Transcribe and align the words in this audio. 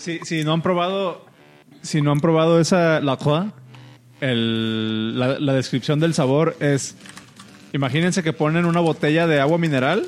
Si, 0.00 0.18
si 0.22 0.44
no 0.44 0.54
han 0.54 0.62
probado, 0.62 1.26
si 1.82 2.00
no 2.00 2.10
han 2.10 2.20
probado 2.20 2.58
esa 2.58 3.00
la 3.00 3.18
Croix, 3.18 3.52
el, 4.22 5.18
la, 5.18 5.38
la 5.38 5.52
descripción 5.52 6.00
del 6.00 6.14
sabor 6.14 6.56
es, 6.58 6.96
imagínense 7.74 8.22
que 8.22 8.32
ponen 8.32 8.64
una 8.64 8.80
botella 8.80 9.26
de 9.26 9.40
agua 9.40 9.58
mineral 9.58 10.06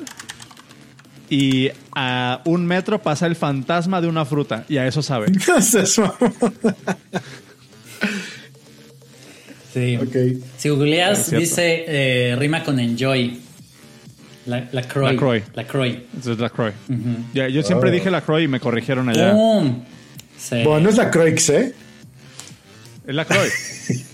y 1.29 1.69
a 1.95 2.41
un 2.45 2.65
metro 2.65 3.03
pasa 3.03 3.27
el 3.27 3.35
fantasma 3.35 4.01
de 4.01 4.07
una 4.07 4.25
fruta 4.25 4.65
y 4.67 4.77
a 4.77 4.87
eso 4.87 5.03
sabe. 5.03 5.31
¿Qué 5.45 5.51
es 5.59 5.75
eso? 5.75 6.11
Sí. 9.73 9.97
ok. 9.97 10.43
Si 10.57 10.69
googleas, 10.69 11.29
dice 11.29 11.85
eh, 11.87 12.35
rima 12.35 12.63
con 12.63 12.79
enjoy. 12.79 13.42
La, 14.45 14.67
la 14.71 14.81
Croix. 14.83 15.11
La 15.11 15.15
Croix. 15.17 15.43
La 15.55 15.63
Croix. 15.65 15.97
Es 16.19 16.25
la 16.39 16.49
Croix. 16.49 16.73
Ya, 17.33 17.47
yo 17.47 17.63
siempre 17.63 17.89
Oh. 17.89 17.93
dije 17.93 18.11
la 18.11 18.21
Croix 18.21 18.43
y 18.43 18.47
me 18.47 18.59
corrigieron 18.59 19.07
allá. 19.09 19.31
¡Pum! 19.31 19.83
Sí. 20.37 20.63
Bueno, 20.63 20.81
no 20.81 20.89
es 20.89 20.97
la 20.97 21.09
Croix, 21.09 21.49
¿eh? 21.49 21.73
Es 23.07 23.15
la 23.15 23.25
Croix. 23.25 24.03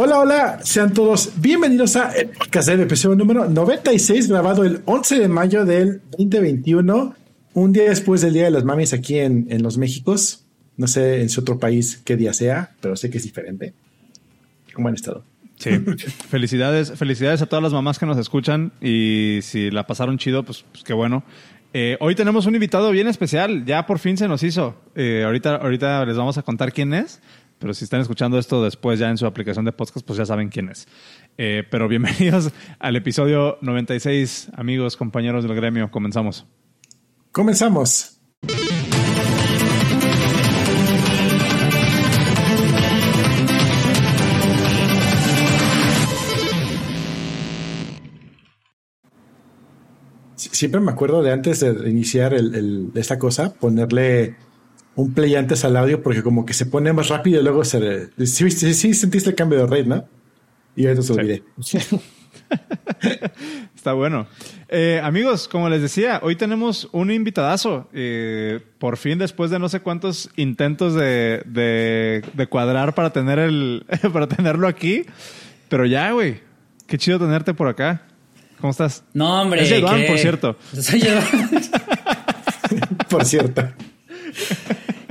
Hola, 0.00 0.20
hola, 0.20 0.60
sean 0.62 0.92
todos 0.94 1.32
bienvenidos 1.40 1.96
a 1.96 2.12
el 2.12 2.28
podcast 2.28 2.68
del 2.68 2.82
episodio 2.82 3.16
número 3.16 3.48
96, 3.48 4.28
grabado 4.28 4.62
el 4.64 4.80
11 4.84 5.18
de 5.18 5.26
mayo 5.28 5.64
del 5.64 6.02
2021, 6.16 7.14
un 7.54 7.72
día 7.72 7.88
después 7.88 8.20
del 8.20 8.32
Día 8.34 8.44
de 8.44 8.52
las 8.52 8.62
Mamis 8.64 8.92
aquí 8.92 9.18
en, 9.18 9.48
en 9.50 9.60
los 9.64 9.76
Méxicos. 9.76 10.44
No 10.76 10.86
sé 10.86 11.20
en 11.20 11.28
su 11.28 11.40
otro 11.40 11.58
país 11.58 12.00
qué 12.04 12.16
día 12.16 12.32
sea, 12.32 12.76
pero 12.80 12.94
sé 12.94 13.10
que 13.10 13.18
es 13.18 13.24
diferente. 13.24 13.74
¿Cómo 14.72 14.86
han 14.86 14.94
estado? 14.94 15.24
Sí. 15.58 15.70
felicidades, 16.28 16.92
felicidades 16.92 17.42
a 17.42 17.46
todas 17.46 17.62
las 17.62 17.72
mamás 17.72 17.98
que 17.98 18.06
nos 18.06 18.16
escuchan 18.18 18.72
y 18.80 19.40
si 19.42 19.70
la 19.70 19.86
pasaron 19.86 20.18
chido, 20.18 20.44
pues, 20.44 20.64
pues 20.70 20.84
qué 20.84 20.92
bueno. 20.92 21.24
Eh, 21.74 21.96
hoy 22.00 22.14
tenemos 22.14 22.46
un 22.46 22.54
invitado 22.54 22.90
bien 22.90 23.08
especial, 23.08 23.64
ya 23.64 23.84
por 23.86 23.98
fin 23.98 24.16
se 24.16 24.28
nos 24.28 24.42
hizo. 24.42 24.74
Eh, 24.94 25.22
ahorita, 25.24 25.56
ahorita 25.56 26.04
les 26.06 26.16
vamos 26.16 26.38
a 26.38 26.42
contar 26.42 26.72
quién 26.72 26.94
es, 26.94 27.20
pero 27.58 27.74
si 27.74 27.84
están 27.84 28.00
escuchando 28.00 28.38
esto 28.38 28.62
después 28.62 28.98
ya 28.98 29.10
en 29.10 29.18
su 29.18 29.26
aplicación 29.26 29.64
de 29.64 29.72
podcast, 29.72 30.06
pues 30.06 30.16
ya 30.16 30.24
saben 30.24 30.48
quién 30.48 30.70
es. 30.70 30.88
Eh, 31.36 31.64
pero 31.70 31.88
bienvenidos 31.88 32.52
al 32.78 32.96
episodio 32.96 33.58
96, 33.60 34.50
amigos, 34.56 34.96
compañeros 34.96 35.44
del 35.44 35.54
gremio, 35.54 35.90
comenzamos. 35.90 36.46
Comenzamos. 37.32 38.17
Siempre 50.58 50.80
me 50.80 50.90
acuerdo 50.90 51.22
de 51.22 51.30
antes 51.30 51.60
de 51.60 51.88
iniciar 51.88 52.34
el, 52.34 52.52
el- 52.56 52.90
esta 52.96 53.16
cosa, 53.18 53.54
ponerle 53.54 54.34
un 54.96 55.14
play 55.14 55.36
antes 55.36 55.64
al 55.64 55.76
audio 55.76 56.02
porque 56.02 56.24
como 56.24 56.44
que 56.44 56.52
se 56.52 56.66
pone 56.66 56.92
más 56.92 57.08
rápido 57.08 57.40
y 57.40 57.44
luego 57.44 57.64
se... 57.64 58.08
Sí, 58.26 58.42
viste- 58.44 58.72
sí 58.72 58.92
sentiste 58.92 59.30
el 59.30 59.36
cambio 59.36 59.60
de 59.60 59.66
rate, 59.66 59.84
¿no? 59.84 60.04
Y 60.74 60.86
ahorita 60.86 61.02
se 61.02 61.12
olvidé. 61.12 61.42
Está 63.76 63.92
bueno. 63.92 64.26
Eh, 64.68 65.00
amigos, 65.02 65.46
como 65.48 65.68
les 65.68 65.80
decía, 65.82 66.18
hoy 66.22 66.34
tenemos 66.36 66.88
un 66.92 67.10
invitadazo. 67.12 67.88
Eh, 67.92 68.60
por 68.78 68.96
fin, 68.96 69.18
después 69.18 69.50
de 69.52 69.58
no 69.60 69.68
sé 69.68 69.80
cuántos 69.80 70.30
intentos 70.36 70.94
de, 70.94 71.42
de, 71.46 72.22
de 72.34 72.46
cuadrar 72.48 72.94
para 72.94 73.10
tener 73.12 73.38
el, 73.38 73.86
para 74.12 74.26
tenerlo 74.26 74.66
aquí. 74.66 75.04
Pero 75.68 75.86
ya, 75.86 76.10
güey. 76.12 76.40
Qué 76.86 76.98
chido 76.98 77.18
tenerte 77.18 77.54
por 77.54 77.68
acá. 77.68 78.02
¿Cómo 78.60 78.70
estás? 78.70 79.02
No, 79.14 79.42
hombre. 79.42 79.62
Es 79.62 79.72
que- 79.72 79.80
por 80.06 80.18
cierto. 80.18 80.56
Soy. 80.78 81.02
Por 83.08 83.24
cierto. 83.24 83.62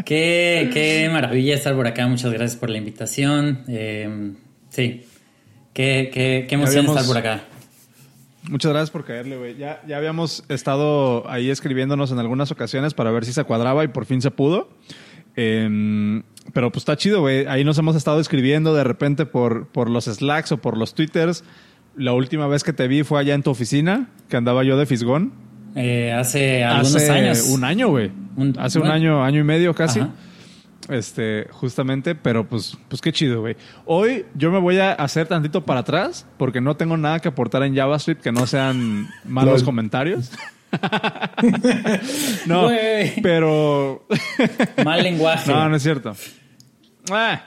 qué, 0.06 0.70
qué 0.72 1.10
maravilla 1.12 1.56
estar 1.56 1.76
por 1.76 1.88
acá. 1.88 2.08
Muchas 2.08 2.32
gracias 2.32 2.60
por 2.60 2.70
la 2.70 2.78
invitación. 2.78 3.64
Eh, 3.68 4.34
sí. 4.70 5.06
Qué, 5.74 6.12
qué, 6.14 6.46
qué 6.48 6.56
emoción 6.56 6.86
habíamos- 6.86 7.02
estar 7.02 7.08
por 7.08 7.18
acá. 7.18 7.44
Muchas 8.50 8.72
gracias 8.72 8.92
por 8.92 9.04
caerle, 9.04 9.38
güey. 9.38 9.58
Ya, 9.58 9.82
ya 9.88 9.98
habíamos 9.98 10.44
estado 10.48 11.30
ahí 11.30 11.50
escribiéndonos 11.50 12.12
en 12.12 12.20
algunas 12.20 12.50
ocasiones 12.52 12.94
para 12.94 13.12
ver 13.12 13.26
si 13.26 13.34
se 13.34 13.44
cuadraba 13.44 13.84
y 13.84 13.90
por 13.90 14.06
fin 14.06 14.22
se 14.22 14.32
pudo. 14.32 14.70
Em, 15.36 16.24
pero 16.54 16.72
pues 16.72 16.84
está 16.84 16.96
chido, 16.96 17.20
güey. 17.22 17.46
Ahí 17.48 17.66
nos 17.66 17.78
hemos 17.78 17.96
estado 17.98 18.22
escribiendo 18.22 18.74
de 18.74 18.86
repente 18.86 19.26
por, 19.26 19.68
por 19.68 19.90
los 19.90 20.06
Slacks 20.06 20.54
o 20.54 20.58
por 20.58 20.78
los 20.78 20.94
Twitters. 20.94 21.44
La 21.98 22.14
última 22.14 22.48
vez 22.48 22.64
que 22.64 22.74
te 22.74 22.88
vi 22.88 23.04
fue 23.04 23.20
allá 23.20 23.34
en 23.34 23.44
tu 23.44 23.50
oficina, 23.50 24.08
que 24.30 24.38
andaba 24.38 24.64
yo 24.64 24.78
de 24.78 24.86
Fisgón. 24.86 25.34
Eh, 25.76 26.12
hace 26.14 26.64
algunos 26.64 26.96
Hace 26.96 27.12
años. 27.12 27.42
Un 27.50 27.64
año, 27.64 27.90
güey. 27.90 28.12
Hace 28.58 28.80
un 28.80 28.88
año, 28.88 29.24
año 29.24 29.42
y 29.42 29.44
medio 29.44 29.74
casi. 29.74 30.00
Ajá. 30.00 30.12
Este, 30.90 31.48
justamente, 31.52 32.16
pero 32.16 32.48
pues, 32.48 32.78
pues 32.88 33.02
qué 33.02 33.12
chido, 33.12 33.42
güey. 33.42 33.58
Hoy 33.86 34.26
yo 34.36 34.52
me 34.52 34.60
voy 34.60 34.78
a 34.80 34.94
hacer 34.94 35.28
tantito 35.28 35.66
para 35.66 35.82
atrás 35.82 36.26
porque 36.38 36.62
no 36.62 36.78
tengo 36.78 36.96
nada 36.96 37.20
que 37.20 37.28
aportar 37.28 37.64
en 37.64 37.76
JavaScript 37.76 38.22
que 38.22 38.32
no 38.32 38.48
sean 38.48 39.10
malos 39.26 39.64
comentarios. 39.64 40.32
no, 42.46 42.64
Güey. 42.66 43.22
pero 43.22 44.06
Mal 44.84 45.04
lenguaje. 45.04 45.52
no, 45.52 45.70
no 45.70 45.76
es 45.76 45.84
cierto. 45.84 46.16
Ah, 47.12 47.42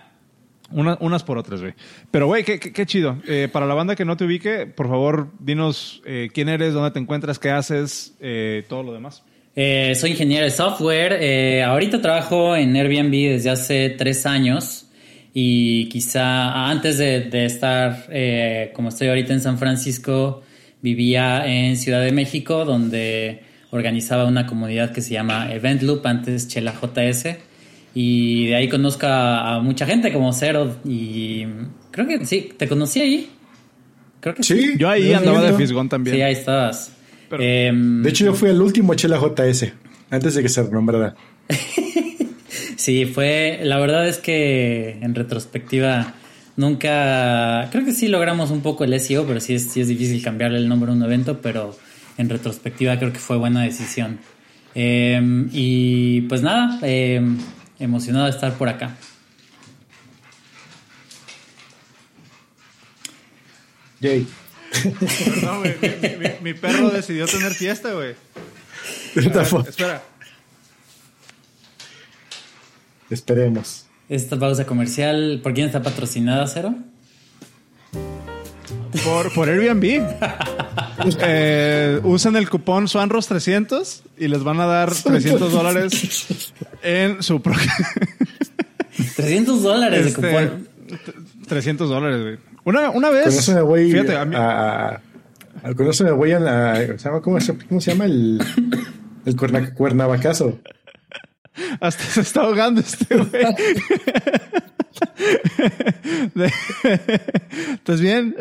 una- 0.70 0.96
unas 1.00 1.22
por 1.24 1.38
otras, 1.38 1.60
güey. 1.60 1.74
Pero, 2.10 2.26
güey, 2.26 2.44
qué, 2.44 2.86
chido. 2.86 3.18
Eh, 3.26 3.48
para 3.52 3.66
la 3.66 3.74
banda 3.74 3.96
que 3.96 4.04
no 4.04 4.16
te 4.16 4.24
ubique, 4.24 4.66
por 4.66 4.88
favor, 4.88 5.28
dinos 5.38 6.02
eh, 6.06 6.28
quién 6.32 6.48
eres, 6.48 6.72
dónde 6.74 6.90
te 6.90 6.98
encuentras, 6.98 7.38
qué 7.38 7.50
haces, 7.50 8.14
eh, 8.20 8.64
todo 8.68 8.82
lo 8.82 8.92
demás. 8.92 9.22
Eh, 9.56 9.94
soy 9.96 10.12
ingeniero 10.12 10.44
de 10.44 10.50
software. 10.50 11.62
Ahorita 11.64 12.00
trabajo 12.00 12.54
en 12.56 12.74
Airbnb 12.76 13.10
desde 13.32 13.50
hace 13.50 13.90
tres 13.90 14.24
años. 14.26 14.86
Y 15.34 15.88
quizá 15.88 16.68
antes 16.70 16.98
de, 16.98 17.20
de 17.20 17.44
estar 17.44 18.06
como 18.72 18.88
estoy 18.88 19.08
ahorita 19.08 19.32
en 19.32 19.40
San 19.40 19.58
Francisco, 19.58 20.42
vivía 20.82 21.46
en 21.46 21.76
Ciudad 21.76 22.00
de 22.02 22.10
México, 22.12 22.64
donde 22.64 23.42
organizaba 23.70 24.24
una 24.24 24.46
comunidad 24.46 24.92
que 24.92 25.00
se 25.02 25.12
llama 25.14 25.52
Event 25.52 25.82
Loop, 25.82 26.04
antes 26.06 26.48
Chela 26.48 26.72
JS. 26.74 27.36
Y 27.94 28.46
de 28.46 28.54
ahí 28.56 28.68
conozco 28.68 29.06
a, 29.06 29.56
a 29.56 29.60
mucha 29.60 29.86
gente 29.86 30.12
como 30.12 30.32
Cero. 30.32 30.76
Y 30.84 31.44
creo 31.90 32.06
que 32.06 32.24
sí, 32.26 32.50
¿te 32.56 32.68
conocí 32.68 33.00
ahí? 33.00 33.30
Creo 34.20 34.34
que 34.34 34.42
Sí. 34.42 34.72
Yo 34.78 34.88
ahí 34.88 35.12
andaba 35.12 35.40
de 35.42 35.52
fisgón 35.54 35.88
también. 35.88 36.16
Sí, 36.16 36.22
ahí 36.22 36.32
estabas. 36.32 36.92
Pero- 37.28 37.42
Em, 37.42 38.02
De 38.02 38.10
hecho, 38.10 38.24
yo 38.24 38.34
fui 38.34 38.50
el 38.50 38.60
último 38.60 38.94
Chela 38.94 39.18
JS, 39.18 39.72
antes 40.10 40.34
de 40.34 40.42
que 40.42 40.48
se 40.48 40.62
renombrara. 40.62 41.14
Sí, 42.76 43.04
fue. 43.04 43.60
La 43.62 43.78
verdad 43.78 44.08
es 44.08 44.16
que 44.18 44.98
en 45.02 45.14
retrospectiva 45.14 46.14
nunca. 46.56 47.68
Creo 47.70 47.84
que 47.84 47.92
sí 47.92 48.08
logramos 48.08 48.50
un 48.50 48.62
poco 48.62 48.84
el 48.84 48.98
SEO, 48.98 49.26
pero 49.26 49.38
sí 49.40 49.54
es, 49.54 49.70
sí 49.70 49.80
es 49.82 49.88
difícil 49.88 50.22
cambiarle 50.22 50.56
el 50.58 50.68
nombre 50.68 50.90
a 50.90 50.94
un 50.94 51.02
evento, 51.02 51.40
pero 51.42 51.76
en 52.16 52.28
retrospectiva 52.30 52.98
creo 52.98 53.12
que 53.12 53.18
fue 53.18 53.36
buena 53.36 53.62
decisión. 53.64 54.18
Eh, 54.74 55.20
y 55.52 56.22
pues 56.22 56.40
nada, 56.42 56.78
eh, 56.82 57.20
emocionado 57.80 58.26
de 58.26 58.30
estar 58.30 58.52
por 58.54 58.68
acá. 58.68 58.96
Yay. 64.00 64.26
No, 65.42 65.58
güey, 65.58 65.74
mi, 65.82 66.16
mi- 66.16 66.34
mi 66.42 66.54
perro 66.54 66.90
decidió 66.90 67.26
tener 67.26 67.52
fiesta, 67.52 67.92
güey. 67.92 68.14
Espera. 69.16 70.02
Esperemos. 73.10 73.86
Esta 74.08 74.38
pausa 74.38 74.64
comercial, 74.66 75.40
¿por 75.42 75.54
quién 75.54 75.66
está 75.66 75.82
patrocinada, 75.82 76.46
Cero? 76.46 76.74
Por, 79.04 79.32
por 79.34 79.48
Airbnb. 79.48 80.04
Eh, 81.22 82.00
usen 82.04 82.36
el 82.36 82.48
cupón 82.50 82.86
SWANROS300 82.86 84.00
y 84.18 84.28
les 84.28 84.42
van 84.42 84.60
a 84.60 84.66
dar 84.66 84.92
300 84.94 85.52
dólares 85.52 86.52
en 86.82 87.22
su 87.22 87.40
próximo. 87.42 87.74
300 89.16 89.62
dólares 89.62 90.06
Este, 90.06 90.20
de 90.26 90.32
cupón. 90.32 90.68
300 91.48 91.88
dólares, 91.88 92.20
güey. 92.22 92.38
Una, 92.64 92.90
una 92.90 93.10
vez. 93.10 93.24
Con 93.24 93.32
eso 93.34 93.54
me 93.54 93.62
voy 93.62 93.90
fíjate, 93.92 94.16
a 94.16 94.24
mí- 94.24 94.36
a, 94.36 95.00
a- 95.62 95.74
con 95.74 95.88
eso 95.88 96.04
me 96.04 96.10
voy 96.12 96.32
a 96.32 96.40
la. 96.40 96.76
¿se 96.76 96.96
llama- 96.98 97.20
¿Cómo, 97.22 97.40
se, 97.40 97.56
cómo 97.56 97.80
se 97.80 97.92
llama 97.92 98.04
el, 98.06 98.42
el 99.24 99.36
cuerna- 99.36 99.72
cuernavacazo? 99.74 100.58
hasta 101.80 102.04
se 102.04 102.20
está 102.22 102.40
ahogando 102.42 102.80
este 102.80 103.16
güey. 103.16 103.30
¿Estás 107.74 108.00
bien? 108.00 108.34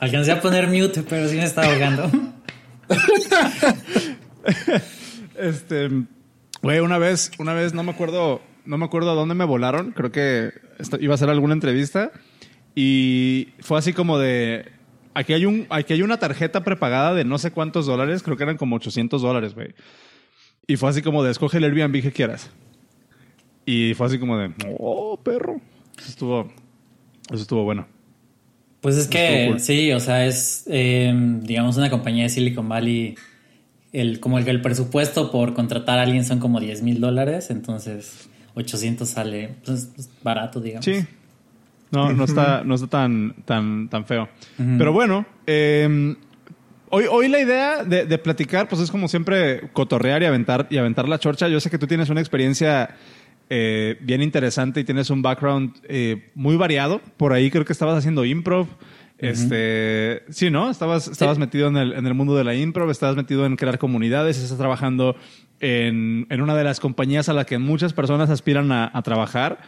Alcancé 0.00 0.32
a 0.32 0.40
poner 0.40 0.66
mute, 0.66 1.02
pero 1.02 1.28
sí 1.28 1.36
me 1.36 1.44
estaba 1.44 1.72
ahogando. 1.72 2.10
Este, 5.36 5.88
güey, 6.60 6.80
una 6.80 6.98
vez, 6.98 7.30
una 7.38 7.54
vez, 7.54 7.72
no 7.72 7.82
me 7.82 7.92
acuerdo, 7.92 8.42
no 8.66 8.76
me 8.76 8.84
acuerdo 8.84 9.10
a 9.10 9.14
dónde 9.14 9.34
me 9.34 9.46
volaron. 9.46 9.92
Creo 9.92 10.12
que 10.12 10.52
iba 11.00 11.14
a 11.14 11.16
hacer 11.16 11.30
alguna 11.30 11.54
entrevista 11.54 12.12
y 12.74 13.48
fue 13.60 13.78
así 13.78 13.94
como 13.94 14.18
de, 14.18 14.70
aquí 15.14 15.32
hay, 15.32 15.46
un, 15.46 15.66
aquí 15.70 15.94
hay 15.94 16.02
una 16.02 16.18
tarjeta 16.18 16.62
prepagada 16.62 17.14
de 17.14 17.24
no 17.24 17.38
sé 17.38 17.52
cuántos 17.52 17.86
dólares, 17.86 18.22
creo 18.22 18.36
que 18.36 18.42
eran 18.42 18.58
como 18.58 18.76
800 18.76 19.22
dólares, 19.22 19.54
güey. 19.54 19.74
Y 20.66 20.76
fue 20.76 20.90
así 20.90 21.00
como 21.00 21.22
de, 21.22 21.30
escoge 21.30 21.56
el 21.56 21.64
Airbnb 21.64 22.02
que 22.02 22.12
quieras. 22.12 22.50
Y 23.64 23.94
fue 23.94 24.06
así 24.06 24.18
como 24.18 24.36
de, 24.36 24.52
oh, 24.78 25.18
perro. 25.22 25.60
Eso 25.98 26.08
estuvo, 26.08 26.52
eso 27.30 27.42
estuvo 27.42 27.64
bueno. 27.64 27.86
Pues 28.80 28.96
es 28.96 29.08
que 29.08 29.56
sí, 29.58 29.92
o 29.92 30.00
sea, 30.00 30.26
es, 30.26 30.64
em, 30.66 31.42
digamos, 31.42 31.76
una 31.76 31.90
compañía 31.90 32.22
de 32.24 32.30
Silicon 32.30 32.68
Valley, 32.68 33.14
el, 33.92 34.20
como 34.20 34.38
el, 34.38 34.48
el 34.48 34.62
presupuesto 34.62 35.30
por 35.30 35.52
contratar 35.52 35.98
a 35.98 36.02
alguien 36.02 36.24
son 36.24 36.38
como 36.38 36.60
10 36.60 36.82
mil 36.82 37.00
dólares, 37.00 37.50
entonces 37.50 38.30
800 38.54 39.08
sale 39.08 39.50
pues, 39.64 39.90
barato, 40.22 40.60
digamos. 40.60 40.84
Sí. 40.84 41.04
No, 41.90 42.12
no 42.12 42.24
está, 42.24 42.62
no 42.64 42.76
está 42.76 42.86
tan, 42.86 43.34
tan, 43.44 43.88
tan 43.88 44.04
feo. 44.04 44.28
Pero 44.56 44.92
bueno, 44.92 45.26
em, 45.44 46.14
hoy, 46.88 47.04
hoy 47.10 47.28
la 47.28 47.40
idea 47.40 47.84
de, 47.84 48.18
platicar, 48.18 48.68
pues 48.68 48.80
es 48.80 48.92
como 48.92 49.08
siempre 49.08 49.68
cotorrear 49.72 50.22
y 50.22 50.26
aventar, 50.26 50.68
y 50.70 50.78
aventar 50.78 51.08
la 51.08 51.18
chorcha. 51.18 51.48
Yo 51.48 51.58
sé 51.58 51.68
que 51.68 51.78
tú 51.78 51.88
tienes 51.88 52.08
una 52.08 52.20
experiencia 52.20 52.90
eh, 53.52 53.98
bien 54.00 54.22
interesante 54.22 54.78
y 54.78 54.84
tienes 54.84 55.10
un 55.10 55.22
background 55.22 55.74
eh, 55.88 56.30
muy 56.36 56.56
variado. 56.56 57.00
Por 57.16 57.32
ahí 57.32 57.50
creo 57.50 57.64
que 57.64 57.72
estabas 57.72 57.98
haciendo 57.98 58.24
improv. 58.24 58.68
Este, 59.18 60.22
sí, 60.30 60.50
¿no? 60.50 60.70
Estabas, 60.70 61.08
estabas 61.08 61.36
metido 61.36 61.68
en 61.68 61.76
el, 61.76 61.92
en 61.92 62.06
el 62.06 62.14
mundo 62.14 62.36
de 62.36 62.44
la 62.44 62.54
improv, 62.54 62.88
estabas 62.90 63.16
metido 63.16 63.44
en 63.44 63.56
crear 63.56 63.78
comunidades, 63.78 64.38
estás 64.38 64.56
trabajando 64.56 65.16
en, 65.58 66.26
en 66.30 66.40
una 66.40 66.56
de 66.56 66.64
las 66.64 66.80
compañías 66.80 67.28
a 67.28 67.34
la 67.34 67.44
que 67.44 67.58
muchas 67.58 67.92
personas 67.92 68.30
aspiran 68.30 68.70
a, 68.72 69.02
trabajar. 69.02 69.58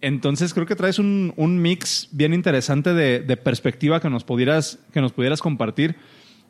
Entonces 0.00 0.52
creo 0.52 0.66
que 0.66 0.76
traes 0.76 0.98
un, 0.98 1.32
un 1.36 1.62
mix 1.62 2.08
bien 2.10 2.34
interesante 2.34 2.92
de, 2.92 3.20
de, 3.20 3.36
perspectiva 3.36 4.00
que 4.00 4.10
nos 4.10 4.24
pudieras, 4.24 4.80
que 4.92 5.00
nos 5.00 5.12
pudieras 5.12 5.40
compartir. 5.40 5.96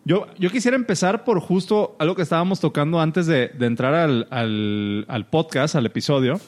Yo, 0.05 0.27
yo 0.39 0.51
quisiera 0.51 0.77
empezar 0.77 1.25
por 1.25 1.41
justo 1.41 1.95
algo 1.99 2.17
que 2.17 2.23
estábamos 2.23 2.59
tocando 2.59 3.01
antes 3.01 3.27
de, 3.27 3.49
de 3.49 3.67
entrar 3.67 3.95
al, 3.95 4.27
al, 4.31 5.05
al 5.09 5.27
podcast, 5.27 5.77
al 5.77 5.85
episodio, 5.87 6.41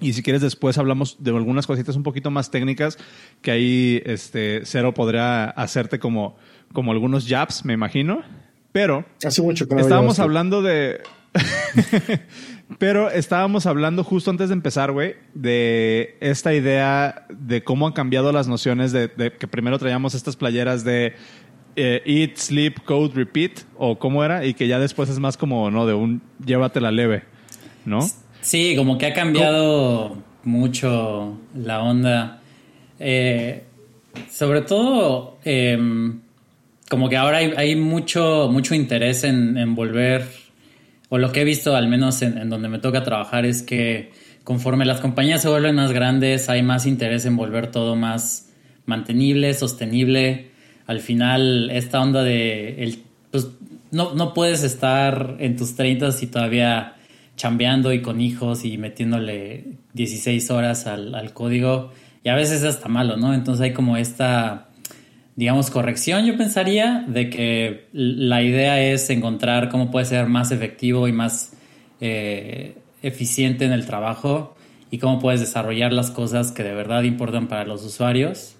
y 0.00 0.12
si 0.12 0.22
quieres 0.22 0.42
después 0.42 0.78
hablamos 0.78 1.16
de 1.20 1.30
algunas 1.30 1.66
cositas 1.66 1.96
un 1.96 2.02
poquito 2.02 2.30
más 2.30 2.50
técnicas 2.50 2.98
que 3.42 3.50
ahí 3.50 4.02
este 4.04 4.62
Cero 4.64 4.94
podría 4.94 5.44
hacerte 5.44 5.98
como, 5.98 6.36
como 6.72 6.92
algunos 6.92 7.26
jabs, 7.28 7.64
me 7.64 7.72
imagino. 7.72 8.22
Pero 8.72 9.04
Hace 9.24 9.42
mucho 9.42 9.66
que 9.66 9.76
estábamos 9.76 10.18
hablando 10.18 10.62
de 10.62 11.00
Pero 12.78 13.10
estábamos 13.10 13.66
hablando 13.66 14.02
justo 14.02 14.30
antes 14.30 14.48
de 14.48 14.54
empezar, 14.54 14.92
güey, 14.92 15.14
de 15.34 16.16
esta 16.20 16.52
idea 16.52 17.26
de 17.30 17.62
cómo 17.62 17.86
han 17.86 17.92
cambiado 17.92 18.32
las 18.32 18.48
nociones 18.48 18.92
de, 18.92 19.10
que 19.38 19.46
primero 19.46 19.78
traíamos 19.78 20.14
estas 20.14 20.36
playeras 20.36 20.82
de 20.82 21.14
eh, 21.76 22.02
eat, 22.04 22.36
sleep, 22.36 22.82
code, 22.84 23.14
repeat, 23.14 23.60
o 23.76 23.98
cómo 23.98 24.24
era, 24.24 24.44
y 24.44 24.54
que 24.54 24.66
ya 24.66 24.78
después 24.80 25.08
es 25.08 25.20
más 25.20 25.36
como, 25.36 25.70
no, 25.70 25.86
de 25.86 25.94
un 25.94 26.22
llévatela 26.44 26.90
leve, 26.90 27.22
¿no? 27.84 28.00
Sí, 28.46 28.74
como 28.76 28.96
que 28.96 29.06
ha 29.06 29.12
cambiado 29.12 30.22
mucho 30.44 31.36
la 31.56 31.82
onda. 31.82 32.38
Eh, 33.00 33.64
sobre 34.30 34.60
todo, 34.60 35.38
em, 35.44 36.20
como 36.88 37.08
que 37.08 37.16
ahora 37.16 37.38
hay, 37.38 37.74
mucho, 37.74 38.48
mucho 38.48 38.76
interés 38.76 39.24
en, 39.24 39.74
volver, 39.74 40.28
o 41.08 41.18
lo 41.18 41.32
que 41.32 41.40
he 41.40 41.44
visto 41.44 41.74
al 41.74 41.88
menos 41.88 42.22
en, 42.22 42.48
donde 42.48 42.68
me 42.68 42.78
toca 42.78 43.02
trabajar 43.02 43.44
es 43.46 43.62
que 43.64 44.12
conforme 44.44 44.84
las 44.84 45.00
compañías 45.00 45.42
se 45.42 45.48
vuelven 45.48 45.74
más 45.74 45.90
grandes, 45.90 46.48
hay 46.48 46.62
más 46.62 46.86
interés 46.86 47.26
en 47.26 47.34
volver 47.36 47.72
todo 47.72 47.96
más 47.96 48.52
mantenible, 48.84 49.54
sostenible. 49.54 50.52
Al 50.86 51.00
final, 51.00 51.68
esta 51.72 52.00
onda 52.00 52.22
de, 52.22 52.80
el, 52.84 53.02
pues, 53.32 53.48
no, 53.90 54.14
no 54.14 54.34
puedes 54.34 54.62
estar 54.62 55.34
en 55.40 55.56
tus 55.56 55.74
30 55.74 56.10
y 56.22 56.26
todavía 56.28 56.95
chambeando 57.36 57.92
y 57.92 58.02
con 58.02 58.20
hijos 58.20 58.64
y 58.64 58.78
metiéndole 58.78 59.64
16 59.92 60.50
horas 60.50 60.86
al, 60.86 61.32
código 61.32 61.92
y 62.24 62.28
a 62.28 62.34
veces 62.34 62.62
es 62.62 62.76
hasta 62.76 62.88
malo, 62.88 63.16
¿no? 63.16 63.34
Entonces 63.34 63.62
hay 63.62 63.72
como 63.72 63.96
esta, 63.96 64.68
digamos, 65.36 65.70
corrección, 65.70 66.24
yo 66.24 66.36
pensaría, 66.36 67.04
de 67.06 67.30
que 67.30 67.88
la 67.92 68.42
idea 68.42 68.80
es 68.80 69.08
encontrar 69.10 69.68
cómo 69.68 69.90
puede 69.90 70.06
ser 70.06 70.26
más 70.26 70.50
efectivo 70.50 71.06
y 71.06 71.12
más 71.12 71.52
eh, 72.00 72.78
eficiente 73.02 73.64
en 73.64 73.72
el 73.72 73.86
trabajo 73.86 74.56
y 74.90 74.98
cómo 74.98 75.20
puedes 75.20 75.40
desarrollar 75.40 75.92
las 75.92 76.10
cosas 76.10 76.52
que 76.52 76.64
de 76.64 76.74
verdad 76.74 77.02
importan 77.02 77.48
para 77.48 77.64
los 77.64 77.84
usuarios 77.84 78.56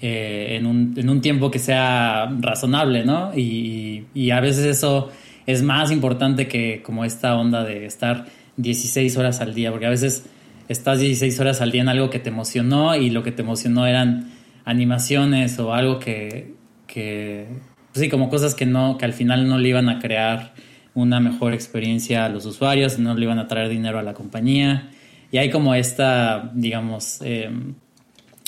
eh, 0.00 0.56
en, 0.56 0.66
un, 0.66 0.94
en, 0.96 1.10
un, 1.10 1.20
tiempo 1.20 1.50
que 1.50 1.58
sea 1.58 2.26
razonable, 2.40 3.04
¿no? 3.04 3.36
Y, 3.36 4.06
y 4.14 4.30
a 4.30 4.40
veces 4.40 4.64
eso 4.64 5.10
es 5.46 5.62
más 5.62 5.90
importante 5.90 6.48
que 6.48 6.82
como 6.82 7.04
esta 7.04 7.36
onda 7.36 7.64
de 7.64 7.86
estar 7.86 8.26
16 8.56 9.16
horas 9.16 9.40
al 9.40 9.54
día, 9.54 9.70
porque 9.70 9.86
a 9.86 9.90
veces 9.90 10.26
estás 10.68 11.00
16 11.00 11.38
horas 11.40 11.60
al 11.60 11.70
día 11.70 11.82
en 11.82 11.88
algo 11.88 12.10
que 12.10 12.18
te 12.18 12.30
emocionó 12.30 12.96
y 12.96 13.10
lo 13.10 13.22
que 13.22 13.32
te 13.32 13.42
emocionó 13.42 13.86
eran 13.86 14.32
animaciones 14.64 15.58
o 15.58 15.74
algo 15.74 15.98
que, 15.98 16.54
que 16.86 17.46
pues 17.92 18.02
sí, 18.02 18.08
como 18.08 18.28
cosas 18.28 18.54
que 18.54 18.66
no, 18.66 18.98
que 18.98 19.04
al 19.04 19.12
final 19.12 19.48
no 19.48 19.58
le 19.58 19.68
iban 19.68 19.88
a 19.88 19.98
crear 19.98 20.54
una 20.94 21.20
mejor 21.20 21.52
experiencia 21.52 22.24
a 22.24 22.28
los 22.28 22.46
usuarios, 22.46 22.98
no 22.98 23.14
le 23.14 23.24
iban 23.24 23.38
a 23.38 23.48
traer 23.48 23.68
dinero 23.68 23.98
a 23.98 24.02
la 24.02 24.14
compañía. 24.14 24.90
Y 25.30 25.38
hay 25.38 25.50
como 25.50 25.74
esta, 25.74 26.50
digamos, 26.54 27.18
eh, 27.22 27.50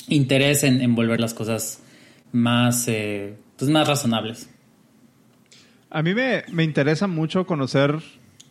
interés 0.07 0.63
en, 0.63 0.95
volver 0.95 1.19
las 1.19 1.33
cosas 1.33 1.81
más, 2.31 2.87
eh, 2.87 3.35
pues 3.57 3.69
más 3.69 3.87
razonables. 3.87 4.49
A 5.89 6.03
mí 6.03 6.13
me, 6.13 6.43
me 6.51 6.63
interesa 6.63 7.07
mucho 7.07 7.45
conocer 7.45 7.97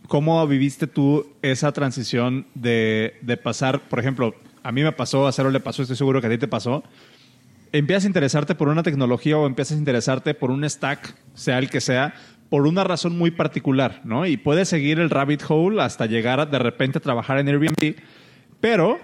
cómo 0.09 0.47
viviste 0.47 0.87
tú 0.87 1.27
esa 1.43 1.73
transición 1.73 2.47
de, 2.55 3.19
de, 3.21 3.37
pasar, 3.37 3.89
por 3.89 3.99
ejemplo, 3.99 4.35
a 4.63 4.73
mí 4.73 4.83
me 4.83 4.93
pasó, 4.93 5.27
a 5.27 5.33
Cero 5.33 5.51
le 5.51 5.61
pasó, 5.61 5.83
estoy 5.83 5.97
seguro 5.97 6.21
que 6.21 6.29
a 6.29 6.31
ti 6.31 6.39
te 6.39 6.49
pasó. 6.49 6.83
Empiezas 7.73 8.05
a 8.05 8.07
interesarte 8.07 8.55
por 8.55 8.69
una 8.69 8.83
tecnología 8.83 9.37
o 9.37 9.47
empiezas 9.47 9.77
a 9.77 9.81
interesarte 9.81 10.35
por 10.35 10.51
un 10.51 10.69
stack, 10.69 11.15
sea 11.35 11.59
el 11.59 11.69
que 11.69 11.81
sea, 11.81 12.15
por 12.49 12.67
una 12.67 12.85
razón 12.85 13.19
muy 13.19 13.31
particular, 13.31 14.01
¿no? 14.05 14.25
Y 14.27 14.37
puedes 14.37 14.69
seguir 14.69 14.99
el 14.99 15.11
rabbit 15.11 15.43
hole 15.49 15.83
hasta 15.83 16.07
llegar 16.07 16.49
de 16.51 16.59
repente 16.59 16.99
a 16.99 17.03
trabajar 17.03 17.39
en 17.39 17.49
Airbnb, 17.49 17.97
pero 18.61 18.99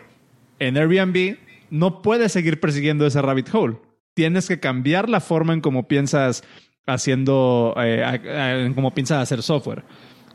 en 0.58 0.76
Airbnb 0.76 1.36
no 1.70 2.02
puedes 2.02 2.32
seguir 2.32 2.60
persiguiendo 2.60 3.06
ese 3.06 3.20
rabbit 3.20 3.52
hole. 3.52 3.76
Tienes 4.14 4.46
que 4.46 4.60
cambiar 4.60 5.08
la 5.08 5.20
forma 5.20 5.52
en 5.52 5.60
cómo 5.60 5.88
piensas 5.88 6.44
haciendo, 6.86 7.74
eh, 7.78 8.72
como 8.74 8.92
piensa 8.92 9.20
hacer 9.20 9.42
software. 9.42 9.84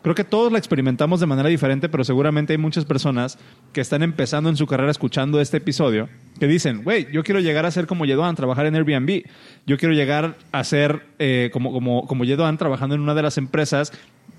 Creo 0.02 0.16
que 0.16 0.24
todos 0.24 0.52
la 0.52 0.58
experimentamos 0.58 1.20
de 1.20 1.25
manera 1.25 1.50
diferente, 1.50 1.89
pero 1.89 2.04
seguramente 2.04 2.54
hay 2.54 2.58
muchas 2.58 2.86
personas 2.86 3.38
que 3.74 3.82
están 3.82 4.04
empezando 4.04 4.50
en 4.50 4.56
su 4.56 4.66
carrera 4.66 4.92
escuchando 4.92 5.42
este 5.42 5.58
episodio 5.58 6.08
que 6.39 6.48
dicen, 6.48 6.84
güey, 6.84 7.12
yo 7.12 7.24
quiero 7.24 7.42
llegar 7.42 7.66
a 7.66 7.72
ser 7.72 7.88
como 7.88 8.06
Yedoan, 8.06 8.36
trabajar 8.36 8.68
en 8.68 8.75
Airbnb. 8.75 9.24
Yo 9.66 9.77
quiero 9.77 9.94
llegar 9.94 10.38
a 10.51 10.63
ser 10.63 11.06
eh, 11.20 11.50
como, 11.51 11.74
como, 11.74 12.08
como 12.08 12.24
Yedoan, 12.24 12.58
trabajando 12.58 12.96
en 12.96 13.01
una 13.01 13.16
de 13.16 13.24
las 13.24 13.38
empresas 13.38 13.92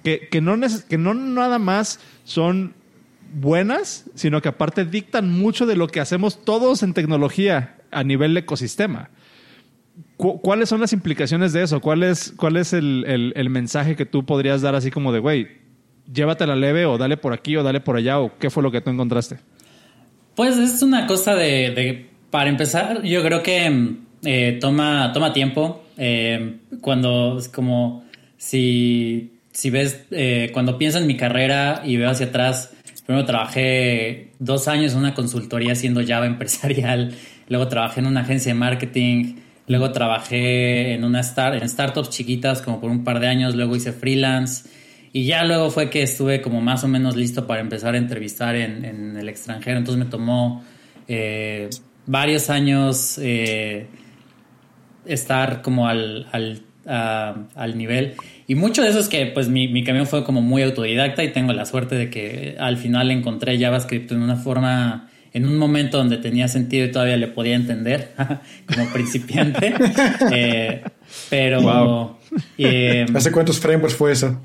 que, 0.04 0.28
que, 0.30 0.40
no, 0.40 0.56
que 0.88 0.96
no 0.96 1.12
nada 1.12 1.58
más 1.58 2.00
son 2.24 2.72
buenas, 3.34 4.06
sino 4.14 4.40
que 4.40 4.48
aparte 4.48 4.84
dictan 4.84 5.30
mucho 5.30 5.66
de 5.66 5.76
lo 5.76 5.88
que 5.88 6.00
hacemos 6.00 6.44
todos 6.44 6.82
en 6.82 6.94
tecnología 6.94 7.76
a 7.90 8.04
nivel 8.04 8.36
ecosistema. 8.36 9.10
¿Cuáles 10.18 10.68
son 10.68 10.80
las 10.80 10.92
implicaciones 10.92 11.52
de 11.52 11.62
eso? 11.62 11.80
¿Cuál 11.80 12.02
es, 12.02 12.32
cuál 12.36 12.56
es 12.56 12.72
el, 12.72 13.32
el, 13.36 13.50
mensaje 13.50 13.94
que 13.94 14.04
tú 14.04 14.26
podrías 14.26 14.60
dar 14.62 14.74
así 14.74 14.90
como 14.90 15.12
de, 15.12 15.20
güey, 15.20 15.46
llévatela 16.12 16.56
leve 16.56 16.86
o 16.86 16.98
dale 16.98 17.16
por 17.16 17.32
aquí 17.32 17.56
o 17.56 17.62
dale 17.62 17.80
por 17.80 17.96
allá 17.96 18.18
o 18.18 18.36
qué 18.36 18.50
fue 18.50 18.64
lo 18.64 18.72
que 18.72 18.80
tú 18.80 18.90
encontraste? 18.90 19.36
Pues 20.34 20.58
es 20.58 20.82
una 20.82 21.06
cosa 21.06 21.36
de, 21.36 21.70
de 21.70 22.10
para 22.30 22.50
empezar, 22.50 23.02
yo 23.04 23.22
creo 23.22 23.44
que 23.44 23.96
eh, 24.24 24.58
toma, 24.60 25.12
toma 25.12 25.32
tiempo. 25.32 25.84
Eh, 25.96 26.58
cuando, 26.80 27.40
como, 27.54 28.04
si, 28.36 29.38
si 29.52 29.70
ves, 29.70 30.04
eh, 30.10 30.50
cuando 30.52 30.78
pienso 30.78 30.98
en 30.98 31.06
mi 31.06 31.16
carrera 31.16 31.82
y 31.84 31.96
veo 31.96 32.10
hacia 32.10 32.26
atrás, 32.26 32.72
primero 33.06 33.24
trabajé 33.24 34.32
dos 34.38 34.68
años 34.68 34.92
en 34.92 34.98
una 34.98 35.14
consultoría 35.14 35.72
haciendo 35.72 36.04
Java 36.06 36.26
empresarial, 36.26 37.14
luego 37.48 37.68
trabajé 37.68 38.00
en 38.00 38.06
una 38.06 38.20
agencia 38.20 38.52
de 38.52 38.58
marketing, 38.58 39.36
Luego 39.68 39.92
trabajé 39.92 40.94
en 40.94 41.04
una 41.04 41.20
en 41.20 41.68
startups 41.68 42.10
chiquitas 42.10 42.62
como 42.62 42.80
por 42.80 42.90
un 42.90 43.04
par 43.04 43.20
de 43.20 43.28
años, 43.28 43.54
luego 43.54 43.76
hice 43.76 43.92
freelance 43.92 44.68
y 45.12 45.24
ya 45.24 45.44
luego 45.44 45.70
fue 45.70 45.90
que 45.90 46.02
estuve 46.02 46.40
como 46.40 46.60
más 46.60 46.84
o 46.84 46.88
menos 46.88 47.16
listo 47.16 47.46
para 47.46 47.60
empezar 47.60 47.94
a 47.94 47.98
entrevistar 47.98 48.56
en, 48.56 49.16
el 49.16 49.28
extranjero. 49.28 49.78
Entonces 49.78 50.02
me 50.02 50.10
tomó 50.10 50.64
eh, 51.06 51.68
varios 52.06 52.50
años 52.50 53.18
eh, 53.22 53.86
estar 55.04 55.62
como 55.62 55.86
al, 55.86 56.26
al, 56.86 57.78
nivel. 57.78 58.14
Y 58.46 58.54
mucho 58.54 58.82
de 58.82 58.88
eso 58.88 58.98
es 58.98 59.08
que 59.08 59.26
pues 59.26 59.48
mi, 59.48 59.68
mi 59.68 59.84
camión 59.84 60.06
fue 60.06 60.24
como 60.24 60.40
muy 60.40 60.62
autodidacta 60.62 61.24
y 61.24 61.32
tengo 61.32 61.52
la 61.52 61.66
suerte 61.66 61.94
de 61.94 62.10
que 62.10 62.56
al 62.58 62.76
final 62.76 63.10
encontré 63.10 63.58
JavaScript 63.58 64.12
en 64.12 64.22
una 64.22 64.36
forma 64.36 65.10
en 65.38 65.46
un 65.46 65.56
momento 65.56 65.98
donde 65.98 66.18
tenía 66.18 66.48
sentido 66.48 66.84
y 66.84 66.90
todavía 66.90 67.16
le 67.16 67.28
podía 67.28 67.54
entender 67.54 68.12
como 68.66 68.92
principiante. 68.92 69.74
Eh, 70.30 70.82
pero... 71.30 72.18
Eh, 72.58 73.06
¿Hace 73.14 73.32
cuántos 73.32 73.58
frameworks 73.58 73.96
fue 73.96 74.12
eso? 74.12 74.42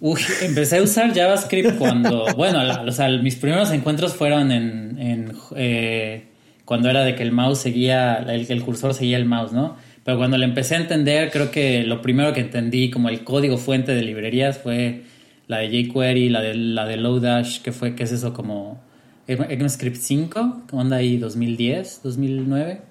Uy, 0.00 0.20
empecé 0.42 0.76
a 0.76 0.82
usar 0.82 1.14
JavaScript 1.14 1.78
cuando, 1.78 2.26
bueno, 2.36 2.60
o 2.86 2.92
sea, 2.92 3.08
mis 3.08 3.36
primeros 3.36 3.70
encuentros 3.70 4.14
fueron 4.14 4.52
en, 4.52 5.32
eh, 5.56 6.26
cuando 6.66 6.90
era 6.90 7.02
de 7.02 7.14
que 7.14 7.22
el 7.22 7.32
mouse 7.32 7.60
seguía, 7.60 8.16
el, 8.16 8.46
el 8.46 8.62
cursor 8.62 8.92
seguía 8.92 9.16
el 9.16 9.24
mouse, 9.24 9.52
¿no? 9.52 9.76
Pero 10.04 10.18
cuando 10.18 10.36
le 10.36 10.44
empecé 10.44 10.74
a 10.74 10.80
entender, 10.80 11.30
creo 11.30 11.50
que 11.50 11.84
lo 11.84 12.02
primero 12.02 12.34
que 12.34 12.40
entendí 12.40 12.90
como 12.90 13.08
el 13.08 13.24
código 13.24 13.56
fuente 13.56 13.94
de 13.94 14.02
librerías 14.02 14.58
fue 14.58 15.04
la 15.46 15.58
de 15.58 15.68
jQuery, 15.68 16.28
la 16.28 16.42
de, 16.42 16.54
la 16.54 16.84
de 16.84 16.98
Lodash, 16.98 17.62
que 17.62 17.72
fue, 17.72 17.94
¿qué 17.94 18.02
es 18.02 18.12
eso? 18.12 18.34
Como 18.34 18.83
ECMAScript 19.26 19.96
5, 19.96 20.62
¿cómo 20.68 20.82
anda 20.82 20.96
ahí? 20.96 21.16
2010, 21.16 22.00
2009. 22.02 22.82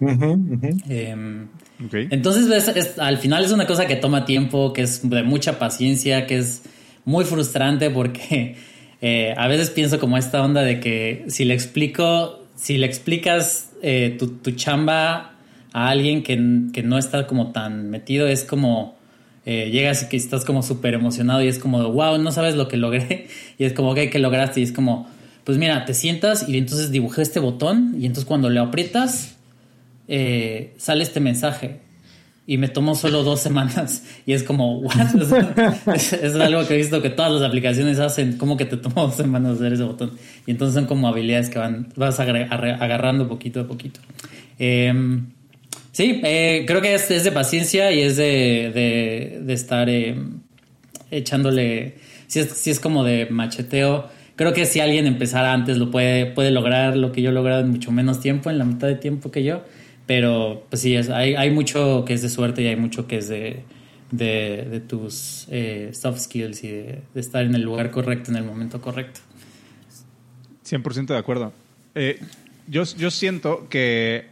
Em, 0.90 1.48
entonces, 2.10 2.98
al 2.98 3.18
final 3.18 3.44
es 3.44 3.52
una 3.52 3.68
cosa 3.68 3.86
que 3.86 3.96
toma 3.96 4.26
tiempo, 4.26 4.74
que 4.74 4.82
es 4.82 5.08
de 5.08 5.24
mucha 5.24 5.60
paciencia, 5.60 6.26
que 6.26 6.38
es 6.38 6.64
muy 7.06 7.26
frustrante 7.26 7.90
porque 7.90 8.56
eh, 9.02 9.34
a 9.38 9.48
veces 9.48 9.70
pienso 9.70 10.00
como 10.00 10.18
esta 10.18 10.44
onda 10.44 10.62
de 10.62 10.80
que 10.80 11.26
si 11.28 11.46
le 11.46 11.54
explico, 11.54 12.40
si 12.56 12.78
le 12.78 12.86
explicas 12.86 13.72
eh, 13.82 14.18
tu, 14.18 14.52
chamba 14.52 15.36
a 15.72 15.90
alguien 15.90 16.24
que, 16.24 16.36
no 16.38 16.98
está 16.98 17.28
como 17.28 17.52
tan 17.52 17.90
metido, 17.90 18.28
es 18.28 18.44
como 18.44 18.98
eh, 19.46 19.70
llegas 19.72 20.04
y 20.04 20.10
que 20.10 20.18
estás 20.18 20.46
como 20.46 20.64
súper 20.64 20.94
emocionado 20.94 21.44
y 21.44 21.48
es 21.48 21.60
como, 21.60 21.92
wow, 21.92 22.18
no 22.18 22.32
sabes 22.32 22.56
lo 22.56 22.68
que 22.68 22.78
logré. 22.78 23.28
Y 23.58 23.66
es 23.66 23.74
como, 23.74 23.92
ok, 23.92 24.10
que 24.12 24.20
lograste? 24.20 24.62
Y 24.62 24.64
es 24.64 24.72
como, 24.72 25.08
pues 25.44 25.58
mira, 25.58 25.86
te 25.86 25.94
sientas 25.94 26.48
y 26.48 26.58
entonces 26.58 26.92
dibujé 26.92 27.22
este 27.22 27.40
botón 27.40 27.96
y 28.00 28.06
entonces 28.06 28.26
cuando 28.26 28.50
le 28.50 28.60
aprietas, 28.60 29.36
sale 30.08 31.04
este 31.04 31.20
mensaje 31.20 31.80
y 32.46 32.58
me 32.58 32.68
tomó 32.68 32.96
solo 32.96 33.24
dos 33.24 33.40
semanas. 33.40 34.04
Y 34.26 34.34
es 34.34 34.44
como, 34.44 34.80
¿what? 34.80 35.16
es, 35.96 36.36
algo 36.36 36.68
que 36.68 36.74
he 36.74 36.78
visto 36.78 37.02
que 37.02 37.10
todas 37.10 37.32
las 37.32 37.42
aplicaciones 37.42 38.00
hacen, 38.00 38.38
como 38.38 38.58
que 38.58 38.66
te 38.66 38.78
tomó 38.78 39.04
dos 39.08 39.16
semanas 39.16 39.56
hacer 39.56 39.74
ese 39.74 39.84
botón. 39.84 40.12
Y 40.46 40.52
entonces 40.52 40.76
son 40.76 40.86
como 40.86 41.08
habilidades 41.08 41.50
que 41.50 41.60
van, 41.60 41.90
vas 41.96 42.20
agarrando 42.20 43.28
poquito 43.28 43.62
a 43.62 43.68
poquito. 43.68 44.02
Em, 44.60 45.28
sí, 45.92 46.20
eh, 46.24 46.66
creo 46.68 46.82
que 46.82 46.96
es, 46.96 47.24
de 47.24 47.32
paciencia 47.32 47.92
y 47.92 48.02
es 48.02 48.18
de, 48.18 49.42
de, 49.44 49.54
estar 49.54 49.90
em, 49.90 50.42
echándole, 51.12 51.96
si 52.28 52.40
es, 52.40 52.50
si 52.50 52.72
es 52.72 52.80
como 52.80 53.04
de 53.06 53.28
macheteo. 53.28 54.10
Creo 54.36 54.54
que 54.54 54.66
si 54.66 54.80
alguien 54.80 55.06
empezara 55.06 55.54
antes 55.54 55.78
lo 55.78 55.92
puede, 55.92 56.26
puede 56.26 56.52
lograr 56.52 56.98
lo 56.98 57.12
que 57.12 57.22
yo 57.22 57.30
he 57.30 57.34
logrado 57.34 57.62
en 57.62 57.70
mucho 57.70 57.92
menos 57.92 58.20
tiempo, 58.20 58.50
en 58.50 58.58
la 58.58 58.66
mitad 58.66 58.88
de 58.88 58.96
tiempo 58.96 59.32
que 59.32 59.44
yo. 59.44 59.64
Pero 60.06 60.66
pues 60.70 60.82
sí, 60.82 60.96
hay, 60.96 61.36
hay 61.36 61.52
mucho 61.52 62.04
que 62.06 62.14
es 62.14 62.22
de 62.22 62.30
suerte 62.30 62.62
y 62.62 62.68
hay 62.68 62.76
mucho 62.76 63.08
que 63.08 63.18
es 63.18 63.30
de, 63.30 63.64
de, 64.12 64.82
tus 64.88 65.48
eh, 65.50 65.92
soft 65.94 66.20
skills 66.20 66.64
y 66.64 66.70
de, 66.70 67.02
estar 67.16 67.44
en 67.44 67.56
el 67.56 67.62
lugar 67.62 67.92
correcto 67.92 68.32
en 68.32 68.38
el 68.38 68.44
momento 68.44 68.82
correcto. 68.82 69.22
100% 70.66 71.08
de 71.08 71.18
acuerdo. 71.18 71.54
Eh, 71.96 72.20
yo, 72.68 72.84
yo 72.98 73.12
siento 73.12 73.68
que 73.70 74.28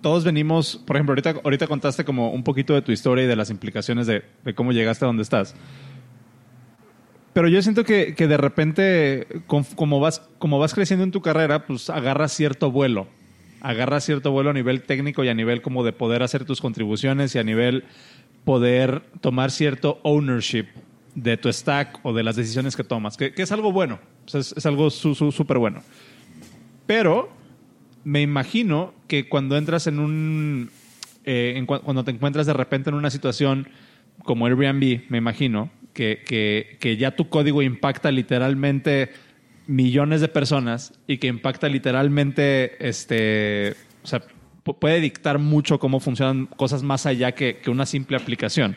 todos 0.00 0.24
venimos, 0.24 0.76
por 0.86 0.96
ejemplo, 0.96 1.12
ahorita, 1.12 1.40
ahorita 1.42 1.66
contaste 1.66 2.04
como 2.04 2.30
un 2.30 2.44
poquito 2.44 2.74
de 2.74 2.82
tu 2.82 2.92
historia 2.92 3.24
y 3.24 3.26
de 3.26 3.36
las 3.36 3.50
implicaciones 3.50 4.06
de, 4.06 4.22
de 4.44 4.54
cómo 4.54 4.72
llegaste 4.72 5.04
a 5.04 5.06
donde 5.06 5.22
estás. 5.22 5.54
Pero 7.34 7.48
yo 7.48 7.60
siento 7.60 7.84
que, 7.84 8.14
que 8.14 8.26
de 8.26 8.36
repente, 8.38 9.26
como, 9.46 10.00
vas, 10.00 10.22
como 10.38 10.58
vas 10.58 10.72
creciendo 10.72 11.04
en 11.04 11.10
tu 11.10 11.20
carrera, 11.20 11.66
pues 11.66 11.90
agarras 11.90 12.32
cierto 12.32 12.70
vuelo 12.70 13.06
agarras 13.64 14.04
cierto 14.04 14.30
vuelo 14.30 14.50
a 14.50 14.52
nivel 14.52 14.82
técnico 14.82 15.24
y 15.24 15.30
a 15.30 15.34
nivel 15.34 15.62
como 15.62 15.84
de 15.84 15.94
poder 15.94 16.22
hacer 16.22 16.44
tus 16.44 16.60
contribuciones 16.60 17.34
y 17.34 17.38
a 17.38 17.44
nivel 17.44 17.84
poder 18.44 19.02
tomar 19.22 19.50
cierto 19.50 20.00
ownership 20.02 20.66
de 21.14 21.38
tu 21.38 21.50
stack 21.50 21.98
o 22.02 22.12
de 22.12 22.22
las 22.22 22.36
decisiones 22.36 22.76
que 22.76 22.84
tomas, 22.84 23.16
que, 23.16 23.32
es 23.34 23.52
algo 23.52 23.72
bueno, 23.72 24.00
es, 24.26 24.66
algo 24.66 24.90
súper 24.90 25.56
bueno. 25.56 25.82
Pero 26.86 27.30
me 28.04 28.20
imagino 28.20 28.92
que 29.08 29.30
cuando 29.30 29.56
entras 29.56 29.86
en 29.86 29.98
un, 29.98 30.70
eh, 31.24 31.64
cuando 31.66 32.04
te 32.04 32.10
encuentras 32.10 32.44
de 32.44 32.52
repente 32.52 32.90
en 32.90 32.96
una 32.96 33.10
situación 33.10 33.68
como 34.24 34.44
Airbnb, 34.44 35.04
me 35.08 35.16
imagino, 35.16 35.70
que, 35.94 36.22
que, 36.26 36.76
que 36.80 36.96
ya 36.98 37.12
tu 37.12 37.28
código 37.30 37.62
impacta 37.62 38.10
literalmente 38.10 39.10
millones 39.66 40.20
de 40.20 40.28
personas 40.28 40.92
y 41.06 41.18
que 41.18 41.26
impacta 41.26 41.68
literalmente, 41.68 42.86
este, 42.86 43.74
o 44.02 44.06
sea, 44.06 44.22
puede 44.72 45.00
dictar 45.00 45.38
mucho 45.38 45.78
cómo 45.78 46.00
funcionan 46.00 46.46
cosas 46.46 46.82
más 46.82 47.06
allá 47.06 47.32
que, 47.32 47.60
una 47.68 47.86
simple 47.86 48.16
aplicación. 48.16 48.76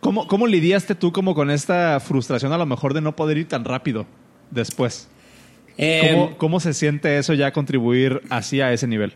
¿Cómo, 0.00 0.26
¿Cómo, 0.26 0.46
lidiaste 0.46 0.94
tú 0.94 1.12
como 1.12 1.34
con 1.34 1.50
esta 1.50 2.00
frustración 2.00 2.52
a 2.52 2.58
lo 2.58 2.66
mejor 2.66 2.92
de 2.92 3.00
no 3.00 3.14
poder 3.14 3.38
ir 3.38 3.48
tan 3.48 3.64
rápido 3.64 4.06
después? 4.50 5.08
Eh, 5.78 6.34
¿Cómo, 6.38 6.60
se 6.60 6.74
siente 6.74 7.18
eso 7.18 7.34
ya 7.34 7.52
contribuir 7.52 8.20
así 8.28 8.60
a 8.60 8.72
ese 8.72 8.86
nivel? 8.86 9.14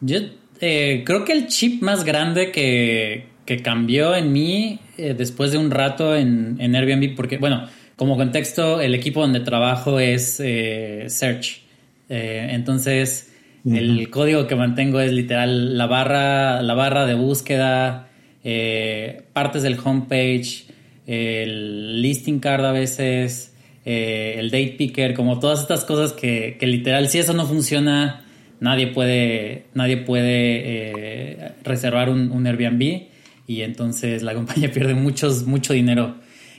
Yo 0.00 0.18
eh, 0.60 1.02
creo 1.04 1.24
que 1.24 1.32
el 1.32 1.46
chip 1.46 1.82
más 1.82 2.04
grande 2.04 2.50
que, 2.50 3.26
cambió 3.62 4.14
en 4.14 4.32
mí 4.32 4.78
eh, 4.96 5.14
después 5.16 5.52
de 5.52 5.58
un 5.58 5.70
rato 5.70 6.16
en, 6.16 6.56
en 6.60 6.74
Airbnb, 6.74 7.14
porque, 7.14 7.38
bueno, 7.38 7.68
como 7.96 8.16
contexto, 8.16 8.80
el 8.80 8.94
equipo 8.94 9.20
donde 9.20 9.40
trabajo 9.40 10.00
es 10.00 10.40
eh, 10.40 11.04
Search. 11.08 11.62
Eh, 12.08 12.48
entonces, 12.50 13.30
el 13.64 14.10
código 14.10 14.46
que 14.46 14.56
mantengo 14.56 15.00
es 15.00 15.12
literal 15.12 15.78
la 15.78 15.86
barra, 15.86 16.60
la 16.60 16.74
barra 16.74 17.06
de 17.06 17.14
búsqueda, 17.14 18.08
eh, 18.42 19.22
partes 19.32 19.62
del 19.62 19.78
homepage, 19.82 20.66
el 21.06 22.02
listing 22.02 22.40
card 22.40 22.64
a 22.64 22.72
veces, 22.72 23.54
el 23.84 24.50
date 24.50 24.74
picker, 24.76 25.14
como 25.14 25.38
todas 25.38 25.60
estas 25.60 25.84
cosas 25.84 26.12
que, 26.12 26.58
literal, 26.60 27.08
si 27.08 27.18
eso 27.18 27.32
no 27.32 27.46
funciona, 27.46 28.24
nadie 28.60 28.88
puede, 28.88 29.66
nadie 29.72 29.98
puede 29.98 31.54
reservar 31.62 32.10
un, 32.10 32.32
un 32.32 32.46
Airbnb 32.46 33.13
y 33.46 33.62
entonces 33.62 34.22
la 34.22 34.34
compañía 34.34 34.70
pierde 34.72 34.94
muchos, 34.94 35.46
mucho 35.46 35.72
dinero. 35.72 36.16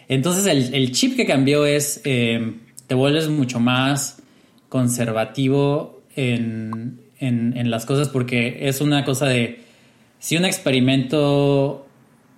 Entonces 0.07 0.45
el, 0.45 0.91
chip 0.91 1.15
que 1.15 1.25
cambió 1.25 1.65
es, 1.65 2.01
eh, 2.03 2.53
te 2.87 2.95
vuelves 2.95 3.27
mucho 3.29 3.59
más 3.59 4.21
conservativo 4.69 6.03
en, 6.15 7.01
las 7.19 7.85
cosas 7.85 8.09
porque 8.09 8.67
es 8.67 8.81
una 8.81 9.03
cosa 9.03 9.25
de, 9.27 9.61
si 10.19 10.37
un 10.37 10.45
experimento 10.45 11.87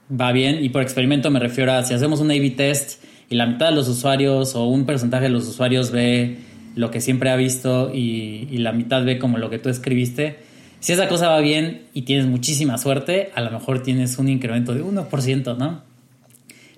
va 0.09 0.31
bien, 0.31 0.63
y 0.63 0.69
por 0.69 0.81
experimento 0.81 1.29
me 1.29 1.39
refiero 1.39 1.73
a 1.73 1.83
si 1.83 1.93
hacemos 1.93 2.21
un 2.21 2.31
A-B 2.31 2.51
test 2.51 3.03
y 3.29 3.35
la 3.35 3.45
mitad 3.45 3.69
de 3.69 3.75
los 3.75 3.89
usuarios 3.89 4.55
o 4.55 4.65
un 4.65 4.85
porcentaje 4.85 5.23
de 5.25 5.29
los 5.29 5.45
usuarios 5.45 5.91
ve 5.91 6.37
lo 6.75 6.89
que 6.91 7.01
siempre 7.01 7.29
ha 7.29 7.35
visto 7.35 7.91
y, 7.93 8.47
y 8.49 8.59
la 8.59 8.71
mitad 8.71 9.03
ve 9.03 9.19
como 9.19 9.37
lo 9.37 9.49
que 9.49 9.59
tú 9.59 9.67
escribiste, 9.67 10.37
si 10.79 10.93
esa 10.93 11.07
cosa 11.07 11.29
va 11.29 11.39
bien 11.39 11.83
y 11.93 12.03
tienes 12.03 12.25
muchísima 12.25 12.77
suerte, 12.77 13.31
a 13.35 13.41
lo 13.41 13.51
mejor 13.51 13.83
tienes 13.83 14.17
un 14.17 14.29
incremento 14.29 14.73
de 14.73 14.83
1%, 14.83 15.57
¿no? 15.57 15.81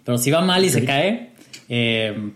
Pero 0.03 0.17
si 0.17 0.31
va 0.31 0.41
mal 0.41 0.63
y 0.63 0.69
se 0.69 0.85
cae, 0.85 1.31
eh, 1.67 2.31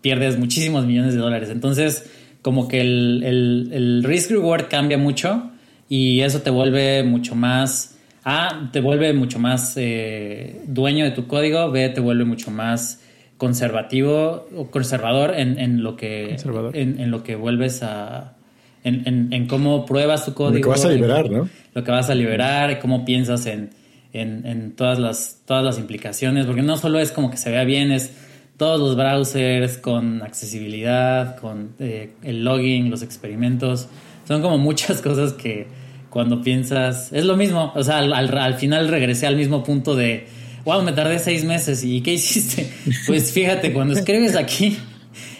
pierdes 0.00 0.38
muchísimos 0.38 0.86
millones 0.86 1.14
de 1.14 1.20
dólares. 1.20 1.50
Entonces, 1.50 2.10
como 2.42 2.68
que 2.68 2.80
el, 2.80 4.02
risk 4.04 4.30
reward 4.30 4.68
cambia 4.68 4.98
mucho 4.98 5.50
y 5.88 6.20
eso 6.20 6.42
te 6.42 6.50
vuelve 6.50 7.02
mucho 7.02 7.34
más. 7.34 7.96
A, 8.24 8.70
te 8.72 8.80
vuelve 8.80 9.12
mucho 9.12 9.38
más 9.38 9.74
eh, 9.76 10.62
dueño 10.66 11.04
de 11.04 11.10
tu 11.10 11.26
código. 11.26 11.70
B, 11.70 11.88
te 11.88 12.00
vuelve 12.00 12.24
mucho 12.24 12.50
más 12.50 13.00
conservativo 13.36 14.48
o 14.56 14.70
conservador 14.70 15.34
en, 15.36 15.82
lo 15.82 15.96
que 15.96 16.36
en, 16.74 17.10
lo 17.10 17.24
que 17.24 17.34
vuelves 17.34 17.82
a 17.82 18.34
en, 18.84 19.46
cómo 19.46 19.86
pruebas 19.86 20.24
tu 20.24 20.34
código. 20.34 20.56
Lo 20.56 20.62
que 20.62 20.68
vas 20.68 20.84
a 20.84 20.90
liberar, 20.90 21.30
¿no? 21.30 21.48
Lo 21.74 21.84
que 21.84 21.90
vas 21.90 22.10
a 22.10 22.14
liberar, 22.14 22.78
cómo 22.80 23.04
piensas 23.04 23.46
en, 23.46 23.70
en, 24.12 24.72
todas, 24.72 24.98
las, 24.98 25.40
todas 25.46 25.64
las 25.64 25.78
implicaciones, 25.78 26.46
porque 26.46 26.62
no 26.62 26.76
solo 26.76 26.98
es 26.98 27.12
como 27.12 27.30
que 27.30 27.36
se 27.36 27.50
vea 27.50 27.64
bien, 27.64 27.92
es 27.92 28.12
todos 28.56 28.78
los 28.78 28.96
browsers 28.96 29.78
con 29.78 30.22
accesibilidad, 30.22 31.36
con 31.36 31.70
eh, 31.78 32.12
el 32.22 32.44
login, 32.44 32.90
los 32.90 33.02
experimentos, 33.02 33.88
son 34.26 34.42
como 34.42 34.58
muchas 34.58 35.00
cosas 35.02 35.32
que 35.32 35.66
cuando 36.10 36.42
piensas, 36.42 37.10
es 37.12 37.24
lo 37.24 37.36
mismo, 37.36 37.72
o 37.74 37.82
sea, 37.82 37.98
al, 37.98 38.54
final 38.54 38.88
regresé 38.88 39.26
al 39.26 39.36
mismo 39.36 39.64
punto 39.64 39.96
de, 39.96 40.26
wow, 40.64 40.82
me 40.82 40.92
tardé 40.92 41.18
seis 41.18 41.42
meses 41.42 41.82
y 41.84 42.02
¿qué 42.02 42.12
hiciste? 42.14 42.70
Pues 43.06 43.32
fíjate, 43.32 43.72
cuando 43.72 43.94
escribes 43.94 44.36
aquí, 44.36 44.76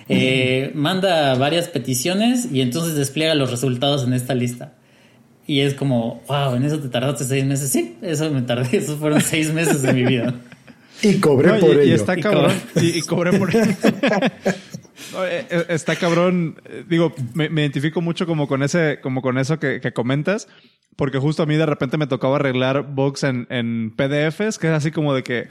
eh, 0.09 0.73
manda 0.75 1.35
varias 1.35 1.69
peticiones 1.69 2.49
y 2.51 2.61
entonces 2.61 2.95
despliega 2.95 3.35
los 3.35 3.51
resultados 3.51 4.05
en 4.05 4.13
esta 4.13 4.35
lista. 4.35 4.75
Y 5.47 5.61
es 5.61 5.75
como, 5.75 6.23
wow, 6.29 6.55
en 6.55 6.65
eso 6.65 6.79
te 6.79 6.89
tardaste 6.89 7.25
seis 7.25 7.45
meses. 7.45 7.71
Sí, 7.71 7.97
eso 8.03 8.31
me 8.31 8.43
tardé. 8.43 8.77
Esos 8.77 8.99
fueron 8.99 9.21
seis 9.21 9.53
meses 9.53 9.83
de 9.83 9.93
mi 9.93 10.05
vida. 10.05 10.35
Y 11.03 11.19
cobré 11.19 11.55
por 11.55 11.71
ello. 11.71 11.83
Y 11.83 11.93
está 11.93 12.17
cabrón. 12.17 12.53
Y, 12.77 13.01
cobré 13.03 13.39
por 13.39 13.55
ello. 13.55 13.73
Eh, 15.27 15.45
eh, 15.51 15.65
está 15.69 15.97
cabrón. 15.97 16.61
Eh, 16.65 16.85
digo, 16.89 17.13
me, 17.35 17.47
identifico 17.47 18.01
mucho 18.01 18.25
como 18.25 18.47
con 18.47 18.63
ese, 18.63 19.01
como 19.03 19.21
con 19.21 19.37
eso 19.37 19.59
que, 19.59 19.81
comentas. 19.93 20.49
Porque 20.97 21.19
justo 21.19 21.43
a 21.43 21.47
mí 21.47 21.57
de 21.57 21.67
repente 21.67 21.99
me 21.99 22.07
tocaba 22.07 22.37
arreglar 22.37 22.95
bugs 22.95 23.25
en, 23.25 23.47
en 23.51 23.91
PDFs, 23.91 24.59
que 24.59 24.69
es 24.69 24.73
así 24.73 24.91
como 24.91 25.13
de 25.13 25.23
que 25.23 25.49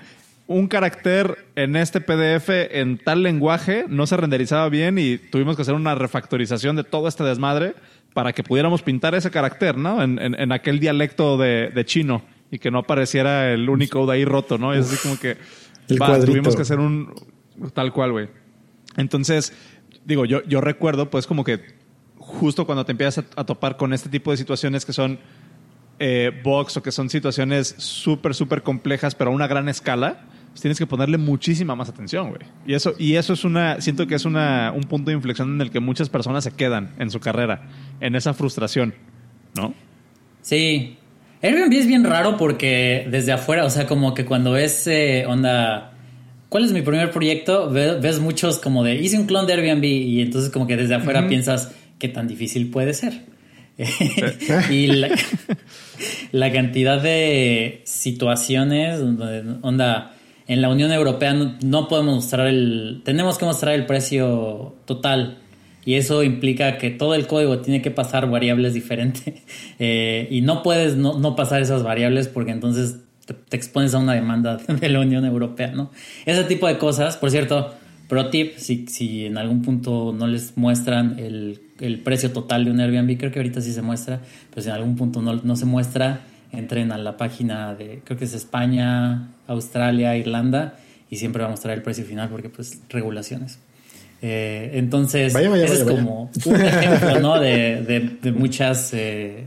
un 0.53 0.67
carácter 0.67 1.45
en 1.55 1.75
este 1.75 2.01
PDF 2.01 2.49
en 2.49 2.97
tal 2.97 3.23
lenguaje 3.23 3.85
no 3.87 4.07
se 4.07 4.17
renderizaba 4.17 4.69
bien 4.69 4.97
y 4.97 5.17
tuvimos 5.17 5.55
que 5.55 5.63
hacer 5.63 5.73
una 5.73 5.95
refactorización 5.95 6.75
de 6.75 6.83
todo 6.83 7.07
este 7.07 7.23
desmadre 7.23 7.75
para 8.13 8.33
que 8.33 8.43
pudiéramos 8.43 8.81
pintar 8.81 9.15
ese 9.15 9.31
carácter, 9.31 9.77
¿no? 9.77 10.03
En, 10.03 10.19
en, 10.19 10.51
aquel 10.51 10.79
dialecto 10.79 11.37
de, 11.37 11.71
de, 11.73 11.85
chino 11.85 12.23
y 12.51 12.59
que 12.59 12.69
no 12.69 12.79
apareciera 12.79 13.51
el 13.53 13.69
único 13.69 14.05
de 14.05 14.13
ahí 14.13 14.25
roto, 14.25 14.57
¿no? 14.57 14.73
Es 14.73 14.91
así 14.91 14.97
como 14.97 15.17
que 15.17 15.37
tuvimos 16.25 16.55
que 16.55 16.61
hacer 16.61 16.79
un 16.79 17.13
tal 17.73 17.93
cual, 17.93 18.11
güey. 18.11 18.29
Entonces, 18.97 19.53
digo, 20.05 20.25
yo, 20.25 20.43
yo 20.43 20.61
recuerdo, 20.61 21.09
pues, 21.09 21.27
como 21.27 21.43
que 21.43 21.61
justo 22.17 22.65
cuando 22.65 22.85
te 22.85 22.91
empiezas 22.91 23.25
a, 23.35 23.43
topar 23.45 23.77
con 23.77 23.93
este 23.93 24.09
tipo 24.09 24.31
de 24.31 24.37
situaciones 24.37 24.85
que 24.85 24.93
son 24.93 25.19
eh, 25.99 26.31
box 26.43 26.77
o 26.77 26.83
que 26.83 26.91
son 26.91 27.09
situaciones 27.09 27.75
súper, 27.77 28.35
súper 28.35 28.63
complejas, 28.63 29.15
pero 29.15 29.31
a 29.31 29.33
una 29.33 29.47
gran 29.47 29.69
escala, 29.69 30.25
pues 30.51 30.61
tienes 30.61 30.77
que 30.77 30.85
ponerle 30.85 31.17
muchísima 31.17 31.75
más 31.75 31.89
atención, 31.89 32.29
güey. 32.29 32.41
Y 32.65 32.73
eso, 32.73 32.93
y 32.97 33.15
eso 33.15 33.33
es 33.33 33.43
una, 33.43 33.81
siento 33.81 34.07
que 34.07 34.15
es 34.15 34.25
una, 34.25 34.71
un 34.75 34.83
punto 34.83 35.09
de 35.09 35.15
inflexión 35.15 35.55
en 35.55 35.61
el 35.61 35.71
que 35.71 35.79
muchas 35.79 36.09
personas 36.09 36.43
se 36.43 36.51
quedan 36.51 36.93
en 36.99 37.09
su 37.09 37.19
carrera, 37.19 37.69
en 37.99 38.15
esa 38.15 38.33
frustración, 38.33 38.93
¿no? 39.55 39.73
Sí. 40.41 40.97
Airbnb 41.41 41.73
es 41.73 41.87
bien 41.87 42.03
raro 42.03 42.37
porque 42.37 43.07
desde 43.09 43.31
afuera, 43.31 43.65
o 43.65 43.69
sea, 43.69 43.87
como 43.87 44.13
que 44.13 44.25
cuando 44.25 44.51
ves 44.51 44.85
eh, 44.87 45.25
onda 45.27 45.91
¿cuál 46.51 46.65
es 46.65 46.73
mi 46.73 46.81
primer 46.81 47.11
proyecto? 47.11 47.69
Ves, 47.69 48.19
muchos 48.19 48.59
como 48.59 48.83
de, 48.83 48.95
hice 48.95 49.17
un 49.17 49.25
clon 49.25 49.47
de 49.47 49.53
Airbnb 49.53 49.85
y 49.85 50.21
entonces 50.21 50.51
como 50.51 50.67
que 50.67 50.75
desde 50.75 50.95
afuera 50.95 51.25
piensas, 51.29 51.71
¿qué 51.97 52.09
tan 52.09 52.27
difícil 52.27 52.69
puede 52.69 52.93
ser? 52.93 53.21
y 54.69 54.87
la, 56.31 56.51
cantidad 56.51 57.01
de 57.01 57.81
situaciones 57.85 58.99
donde, 58.99 59.59
onda, 59.61 60.13
en 60.51 60.61
la 60.61 60.67
Unión 60.67 60.91
Europea 60.91 61.33
no, 61.33 61.87
podemos 61.87 62.15
mostrar 62.15 62.47
el, 62.47 63.03
tenemos 63.05 63.37
que 63.37 63.45
mostrar 63.45 63.73
el 63.73 63.85
precio 63.85 64.75
total 64.83 65.37
y 65.85 65.93
eso 65.93 66.23
implica 66.23 66.77
que 66.77 66.89
todo 66.89 67.15
el 67.15 67.25
código 67.25 67.59
tiene 67.59 67.81
que 67.81 67.89
pasar 67.89 68.29
variables 68.29 68.73
diferentes 68.73 69.33
eh, 69.79 70.27
y 70.29 70.41
no 70.41 70.61
puedes 70.61 70.97
no, 70.97 71.17
no, 71.17 71.37
pasar 71.37 71.61
esas 71.61 71.83
variables 71.83 72.27
porque 72.27 72.51
entonces 72.51 72.97
te, 73.25 73.55
expones 73.55 73.93
a 73.93 73.99
una 73.99 74.13
demanda 74.13 74.57
de 74.67 74.89
la 74.89 74.99
Unión 74.99 75.23
Europea, 75.23 75.71
¿no? 75.71 75.89
Ese 76.25 76.43
tipo 76.43 76.67
de 76.67 76.77
cosas, 76.77 77.15
por 77.15 77.31
cierto, 77.31 77.73
pro 78.09 78.29
tip, 78.29 78.57
si, 78.57 78.87
si 78.87 79.27
en 79.27 79.37
algún 79.37 79.61
punto 79.61 80.13
no 80.13 80.27
les 80.27 80.57
muestran 80.57 81.17
el, 81.17 81.61
el, 81.79 81.99
precio 81.99 82.33
total 82.33 82.65
de 82.65 82.71
un 82.71 82.81
Airbnb, 82.81 83.17
creo 83.17 83.31
que 83.31 83.39
ahorita 83.39 83.61
sí 83.61 83.71
se 83.71 83.81
muestra, 83.81 84.19
pero 84.49 84.63
si 84.63 84.67
en 84.67 84.75
algún 84.75 84.97
punto 84.97 85.21
no, 85.21 85.35
no 85.35 85.55
se 85.55 85.65
muestra, 85.65 86.25
entren 86.51 86.91
a 86.91 86.97
la 86.97 87.17
página 87.17 87.75
de, 87.75 88.01
creo 88.03 88.17
que 88.17 88.25
es 88.25 88.33
España, 88.33 89.29
Australia, 89.47 90.15
Irlanda, 90.17 90.77
y 91.09 91.17
siempre 91.17 91.41
va 91.41 91.47
a 91.47 91.51
mostrar 91.51 91.75
el 91.75 91.83
precio 91.83 92.05
final 92.05 92.29
porque 92.29 92.49
pues 92.49 92.81
regulaciones. 92.89 93.59
Eh, 94.21 94.71
entonces, 94.75 95.35
ese 95.35 95.73
es 95.73 95.83
como 95.83 96.29
un 96.45 96.61
ejemplo, 96.61 97.19
¿no? 97.19 97.39
De, 97.39 97.81
de, 97.81 97.99
de 98.21 98.31
muchas... 98.31 98.93
Eh, 98.93 99.45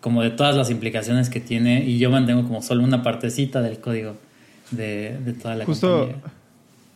como 0.00 0.22
de 0.22 0.30
todas 0.30 0.56
las 0.56 0.70
implicaciones 0.70 1.28
que 1.28 1.40
tiene 1.40 1.84
y 1.84 1.98
yo 1.98 2.10
mantengo 2.10 2.42
como 2.44 2.62
solo 2.62 2.82
una 2.82 3.02
partecita 3.02 3.60
del 3.60 3.80
código 3.80 4.16
de, 4.70 5.18
toda 5.40 5.56
la 5.56 5.64
justo, 5.64 6.08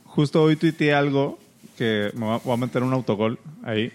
Justo 0.05 0.43
hoy 0.43 0.57
tuiteé 0.57 0.95
algo 0.95 1.39
que 1.77 2.11
me 2.15 2.39
voy 2.39 2.55
a 2.55 2.57
meter 2.57 2.83
un 2.83 2.93
autogol 2.93 3.39
ahí. 3.63 3.93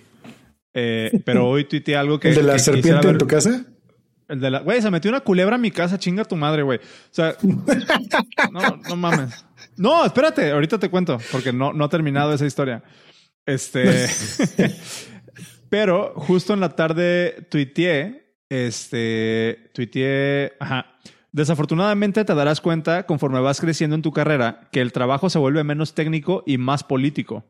Eh, 0.73 1.21
pero 1.25 1.47
hoy 1.47 1.63
tuiteé 1.63 1.95
algo 1.95 2.19
que. 2.19 2.29
¿El 2.29 2.35
de 2.35 2.43
la 2.43 2.59
serpiente 2.59 3.07
en 3.07 3.17
tu 3.17 3.25
casa? 3.25 3.65
El 4.29 4.39
de 4.39 4.51
la. 4.51 4.59
Güey, 4.59 4.81
se 4.81 4.89
metió 4.89 5.11
una 5.11 5.19
culebra 5.19 5.55
en 5.55 5.61
mi 5.61 5.71
casa, 5.71 5.99
chinga 5.99 6.23
tu 6.23 6.37
madre, 6.37 6.63
güey. 6.63 6.77
O 6.77 6.81
sea. 7.11 7.35
no, 8.51 8.77
no 8.87 8.95
mames. 8.95 9.45
No, 9.75 10.05
espérate, 10.05 10.51
ahorita 10.51 10.79
te 10.79 10.89
cuento, 10.89 11.17
porque 11.31 11.51
no, 11.51 11.73
no 11.73 11.83
ha 11.83 11.89
terminado 11.89 12.33
esa 12.33 12.45
historia. 12.45 12.83
Este. 13.45 14.07
pero 15.69 16.13
justo 16.15 16.53
en 16.53 16.61
la 16.61 16.69
tarde 16.69 17.47
tuiteé 17.49 18.29
este, 18.49 19.69
tuiteé, 19.73 20.53
ajá. 20.59 20.97
Desafortunadamente 21.31 22.25
te 22.25 22.33
darás 22.33 22.59
cuenta 22.59 23.05
conforme 23.05 23.39
vas 23.39 23.61
creciendo 23.61 23.95
en 23.95 24.01
tu 24.01 24.11
carrera 24.11 24.67
que 24.71 24.81
el 24.81 24.91
trabajo 24.91 25.29
se 25.29 25.37
vuelve 25.37 25.63
menos 25.63 25.93
técnico 25.93 26.43
y 26.47 26.57
más 26.57 26.83
político. 26.83 27.45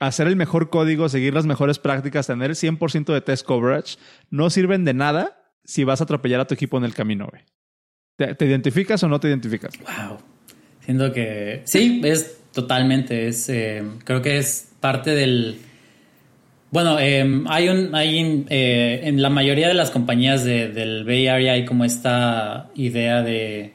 Hacer 0.00 0.26
el 0.26 0.36
mejor 0.36 0.70
código, 0.70 1.10
seguir 1.10 1.34
las 1.34 1.44
mejores 1.44 1.78
prácticas, 1.78 2.26
tener 2.26 2.50
el 2.50 2.56
100% 2.56 3.12
de 3.12 3.20
test 3.20 3.46
coverage 3.46 3.98
no 4.30 4.48
sirven 4.48 4.86
de 4.86 4.94
nada 4.94 5.43
si 5.64 5.84
vas 5.84 6.00
a 6.00 6.04
atropellar 6.04 6.40
a 6.40 6.46
tu 6.46 6.54
equipo 6.54 6.78
en 6.78 6.84
el 6.84 6.94
camino, 6.94 7.28
güey. 7.30 7.42
¿Te, 8.16 8.44
identificas 8.44 9.02
o 9.02 9.08
no 9.08 9.18
te 9.18 9.28
identificas? 9.28 9.74
Wow. 9.78 10.18
Siento 10.80 11.12
que 11.12 11.62
sí, 11.64 12.00
es 12.04 12.38
totalmente, 12.52 13.26
es, 13.26 13.48
eh, 13.48 13.82
creo 14.04 14.22
que 14.22 14.38
es 14.38 14.70
parte 14.80 15.10
del, 15.10 15.58
bueno, 16.74 16.98
em, 16.98 17.46
hay 17.48 17.68
un, 17.68 17.94
hay 17.94 18.44
eh, 18.50 19.02
en 19.04 19.22
la 19.22 19.30
mayoría 19.30 19.68
de 19.68 19.74
las 19.74 19.92
compañías 19.92 20.42
del 20.42 21.04
Bay 21.04 21.28
Area 21.28 21.52
hay 21.52 21.64
como 21.64 21.84
esta 21.84 22.68
idea 22.74 23.22
de 23.22 23.74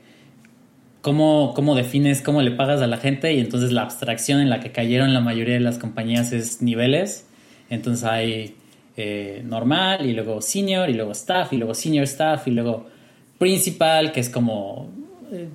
cómo, 0.99 1.53
cómo 1.55 1.75
defines, 1.75 2.21
cómo 2.21 2.41
le 2.41 2.51
pagas 2.51 2.81
a 2.81 2.87
la 2.87 2.97
gente 2.97 3.33
y 3.33 3.39
entonces 3.39 3.71
la 3.71 3.83
abstracción 3.83 4.41
en 4.41 4.49
la 4.49 4.59
que 4.59 4.73
cayeron 4.73 5.13
la 5.13 5.21
mayoría 5.21 5.53
de 5.53 5.61
las 5.61 5.77
compañías 5.77 6.33
es 6.33 6.61
niveles. 6.61 7.25
Entonces 7.69 8.03
hay 8.03 8.55
eh, 8.97 9.41
normal 9.45 10.05
y 10.05 10.13
luego 10.13 10.41
senior 10.41 10.89
y 10.89 10.93
luego 10.93 11.11
staff 11.11 11.53
y 11.53 11.57
luego 11.57 11.73
senior 11.73 12.03
staff 12.03 12.47
y 12.47 12.51
luego 12.51 12.87
principal, 13.37 14.11
que 14.11 14.19
es 14.19 14.29
como... 14.29 14.89
Eh, 15.31 15.47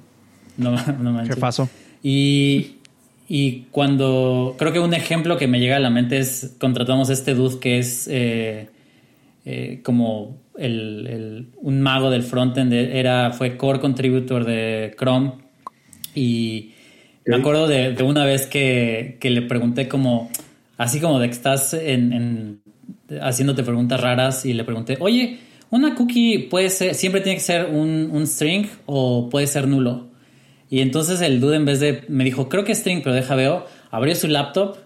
no, 0.56 0.70
no 1.00 1.24
¿Qué 1.24 1.36
pasó? 1.36 1.68
Y, 2.02 2.76
y 3.28 3.62
cuando 3.70 4.54
creo 4.58 4.72
que 4.72 4.80
un 4.80 4.94
ejemplo 4.94 5.36
que 5.36 5.46
me 5.46 5.58
llega 5.58 5.76
a 5.76 5.80
la 5.80 5.90
mente 5.90 6.18
es 6.18 6.54
contratamos 6.58 7.08
este 7.10 7.34
dude 7.34 7.58
que 7.58 7.78
es 7.78 8.06
eh, 8.10 8.68
eh, 9.46 9.80
como 9.82 10.38
el, 10.56 11.48
un 11.56 11.80
mago 11.82 12.10
del 12.10 12.22
frontend, 12.22 12.72
era, 12.72 13.32
fue 13.32 13.56
core 13.56 13.80
contributor 13.80 14.44
de 14.44 14.94
Chrome. 14.98 15.32
Y 16.14 16.72
me 17.26 17.36
acuerdo 17.36 17.66
de, 17.66 18.00
una 18.02 18.24
vez 18.24 18.46
que, 18.46 19.18
le 19.20 19.42
pregunté 19.42 19.88
como, 19.88 20.30
así 20.76 21.00
como 21.00 21.18
de 21.18 21.26
que 21.26 21.34
estás 21.34 21.74
en, 21.74 22.62
haciéndote 23.20 23.62
preguntas 23.62 24.00
raras 24.00 24.44
y 24.44 24.52
le 24.52 24.64
pregunté, 24.64 24.96
oye, 25.00 25.38
una 25.70 25.94
cookie 25.94 26.38
puede 26.50 26.70
ser, 26.70 26.94
siempre 26.94 27.20
tiene 27.20 27.36
que 27.36 27.44
ser 27.44 27.66
un, 27.66 28.10
un 28.12 28.26
string 28.26 28.66
o 28.86 29.28
puede 29.30 29.46
ser 29.46 29.66
nulo. 29.66 30.06
Y 30.70 30.80
entonces 30.80 31.20
el 31.20 31.40
dude 31.40 31.56
en 31.56 31.64
vez 31.64 31.80
de, 31.80 32.04
me 32.08 32.24
dijo, 32.24 32.48
creo 32.48 32.64
que 32.64 32.72
es 32.72 32.78
string, 32.78 33.00
pero 33.02 33.14
deja 33.14 33.34
veo, 33.34 33.66
abrió 33.90 34.14
su 34.14 34.28
laptop 34.28 34.76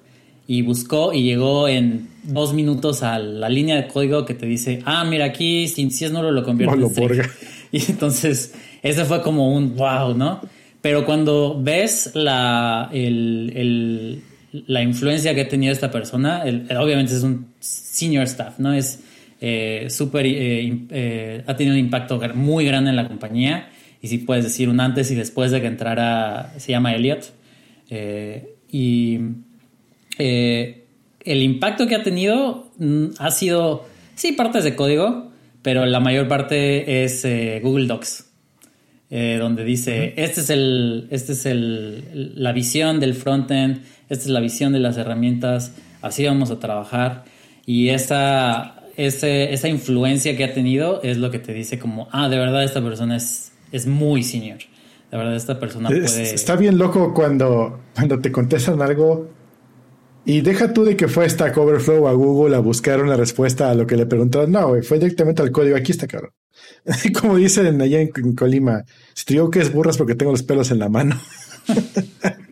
y 0.47 0.63
buscó 0.63 1.13
y 1.13 1.23
llegó 1.23 1.69
en 1.69 2.09
dos 2.25 2.55
minutos 2.55 3.03
a 3.03 3.19
la 3.19 3.49
línea 3.49 3.77
de 3.77 3.87
código 3.87 4.25
que 4.25 4.35
te 4.35 4.47
dice, 4.47 4.83
ah, 4.85 5.05
mira 5.05 5.27
aquí, 5.27 5.69
si, 5.69 5.91
si 5.91 6.05
es 6.05 6.13
nulo 6.13 6.31
lo 6.31 6.43
convierte 6.45 6.77
en 6.77 6.91
string. 6.91 7.23
Y 7.71 7.91
entonces 7.91 8.55
ese 8.83 9.05
fue 9.05 9.21
como 9.23 9.55
un 9.55 9.77
wow, 9.77 10.15
¿no? 10.15 10.41
Pero 10.81 11.05
cuando 11.05 11.61
ves 11.61 12.13
la, 12.15 12.89
el, 12.93 14.23
la 14.53 14.83
influencia 14.83 15.35
que 15.35 15.43
ha 15.43 15.49
tenido 15.49 15.73
esta 15.73 15.91
persona, 15.91 16.43
obviamente 16.43 17.15
es 17.15 17.23
un 17.23 17.53
senior 17.61 18.25
staff, 18.25 18.59
¿no? 18.59 18.73
Es 18.73 19.03
eh, 19.41 19.87
súper, 19.89 20.27
eh, 20.27 20.87
eh, 20.91 21.45
ha 21.47 21.57
tenido 21.57 21.75
un 21.75 21.81
impacto 21.81 22.21
muy 22.35 22.65
grande 22.65 22.91
en 22.91 22.97
la 22.97 23.07
compañía 23.07 23.71
y 24.03 24.09
si 24.09 24.19
puedes 24.19 24.45
decir 24.45 24.69
un 24.69 24.81
antes 24.81 25.11
y 25.11 25.15
después 25.15 25.51
de 25.51 25.61
que 25.61 25.67
entrara, 25.67 26.55
se 26.57 26.73
llama 26.73 26.95
Elliot. 26.95 27.33
Y 28.71 29.19
el 30.19 31.43
impacto 31.43 31.87
que 31.87 31.95
ha 31.95 32.03
tenido 32.03 32.71
mm, 32.79 33.07
ha 33.19 33.31
sido, 33.31 33.87
sí, 34.15 34.33
partes 34.33 34.65
de 34.65 34.75
código, 34.75 35.31
pero 35.63 35.87
la 35.87 36.01
mayor 36.01 36.29
parte 36.29 37.05
es 37.05 37.27
Google 37.63 37.87
Docs. 37.87 38.28
Donde 39.11 39.65
dice, 39.65 40.15
este 40.17 40.43
es, 40.43 40.51
el, 40.51 41.09
este 41.11 41.33
es 41.33 41.47
el, 41.47 42.35
la 42.37 42.53
visión 42.53 43.01
del 43.01 43.15
frontend, 43.15 43.83
esta 44.09 44.25
es 44.25 44.31
la 44.31 44.41
visión 44.41 44.73
de 44.73 44.81
las 44.81 44.99
herramientas, 44.99 45.73
así 46.03 46.27
vamos 46.27 46.51
a 46.51 46.59
trabajar. 46.59 47.25
Y 47.65 47.89
esa, 47.89 48.83
ese, 48.97 49.53
esa 49.53 49.69
influencia 49.69 50.37
que 50.37 50.45
ha 50.45 50.53
tenido 50.53 51.03
es 51.03 51.17
lo 51.17 51.31
que 51.31 51.39
te 51.39 51.55
dice 51.55 51.79
como, 51.79 52.09
ah, 52.13 52.29
de 52.29 52.39
verdad 52.39 52.65
esta 52.65 52.83
persona 52.83 53.17
es 53.17 53.49
es 53.73 53.87
muy 53.87 54.23
senior. 54.23 54.59
La 55.11 55.19
verdad, 55.19 55.37
esta 55.37 55.59
persona 55.59 55.89
puede. 55.89 56.35
Está 56.35 56.57
bien 56.57 56.79
loco 56.79 57.15
cuando, 57.15 57.81
cuando 57.95 58.21
te 58.21 58.31
contestan 58.31 58.83
algo 58.83 59.29
y 60.25 60.43
deja 60.43 60.75
tú 60.75 60.85
de 60.85 60.97
que 60.97 61.09
fue 61.09 61.25
esta 61.25 61.53
Coverflow 61.53 62.07
a 62.09 62.13
Google 62.13 62.57
a 62.57 62.59
buscar 62.59 63.03
una 63.03 63.17
respuesta 63.17 63.71
a 63.71 63.75
lo 63.75 63.87
que 63.87 63.97
le 63.97 64.05
preguntaron. 64.05 64.53
No, 64.53 64.75
fue 64.83 64.99
directamente 64.99 65.41
al 65.41 65.51
código. 65.51 65.77
Aquí 65.77 65.93
está, 65.93 66.07
cabrón. 66.07 66.33
Como 67.21 67.37
dicen 67.37 67.81
allá 67.81 68.01
en, 68.01 68.35
Colima, 68.35 68.85
si 69.15 69.25
te 69.25 69.35
digo 69.35 69.51
que 69.51 69.61
es 69.61 69.73
burras 69.73 69.97
porque 69.97 70.15
tengo 70.15 70.33
los 70.33 70.43
pelos 70.43 70.71
en 70.71 70.79
la 70.79 70.89
mano. 70.89 71.21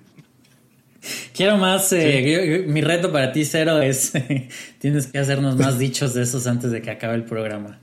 quiero 1.35 1.57
más. 1.59 1.93
Eh, 1.93 2.65
mi 2.67 2.81
reto 2.81 3.13
para 3.13 3.33
ti, 3.33 3.45
Cero, 3.45 3.81
es 3.81 4.13
tienes 4.79 5.07
que 5.07 5.19
hacernos 5.19 5.57
más 5.57 5.79
dichos 5.79 6.15
de 6.15 6.23
esos 6.23 6.47
antes 6.47 6.71
de 6.71 6.83
que 6.83 6.91
acabe 6.91 7.15
el 7.15 7.25
programa. 7.25 7.79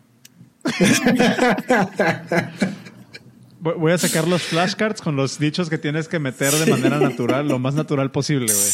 Voy 3.60 3.94
a 3.94 3.98
sacar 3.98 4.28
los 4.28 4.42
flashcards 4.44 5.02
con 5.02 5.16
los 5.16 5.40
dichos 5.40 5.70
que 5.70 5.78
tienes 5.78 6.10
que 6.10 6.20
meter 6.20 6.52
de 6.52 6.66
manera 6.66 7.00
natural, 7.00 7.48
lo 7.48 7.60
más 7.60 7.76
natural 7.76 8.12
posible, 8.12 8.52
güey. 8.54 8.72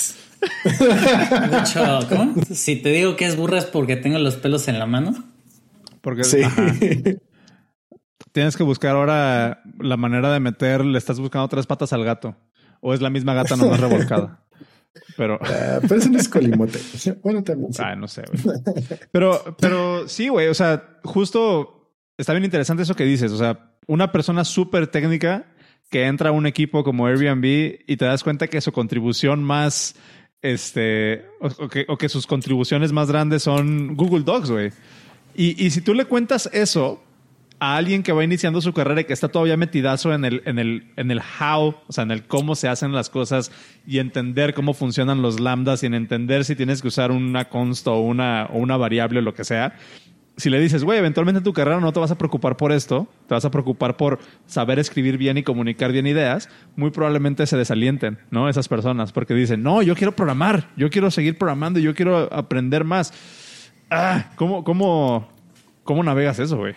Si 2.54 2.76
te 2.78 2.90
digo 2.90 3.16
que 3.16 3.26
es 3.26 3.36
burra 3.36 3.60
es 3.60 3.66
porque 3.66 3.98
tengo 3.98 4.18
los 4.18 4.36
pelos 4.38 4.68
en 4.68 4.80
la 4.80 4.88
mano. 4.88 5.24
Porque 6.02 6.24
sí. 6.24 6.40
Tienes 8.32 8.56
que 8.56 8.64
buscar 8.64 8.96
ahora 8.96 9.62
la 9.80 9.98
manera 9.98 10.32
de 10.32 10.40
meter, 10.40 10.86
le 10.86 10.98
estás 10.98 11.20
buscando 11.20 11.48
tres 11.48 11.66
patas 11.66 11.94
al 11.94 12.04
gato. 12.04 12.36
O 12.82 12.94
es 12.94 13.02
la 13.02 13.10
misma 13.10 13.34
gata 13.34 13.56
nomás 13.56 13.80
revolcada. 13.80 14.44
Pero. 15.18 15.36
Uh, 15.36 15.82
pero 15.82 15.96
eso 15.96 16.10
no 16.10 16.18
es 16.18 16.28
colimote. 16.28 16.80
Bueno, 17.24 17.44
también. 17.44 17.72
Ah, 17.78 17.96
no 17.96 18.08
sé, 18.08 18.24
güey. 18.44 18.58
Pero, 19.12 19.56
pero 19.60 20.08
sí, 20.08 20.30
güey. 20.30 20.48
O 20.48 20.54
sea, 20.54 21.00
justo 21.04 21.94
está 22.18 22.34
bien 22.34 22.46
interesante 22.46 22.84
eso 22.84 22.96
que 22.96 23.06
dices. 23.06 23.32
O 23.32 23.38
sea, 23.38 23.76
una 23.88 24.12
persona 24.12 24.44
súper 24.44 24.88
técnica 24.88 25.46
que 25.90 26.06
entra 26.06 26.30
a 26.30 26.32
un 26.32 26.46
equipo 26.46 26.84
como 26.84 27.08
Airbnb 27.08 27.80
y 27.88 27.98
te 27.98 28.06
das 28.06 28.24
cuenta 28.24 28.48
que 28.48 28.62
su 28.62 28.72
contribución 28.72 29.44
más, 29.44 29.96
este, 30.42 31.26
o, 31.40 31.68
que, 31.68 31.86
o 31.88 31.98
que, 31.98 32.10
sus 32.10 32.28
contribuciones 32.28 32.92
más 32.92 33.10
grandes 33.10 33.44
son 33.44 33.96
Google 33.96 34.24
Docs, 34.24 34.52
güey. 34.52 34.72
Y, 35.36 35.64
y 35.64 35.72
si 35.72 35.82
tú 35.82 35.94
le 35.94 36.06
cuentas 36.06 36.50
eso 36.52 37.02
a 37.60 37.76
alguien 37.76 38.04
que 38.04 38.14
va 38.14 38.24
iniciando 38.24 38.62
su 38.62 38.74
carrera 38.74 39.02
y 39.02 39.04
que 39.04 39.14
está 39.14 39.28
todavía 39.28 39.58
metidazo 39.58 40.14
en 40.14 40.24
el, 40.24 40.42
en 40.46 40.60
el, 40.60 40.86
en 40.96 41.12
el 41.12 41.20
how, 41.20 41.76
o 41.88 41.92
sea, 41.92 42.04
en 42.04 42.12
el 42.12 42.24
cómo 42.24 42.56
se 42.56 42.70
hacen 42.70 42.94
las 42.94 43.10
cosas 43.10 43.52
y 43.86 44.00
entender 44.00 44.54
cómo 44.54 44.74
funcionan 44.74 45.22
los 45.22 45.40
lambdas 45.40 45.84
y 45.84 45.88
en 45.88 45.94
entender 45.94 46.46
si 46.46 46.56
tienes 46.56 46.82
que 46.82 46.88
usar 46.88 47.12
una 47.12 47.50
const 47.50 47.88
o 47.88 48.00
una, 48.00 48.46
o 48.46 48.60
una 48.60 48.78
variable 48.78 49.20
o 49.20 49.22
lo 49.22 49.34
que 49.34 49.44
sea. 49.44 49.76
Si 50.38 50.50
le 50.50 50.58
dices, 50.62 50.86
güey, 50.86 51.00
eventualmente 51.00 51.40
en 51.40 51.44
tu 51.44 51.52
carrera 51.52 51.82
no 51.82 51.92
te 51.92 52.00
vas 52.00 52.12
a 52.12 52.18
preocupar 52.18 52.56
por 52.56 52.72
esto, 52.72 53.10
te 53.28 53.34
vas 53.34 53.44
a 53.44 53.52
preocupar 53.52 53.98
por 53.98 54.20
saber 54.46 54.80
escribir 54.80 55.18
bien 55.18 55.38
y 55.38 55.44
comunicar 55.44 55.92
bien 55.92 56.08
ideas, 56.08 56.48
muy 56.78 56.92
probablemente 56.92 57.46
se 57.46 57.58
desalienten, 57.58 58.20
¿no? 58.32 58.48
Esas 58.48 58.70
personas, 58.70 59.12
porque 59.12 59.34
dicen, 59.34 59.64
no, 59.64 59.82
yo 59.82 59.96
quiero 59.96 60.16
programar, 60.16 60.70
yo 60.78 60.90
quiero 60.90 61.12
seguir 61.12 61.38
programando, 61.38 61.82
yo 61.82 61.94
quiero 61.94 62.34
aprender 62.34 62.86
más. 62.86 63.12
Ah, 63.90 64.32
¿cómo, 64.38 64.64
cómo, 64.64 65.28
cómo 65.84 66.04
navegas 66.04 66.40
eso, 66.40 66.56
güey? 66.56 66.74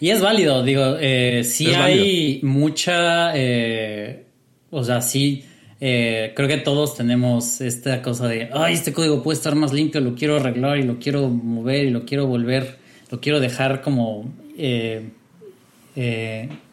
Y 0.00 0.10
es 0.10 0.20
válido, 0.20 0.62
digo, 0.62 0.96
eh, 1.00 1.44
sí 1.44 1.68
hay 1.74 2.40
mucha, 2.42 3.30
eh, 3.36 4.24
o 4.70 4.82
sea, 4.82 5.00
sí, 5.00 5.44
eh, 5.80 6.32
creo 6.34 6.48
que 6.48 6.58
todos 6.58 6.96
tenemos 6.96 7.60
esta 7.60 8.02
cosa 8.02 8.26
de, 8.26 8.50
ay, 8.52 8.74
este 8.74 8.92
código 8.92 9.22
puede 9.22 9.36
estar 9.36 9.54
más 9.54 9.72
limpio, 9.72 10.00
lo 10.00 10.14
quiero 10.14 10.36
arreglar 10.36 10.78
y 10.78 10.82
lo 10.82 10.98
quiero 10.98 11.28
mover 11.28 11.84
y 11.84 11.90
lo 11.90 12.04
quiero 12.04 12.26
volver, 12.26 12.78
lo 13.10 13.20
quiero 13.20 13.38
dejar 13.38 13.80
como 13.80 14.32
eh, 14.58 15.08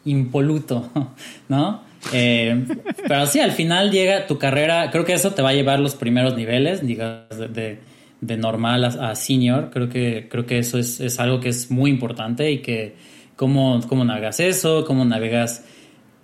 impoluto, 0.05 0.89
¿no? 1.49 1.87
pero 2.11 3.25
sí, 3.27 3.41
al 3.41 3.51
final 3.51 3.91
llega 3.91 4.25
tu 4.25 4.39
carrera, 4.39 4.89
creo 4.89 5.05
que 5.05 5.13
eso 5.13 5.31
te 5.31 5.41
va 5.41 5.49
a 5.49 5.53
llevar 5.53 5.79
los 5.79 5.95
primeros 5.95 6.35
niveles, 6.35 6.85
digamos, 6.85 7.37
de, 7.37 7.47
de 7.49 7.88
normal 8.21 8.85
a, 8.85 9.15
senior. 9.15 9.69
Creo 9.71 9.89
que, 9.89 10.27
creo 10.29 10.45
que 10.45 10.59
eso 10.59 10.77
es, 10.77 10.99
es, 10.99 11.19
algo 11.19 11.39
que 11.39 11.49
es 11.49 11.71
muy 11.71 11.89
importante 11.89 12.51
y 12.51 12.59
que 12.59 12.95
cómo, 13.35 13.79
cómo 13.87 14.05
navegas 14.05 14.39
eso, 14.39 14.85
cómo 14.85 15.05
navegas 15.05 15.63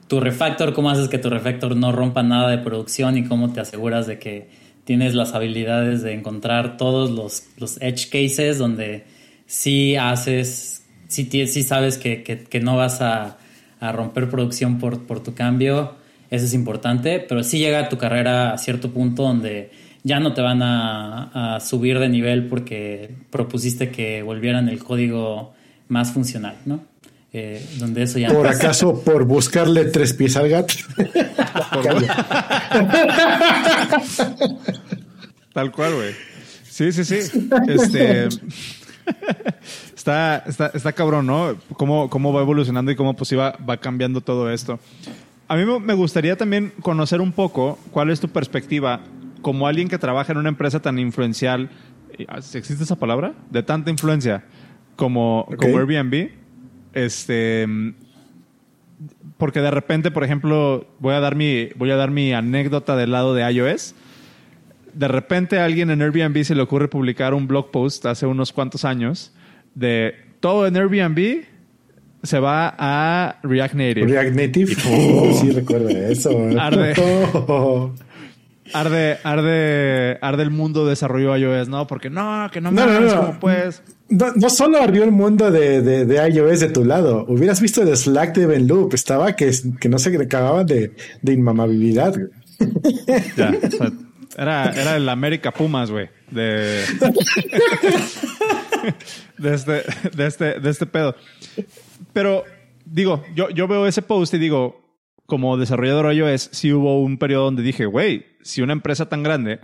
tu 0.08 0.20
refactor, 0.20 0.74
cómo 0.74 0.90
haces 0.90 1.08
que 1.08 1.18
tu 1.18 1.30
refactor 1.30 1.76
no 1.76 1.92
rompa 1.92 2.24
nada 2.24 2.50
de 2.50 2.60
producción 2.60 3.18
y 3.18 3.24
cómo 3.26 3.52
te 3.52 3.60
aseguras 3.60 4.08
de 4.08 4.20
que 4.20 4.50
tienes 4.84 5.16
las 5.16 5.34
habilidades 5.34 6.04
de 6.04 6.14
encontrar 6.14 6.78
todos 6.78 7.10
los, 7.10 7.48
los 7.58 7.82
edge 7.82 8.10
cases 8.10 8.60
donde 8.60 9.06
sí 9.48 9.96
haces, 9.96 10.86
sí, 11.08 11.28
sí 11.48 11.64
sabes 11.64 11.98
que, 11.98 12.24
que, 12.24 12.44
que 12.44 12.60
no 12.60 12.76
vas 12.76 13.02
a, 13.02 13.38
a, 13.80 13.92
romper 13.92 14.30
producción 14.30 14.78
por, 14.78 15.06
por 15.08 15.24
tu 15.24 15.34
cambio. 15.34 15.96
Eso 16.30 16.46
es 16.46 16.54
importante, 16.54 17.20
pero 17.20 17.44
sí 17.44 17.58
llega 17.60 17.90
tu 17.90 17.98
carrera 17.98 18.52
a 18.52 18.58
cierto 18.58 18.92
punto 18.92 19.24
donde 19.24 19.72
ya 20.06 20.20
no 20.20 20.34
te 20.34 20.42
van 20.42 20.62
a, 20.62 21.58
subir 21.60 21.98
de 21.98 22.10
nivel 22.10 22.48
porque 22.48 23.16
propusiste 23.32 23.90
que 23.90 24.22
volvieran 24.22 24.70
el 24.70 24.78
código 24.78 25.56
más 25.88 26.12
funcional, 26.12 26.58
¿no? 26.66 26.82
Eh, 27.34 27.66
donde 27.80 28.04
eso 28.04 28.20
ya 28.20 28.28
¿Por 28.30 28.48
acaso 28.48 29.02
por 29.04 29.26
buscarle 29.26 29.86
tres 29.86 30.14
pies 30.14 30.38
al 30.38 30.48
gato? 30.48 30.76
Tal 35.54 35.72
cual, 35.72 35.96
güey. 35.96 36.14
Sí, 36.64 36.92
sí, 36.92 37.04
sí. 37.04 37.16
Este. 37.68 38.28
está, 39.96 40.44
está, 40.46 40.68
está 40.68 40.94
cabrón, 40.94 41.26
¿no? 41.26 41.58
Cómo, 41.74 42.12
cómo 42.12 42.32
va 42.32 42.42
evolucionando 42.42 42.92
y 42.92 42.96
cómo 42.96 43.16
pues 43.16 43.36
va, 43.36 43.58
va 43.68 43.78
cambiando 43.78 44.22
todo 44.22 44.52
esto. 44.52 44.80
A 45.48 45.56
mí 45.56 45.64
me 45.66 45.96
gustaría 45.96 46.38
también 46.38 46.74
conocer 46.82 47.22
un 47.22 47.32
poco 47.32 47.80
cuál 47.92 48.12
es 48.12 48.20
tu 48.20 48.30
perspectiva 48.30 49.02
como 49.46 49.68
alguien 49.68 49.90
que 49.90 50.00
trabaja 50.00 50.32
en 50.32 50.40
una 50.40 50.50
empresa 50.50 50.82
tan 50.82 50.98
influencial, 50.98 51.70
eh, 52.18 52.26
¿existe 52.56 52.84
esa 52.84 52.96
palabra? 52.96 53.36
De 53.52 53.62
tanta 53.62 53.92
influencia 53.92 54.44
como, 54.96 55.48
como 55.60 55.78
Airbnb, 55.78 56.32
este, 56.94 57.68
porque 59.38 59.62
de 59.62 59.70
repente, 59.70 60.10
por 60.10 60.24
ejemplo, 60.24 60.88
voy 60.98 61.14
a 61.14 61.20
dar 61.20 61.36
mi, 61.36 61.70
voy 61.76 61.92
a 61.92 61.96
dar 61.96 62.10
mi 62.10 62.34
anécdota 62.34 62.96
del 62.96 63.12
lado 63.12 63.36
de 63.36 63.48
iOS. 63.52 63.94
De 64.96 65.08
repente 65.08 65.60
a 65.60 65.66
alguien 65.66 65.92
en 65.92 66.02
Airbnb 66.02 66.44
se 66.44 66.56
le 66.56 66.64
ocurre 66.64 66.88
publicar 66.88 67.36
un 67.36 67.46
blog 67.46 67.70
post 67.70 68.04
hace 68.08 68.26
unos 68.26 68.52
cuantos 68.52 68.84
años 68.84 69.32
de 69.76 70.16
todo 70.40 70.66
en 70.66 70.76
Airbnb 70.76 71.44
se 72.24 72.40
va 72.40 72.74
a 72.80 73.38
React 73.44 73.76
Native. 73.76 74.08
React 74.08 74.36
Native. 74.36 74.76
sí, 75.40 75.52
recuerdo 75.52 75.90
eso. 75.90 76.32
Arde. 76.58 76.96
Arde, 78.74 79.20
arde, 79.24 80.18
arde 80.22 80.44
el 80.44 80.50
mundo 80.50 80.86
de 80.86 80.92
desarrollo 80.92 81.38
iOS, 81.38 81.70
¿no? 81.70 81.86
Porque 81.88 82.10
no, 82.10 82.50
que 82.52 82.62
no 82.62 82.72
me 82.72 82.82
no, 82.82 83.00
no, 83.00 83.16
como 83.16 83.40
pues. 83.40 83.84
No, 84.10 84.50
solo 84.50 84.82
ardió 84.82 85.04
el 85.04 85.12
mundo 85.12 85.52
de, 85.52 85.82
de, 85.82 86.30
iOS 86.30 86.62
de 86.62 86.70
tu 86.70 86.84
lado. 86.84 87.26
Hubieras 87.28 87.62
visto 87.62 87.82
el 87.82 87.96
Slack 87.96 88.36
de 88.36 88.48
Ben 88.48 88.68
Loop. 88.68 88.94
Estaba 88.94 89.36
que, 89.36 89.52
que 89.80 89.90
no 89.90 90.00
se 90.00 90.16
acababan 90.18 90.66
de, 90.66 90.96
de 91.22 91.34
inmamabilidad. 91.34 92.16
Ya, 93.36 93.54
era, 94.38 94.72
era 94.72 94.96
el 94.96 95.10
América 95.10 95.52
Pumas, 95.52 95.92
güey. 95.92 96.10
De, 96.32 96.82
de, 99.38 99.54
este, 99.54 99.84
de, 100.16 100.28
este, 100.28 100.60
de 100.60 100.70
este 100.70 100.86
pedo. 100.86 101.16
Pero 102.14 102.44
digo, 102.86 103.24
yo, 103.36 103.50
yo 103.50 103.68
veo 103.68 103.88
ese 103.88 104.02
post 104.02 104.34
y 104.34 104.38
digo, 104.38 104.85
como 105.26 105.58
desarrollador 105.58 106.14
iOS, 106.14 106.50
sí 106.52 106.72
hubo 106.72 107.02
un 107.02 107.18
periodo 107.18 107.46
donde 107.46 107.64
dije, 107.64 107.86
güey, 107.86 108.26
si 108.42 108.62
una 108.62 108.74
empresa 108.74 109.08
tan 109.08 109.24
grande 109.24 109.60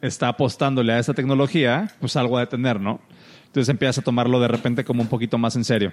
está 0.00 0.28
apostándole 0.28 0.92
a 0.92 0.98
esta 0.98 1.14
tecnología, 1.14 1.90
pues 2.00 2.16
algo 2.16 2.36
a 2.36 2.40
detener, 2.40 2.80
¿no? 2.80 3.00
Entonces 3.46 3.68
empiezas 3.68 3.98
a 3.98 4.02
tomarlo 4.02 4.40
de 4.40 4.48
repente 4.48 4.84
como 4.84 5.02
un 5.02 5.08
poquito 5.08 5.38
más 5.38 5.56
en 5.56 5.64
serio. 5.64 5.92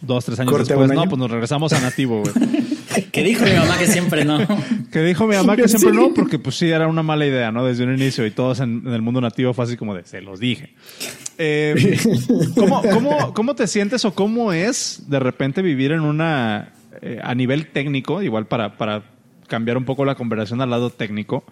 Dos, 0.00 0.24
tres 0.24 0.40
años 0.40 0.58
después, 0.58 0.90
no, 0.90 1.04
pues 1.04 1.18
nos 1.18 1.30
regresamos 1.30 1.72
a 1.72 1.80
nativo, 1.80 2.22
güey. 2.22 2.32
que 3.12 3.22
dijo 3.22 3.44
mi 3.44 3.52
mamá 3.52 3.78
que 3.78 3.86
siempre 3.86 4.24
no. 4.24 4.38
que 4.92 5.02
dijo 5.02 5.26
mi 5.28 5.36
mamá 5.36 5.54
que 5.54 5.68
siempre 5.68 5.92
no, 5.92 6.12
porque 6.12 6.40
pues 6.40 6.56
sí 6.56 6.68
era 6.68 6.88
una 6.88 7.04
mala 7.04 7.24
idea, 7.24 7.52
¿no? 7.52 7.64
Desde 7.64 7.84
un 7.84 7.94
inicio 7.94 8.26
y 8.26 8.32
todos 8.32 8.58
en, 8.60 8.82
el 8.88 9.00
mundo 9.00 9.20
nativo 9.20 9.54
fue 9.54 9.64
así 9.64 9.76
como 9.76 9.94
de, 9.94 10.04
se 10.04 10.20
los 10.20 10.40
dije. 10.40 10.74
Eh, 11.38 11.98
¿cómo, 12.56 12.82
cómo, 12.82 13.32
cómo 13.32 13.54
te 13.54 13.68
sientes 13.68 14.04
o 14.04 14.12
cómo 14.12 14.52
es 14.52 15.04
de 15.06 15.20
repente 15.20 15.62
vivir 15.62 15.92
en 15.92 16.00
una 16.00 16.72
eh, 17.00 17.20
a 17.22 17.34
nivel 17.34 17.68
técnico, 17.68 18.22
igual 18.22 18.46
para, 18.46 18.76
para 18.76 19.04
cambiar 19.48 19.76
un 19.76 19.84
poco 19.84 20.04
la 20.04 20.14
conversación 20.14 20.60
al 20.60 20.70
lado 20.70 20.90
técnico. 20.90 21.44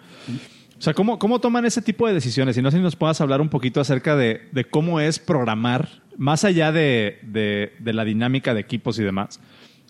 O 0.77 0.81
sea, 0.83 0.93
¿cómo, 0.93 1.19
¿cómo 1.19 1.39
toman 1.39 1.65
ese 1.65 1.81
tipo 1.81 2.07
de 2.07 2.13
decisiones? 2.13 2.57
Y 2.57 2.61
no 2.61 2.71
sé 2.71 2.77
si 2.77 2.83
nos 2.83 2.95
puedas 2.95 3.21
hablar 3.21 3.41
un 3.41 3.49
poquito 3.49 3.79
acerca 3.79 4.15
de, 4.15 4.49
de 4.51 4.65
cómo 4.65 4.99
es 4.99 5.19
programar, 5.19 6.01
más 6.17 6.43
allá 6.43 6.71
de, 6.71 7.19
de, 7.23 7.73
de, 7.79 7.93
la 7.93 8.03
dinámica 8.03 8.53
de 8.53 8.61
equipos 8.61 8.97
y 8.97 9.03
demás. 9.03 9.39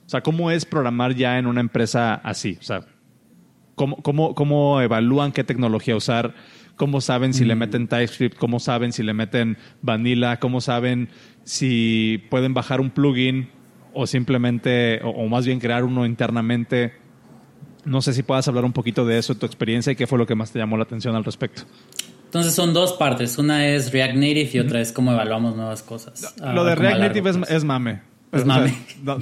O 0.05 0.09
sea, 0.09 0.21
¿cómo 0.21 0.51
es 0.51 0.65
programar 0.65 1.15
ya 1.15 1.37
en 1.39 1.47
una 1.47 1.61
empresa 1.61 2.15
así? 2.15 2.57
O 2.59 2.63
sea, 2.63 2.81
¿cómo, 3.75 3.97
cómo, 4.03 4.35
cómo 4.35 4.81
evalúan 4.81 5.31
qué 5.31 5.45
tecnología 5.45 5.95
usar? 5.95 6.35
¿Cómo 6.75 6.99
saben 6.99 7.33
si 7.33 7.45
le 7.45 7.55
mm. 7.55 7.59
meten 7.59 7.87
TypeScript? 7.87 8.37
¿Cómo 8.37 8.59
saben 8.59 8.91
si 8.91 9.03
le 9.03 9.13
meten 9.13 9.57
Vanilla? 9.81 10.39
¿Cómo 10.39 10.59
saben 10.59 11.09
si 11.45 12.23
pueden 12.29 12.53
bajar 12.53 12.81
un 12.81 12.89
plugin 12.89 13.49
o 13.93 14.07
simplemente, 14.07 15.01
o, 15.03 15.27
más 15.27 15.45
bien 15.45 15.59
crear 15.59 15.83
uno 15.83 16.05
internamente. 16.05 16.93
No 17.85 18.01
sé 18.01 18.13
si 18.13 18.23
puedas 18.23 18.47
hablar 18.47 18.65
un 18.65 18.73
poquito 18.73 19.05
de 19.05 19.17
eso, 19.17 19.35
tu 19.35 19.45
experiencia 19.45 19.91
y 19.91 19.95
qué 19.95 20.07
fue 20.07 20.17
lo 20.17 20.25
que 20.25 20.35
más 20.35 20.51
te 20.51 20.59
llamó 20.59 20.77
la 20.77 20.83
atención 20.83 21.15
al 21.15 21.23
respecto. 21.23 21.63
Entonces 22.25 22.53
son 22.53 22.73
dos 22.73 22.93
partes. 22.93 23.37
Una 23.37 23.67
es 23.67 23.91
React 23.91 24.15
Native 24.15 24.49
y 24.53 24.59
otra 24.59 24.79
es 24.79 24.91
cómo 24.91 25.11
evaluamos 25.11 25.55
nuevas 25.55 25.83
cosas. 25.83 26.33
Lo 26.39 26.63
de 26.63 26.75
React 26.75 26.99
Native 26.99 27.31
es, 27.49 27.63
mame. 27.63 28.01
Pues 28.29 28.45
mame. 28.45 28.73
no, 29.03 29.17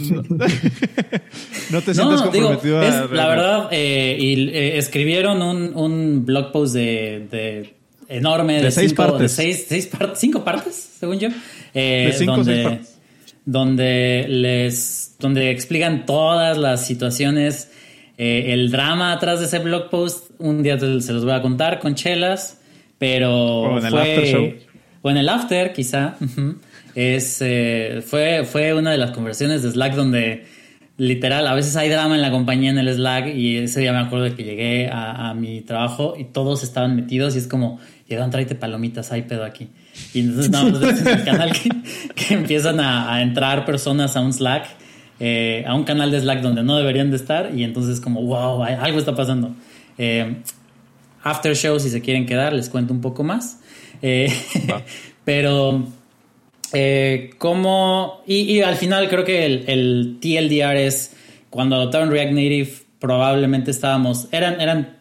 te 1.82 1.94
sientes 1.96 2.22
comprometido 2.22 2.80
a 2.80 3.08
La 3.12 3.28
verdad, 3.28 3.70
eh, 3.72 4.16
y, 4.20 4.50
eh, 4.50 4.78
escribieron 4.78 5.42
un, 5.42 5.76
un, 5.76 6.26
blog 6.26 6.52
post 6.52 6.76
de, 6.76 7.28
de 7.32 7.76
enorme 8.10 8.62
de, 8.62 8.70
seis 8.70 8.94
partes. 8.94 9.22
De 9.22 9.30
seis, 9.30 9.66
seis 9.68 9.90
cinco 10.16 10.44
partes, 10.44 10.76
según 11.00 11.18
yo. 11.20 11.30
Eh, 11.74 12.10
de 12.12 12.14
cinco, 12.14 12.38
donde, 12.38 12.54
seis 12.54 12.68
partes. 12.68 12.99
Donde 13.46 14.26
les 14.28 15.16
donde 15.20 15.52
explican 15.52 16.06
todas 16.06 16.58
las 16.58 16.86
situaciones, 16.86 17.72
eh, 18.18 18.54
el 18.54 18.72
drama 18.72 19.12
atrás 19.12 19.40
de 19.40 19.46
ese 19.46 19.60
blog 19.60 19.90
post. 19.90 20.32
Un 20.40 20.64
día 20.64 20.80
se 20.80 21.14
los 21.14 21.24
voy 21.24 21.34
a 21.34 21.42
contar 21.42 21.80
con 21.80 21.96
chelas, 21.96 22.62
pero 22.98 23.32
o 23.62 23.78
en 23.80 23.86
el 23.86 23.98
after 23.98 24.26
show. 24.26 24.54
o 25.02 25.10
en 25.10 25.18
el 25.18 25.30
after, 25.30 25.74
quizá. 25.74 26.16
Es, 26.96 27.42
eh, 27.42 28.02
fue, 28.06 28.44
fue 28.46 28.74
una 28.74 28.92
de 28.92 28.98
las 28.98 29.12
conversaciones 29.12 29.62
de 29.62 29.72
Slack 29.72 29.94
donde 29.94 30.46
literal, 31.00 31.48
a 31.48 31.54
veces 31.54 31.76
hay 31.78 31.90
drama 31.90 32.16
en 32.16 32.22
la 32.22 32.30
compañía 32.30 32.70
en 32.70 32.78
el 32.78 32.94
Slack 32.94 33.34
y 33.34 33.58
ese 33.58 33.80
día 33.80 33.94
me 33.94 34.00
acuerdo 34.00 34.26
de 34.26 34.36
que 34.36 34.44
llegué 34.44 34.90
a, 34.92 35.34
mi 35.34 35.62
trabajo 35.62 36.16
y 36.18 36.26
todos 36.26 36.62
estaban 36.62 36.96
metidos 36.96 37.36
y 37.36 37.40
es 37.40 37.48
como, 37.48 37.80
llegan, 38.08 38.30
tráete 38.30 38.54
palomitas, 38.54 39.12
hay 39.14 39.22
pedo 39.22 39.46
aquí. 39.46 39.70
Y 40.14 40.22
entonces 40.22 40.50
no, 40.50 40.68
en 40.68 41.08
el 41.08 41.24
canal 41.24 41.52
que, 42.16 42.34
empiezan 42.34 42.80
a, 42.80 43.22
entrar 43.22 43.66
personas 43.66 44.16
a 44.16 44.22
un 44.22 44.34
Slack, 44.34 44.68
eh, 45.20 45.64
a 45.68 45.76
un 45.76 45.84
canal 45.84 46.12
de 46.12 46.20
Slack 46.22 46.42
donde 46.42 46.64
no 46.64 46.78
deberían 46.78 47.12
de 47.12 47.18
estar 47.18 47.52
y 47.56 47.64
entonces 47.64 48.00
como, 48.00 48.22
wow, 48.24 48.64
algo 48.64 49.00
está 49.00 49.16
pasando. 49.16 49.56
Eh, 49.98 50.38
after 51.24 51.56
show, 51.56 51.80
si 51.80 51.90
se 51.90 52.02
quieren 52.02 52.26
quedar, 52.26 52.54
les 52.54 52.70
cuento 52.70 52.94
un 52.94 53.02
poco 53.02 53.24
más. 53.24 53.60
pero 55.26 55.86
eh, 56.74 57.32
como, 57.38 58.22
y, 58.26 58.62
al 58.62 58.76
final 58.76 59.10
creo 59.10 59.26
que 59.26 59.46
el, 59.46 59.64
el, 59.68 60.18
TLDR 60.22 60.78
es 60.78 61.16
cuando 61.50 61.76
adoptaron 61.76 62.12
React 62.12 62.32
Native, 62.32 62.70
probablemente 63.00 63.72
estábamos, 63.72 64.28
eran, 64.32 64.62
eran, 64.62 64.98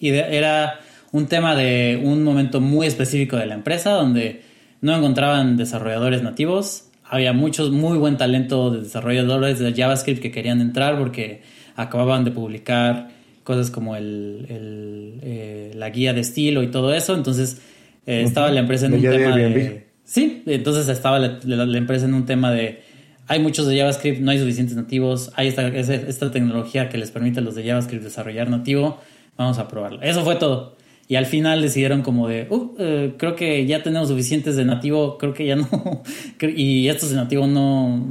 era 0.00 0.80
un 1.12 1.26
tema 1.26 1.54
de 1.56 2.00
un 2.02 2.22
momento 2.22 2.60
muy 2.60 2.86
específico 2.86 3.36
de 3.36 3.46
la 3.46 3.54
empresa 3.54 3.90
donde 3.90 4.42
no 4.80 4.96
encontraban 4.96 5.56
desarrolladores 5.56 6.22
nativos. 6.22 6.84
Había 7.04 7.32
muchos, 7.32 7.70
muy 7.70 7.98
buen 7.98 8.16
talento 8.16 8.70
de 8.70 8.82
desarrolladores 8.82 9.58
de 9.58 9.72
JavaScript 9.72 10.20
que 10.20 10.30
querían 10.30 10.60
entrar 10.60 10.98
porque 10.98 11.42
acababan 11.76 12.24
de 12.24 12.30
publicar 12.30 13.08
cosas 13.44 13.70
como 13.70 13.96
el, 13.96 14.46
el 14.50 15.20
eh, 15.22 15.72
la 15.74 15.90
guía 15.90 16.12
de 16.12 16.20
estilo 16.20 16.62
y 16.62 16.68
todo 16.68 16.92
eso. 16.94 17.14
Entonces, 17.14 17.60
eh, 18.06 18.22
estaba 18.22 18.50
la 18.50 18.60
empresa 18.60 18.86
en 18.86 18.94
un 18.94 19.02
tema 19.02 19.36
de 19.36 19.88
Sí, 20.04 20.42
entonces 20.46 20.88
estaba 20.88 21.18
la, 21.18 21.78
empresa 21.78 22.06
en 22.06 22.14
un 22.14 22.24
tema 22.24 22.50
de 22.50 22.82
hay 23.26 23.40
muchos 23.40 23.66
de 23.66 23.76
JavaScript, 23.76 24.20
no 24.20 24.30
hay 24.30 24.38
suficientes 24.38 24.74
nativos, 24.74 25.30
hay 25.34 25.48
esta, 25.48 25.68
esta 25.68 26.30
tecnología 26.30 26.88
que 26.88 26.96
les 26.96 27.10
permite 27.10 27.40
a 27.40 27.42
los 27.42 27.54
de 27.54 27.64
JavaScript 27.64 28.02
desarrollar 28.02 28.48
nativo, 28.48 28.98
vamos 29.36 29.58
a 29.58 29.68
probarlo. 29.68 30.00
Eso 30.00 30.24
fue 30.24 30.36
todo. 30.36 30.77
Y 31.08 31.16
al 31.16 31.24
final 31.24 31.62
decidieron 31.62 32.02
como 32.02 32.28
de, 32.28 32.46
uh, 32.50 32.74
eh, 32.78 33.14
creo 33.16 33.34
que 33.34 33.64
ya 33.66 33.82
tenemos 33.82 34.08
suficientes 34.08 34.56
de 34.56 34.66
nativo, 34.66 35.16
creo 35.16 35.32
que 35.32 35.46
ya 35.46 35.56
no, 35.56 36.02
y 36.40 36.88
estos 36.88 37.10
de 37.10 37.16
nativo 37.16 37.46
no, 37.46 38.04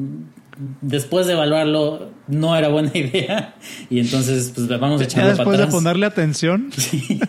después 0.82 1.28
de 1.28 1.34
evaluarlo, 1.34 2.10
no 2.28 2.56
era 2.56 2.70
buena 2.70 2.92
idea. 2.96 3.56
Y 3.90 4.00
entonces, 4.00 4.52
pues 4.54 4.68
vamos 4.68 5.02
a 5.02 5.04
echarlo 5.04 5.30
para 5.32 5.34
atrás. 5.34 5.38
Después 5.38 5.60
de 5.60 5.68
ponerle 5.68 6.06
atención. 6.06 6.72
Sí. 6.78 7.20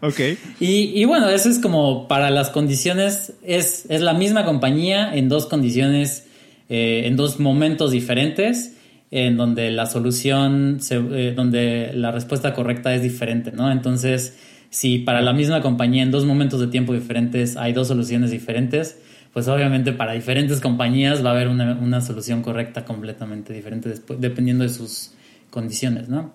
Ok. 0.00 0.18
Y, 0.58 1.04
bueno, 1.04 1.28
eso 1.28 1.48
es 1.48 1.60
como 1.60 2.08
para 2.08 2.30
las 2.30 2.50
condiciones, 2.50 3.34
es, 3.44 3.86
es 3.88 4.00
la 4.00 4.14
misma 4.14 4.44
compañía 4.44 5.14
en 5.14 5.28
dos 5.28 5.46
condiciones, 5.46 6.26
eh, 6.68 7.02
en 7.04 7.14
dos 7.14 7.38
momentos 7.38 7.92
diferentes, 7.92 8.72
en 9.12 9.36
donde 9.36 9.70
la 9.70 9.84
solución, 9.84 10.80
eh, 10.90 11.34
donde 11.36 11.92
la 11.94 12.10
respuesta 12.10 12.54
correcta 12.54 12.94
es 12.94 13.02
diferente, 13.02 13.52
¿no? 13.52 13.70
Entonces, 13.70 14.38
si 14.70 15.00
para 15.00 15.20
la 15.20 15.34
misma 15.34 15.60
compañía 15.60 16.02
en 16.02 16.10
dos 16.10 16.24
momentos 16.24 16.58
de 16.60 16.68
tiempo 16.68 16.94
diferentes 16.94 17.58
hay 17.58 17.74
dos 17.74 17.88
soluciones 17.88 18.30
diferentes, 18.30 18.96
pues 19.34 19.48
obviamente 19.48 19.92
para 19.92 20.12
diferentes 20.12 20.60
compañías 20.60 21.22
va 21.22 21.28
a 21.28 21.32
haber 21.34 21.48
una, 21.48 22.00
solución 22.00 22.42
correcta 22.42 22.86
completamente 22.86 23.52
diferente 23.52 23.94
dependiendo 24.18 24.64
de 24.64 24.70
sus 24.70 25.12
condiciones, 25.50 26.08
¿no? 26.08 26.34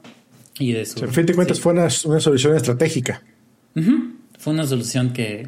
Y 0.59 0.73
de 0.73 0.85
su... 0.85 1.03
en 1.03 1.11
fin 1.11 1.25
de 1.25 1.33
cuentas 1.33 1.59
fue 1.59 1.73
una 1.73 1.89
solución 1.89 2.55
estratégica. 2.55 3.23
Fue 4.37 4.53
una 4.53 4.67
solución 4.67 5.13
que, 5.13 5.47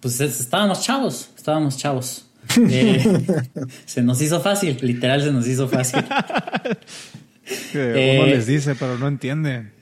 pues 0.00 0.18
estábamos 0.18 0.82
chavos, 0.82 1.30
estábamos 1.36 1.76
chavos. 1.76 2.23
Eh, 2.70 3.02
se 3.84 4.02
nos 4.02 4.20
hizo 4.22 4.40
fácil, 4.40 4.76
literal 4.80 5.22
se 5.22 5.32
nos 5.32 5.46
hizo 5.46 5.68
fácil. 5.68 6.04
que 7.72 8.16
uno 8.18 8.26
eh, 8.26 8.30
les 8.30 8.46
dice, 8.46 8.74
pero 8.74 8.98
no 8.98 9.08
entienden. 9.08 9.72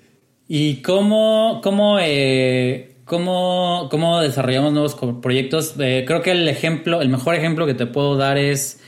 ¿Y 0.49 0.77
cómo, 0.77 1.61
cómo, 1.63 1.99
eh, 2.01 2.97
cómo, 3.05 3.89
cómo 3.91 4.21
desarrollamos 4.21 4.73
nuevos 4.73 4.97
proyectos? 5.21 5.75
creo 5.77 6.23
que 6.23 6.33
el 6.33 6.49
ejemplo, 6.49 7.01
el 7.01 7.09
mejor 7.09 7.35
ejemplo 7.35 7.67
que 7.67 7.75
te 7.75 7.87
puedo 7.87 8.17
dar 8.17 8.39
es 8.39 8.81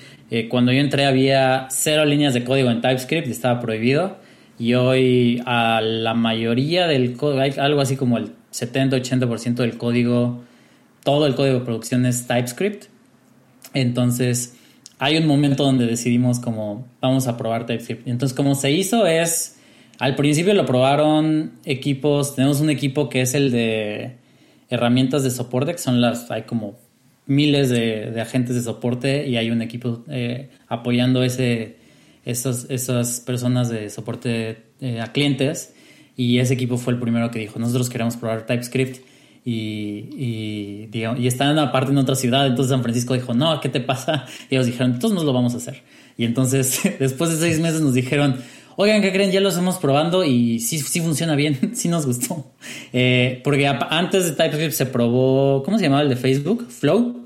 cuando 0.48 0.72
yo 0.72 0.80
entré 0.80 1.06
había 1.06 1.68
cero 1.70 2.04
líneas 2.04 2.34
de 2.34 2.42
código 2.42 2.70
en 2.70 2.80
TypeScript 2.80 3.28
y 3.28 3.30
estaba 3.30 3.60
prohibido. 3.60 4.18
Y 4.58 4.74
hoy 4.74 5.42
a 5.46 5.80
la 5.80 6.14
mayoría 6.14 6.86
del 6.86 7.16
código, 7.16 7.42
algo 7.60 7.80
así 7.80 7.96
como 7.96 8.18
el 8.18 8.32
70-80% 8.52 9.54
del 9.54 9.76
código, 9.76 10.44
todo 11.02 11.26
el 11.26 11.34
código 11.34 11.58
de 11.58 11.64
producción 11.64 12.06
es 12.06 12.26
TypeScript. 12.26 12.86
Entonces, 13.74 14.56
hay 14.98 15.16
un 15.16 15.26
momento 15.26 15.64
donde 15.64 15.86
decidimos 15.86 16.40
como 16.40 16.86
vamos 17.00 17.26
a 17.26 17.36
probar 17.36 17.66
TypeScript. 17.66 18.08
Entonces, 18.08 18.34
como 18.34 18.54
se 18.54 18.70
hizo 18.70 19.06
es, 19.06 19.56
al 19.98 20.14
principio 20.14 20.54
lo 20.54 20.64
probaron 20.64 21.52
equipos, 21.64 22.34
tenemos 22.34 22.60
un 22.60 22.70
equipo 22.70 23.08
que 23.08 23.20
es 23.20 23.34
el 23.34 23.50
de 23.50 24.16
herramientas 24.70 25.22
de 25.22 25.30
soporte, 25.30 25.72
que 25.72 25.78
son 25.78 26.00
las, 26.00 26.30
hay 26.30 26.42
como 26.42 26.78
miles 27.26 27.70
de, 27.70 28.20
agentes 28.20 28.54
de 28.54 28.62
soporte 28.62 29.26
y 29.26 29.36
hay 29.36 29.50
un 29.50 29.62
equipo 29.62 30.04
eh, 30.08 30.50
apoyando 30.68 31.22
ese, 31.22 31.76
esas, 32.24 32.66
esas 32.70 33.20
personas 33.20 33.68
de 33.68 33.90
soporte 33.90 34.64
eh, 34.80 35.00
a 35.00 35.12
clientes. 35.12 35.74
Y 36.16 36.38
ese 36.38 36.54
equipo 36.54 36.76
fue 36.76 36.92
el 36.92 37.00
primero 37.00 37.30
que 37.30 37.40
dijo, 37.40 37.58
nosotros 37.58 37.90
queremos 37.90 38.16
probar 38.16 38.46
TypeScript. 38.46 39.04
Y, 39.44 40.08
y, 40.16 40.86
digamos, 40.86 41.20
y 41.20 41.26
están 41.26 41.58
aparte 41.58 41.92
en 41.92 41.98
otra 41.98 42.14
ciudad. 42.14 42.46
Entonces 42.46 42.70
San 42.70 42.82
Francisco 42.82 43.14
dijo, 43.14 43.34
no, 43.34 43.60
¿qué 43.60 43.68
te 43.68 43.80
pasa? 43.80 44.26
Y 44.50 44.54
ellos 44.54 44.66
dijeron, 44.66 44.92
entonces 44.92 45.14
nos 45.14 45.24
lo 45.24 45.32
vamos 45.32 45.54
a 45.54 45.58
hacer. 45.58 45.82
Y 46.16 46.24
entonces, 46.24 46.80
después 46.98 47.30
de 47.30 47.36
seis 47.36 47.60
meses 47.60 47.80
nos 47.80 47.94
dijeron, 47.94 48.36
oigan, 48.76 49.02
¿qué 49.02 49.12
creen? 49.12 49.30
Ya 49.30 49.40
lo 49.40 49.50
estamos 49.50 49.76
probando 49.76 50.24
y 50.24 50.60
sí, 50.60 50.78
sí 50.78 51.00
funciona 51.00 51.34
bien, 51.34 51.72
sí 51.74 51.88
nos 51.88 52.06
gustó. 52.06 52.52
Eh, 52.92 53.40
porque 53.44 53.66
antes 53.66 54.24
de 54.24 54.30
TypeScript 54.32 54.72
se 54.72 54.86
probó, 54.86 55.62
¿cómo 55.62 55.78
se 55.78 55.84
llamaba 55.84 56.02
el 56.02 56.08
de 56.08 56.16
Facebook? 56.16 56.66
Flow. 56.70 57.22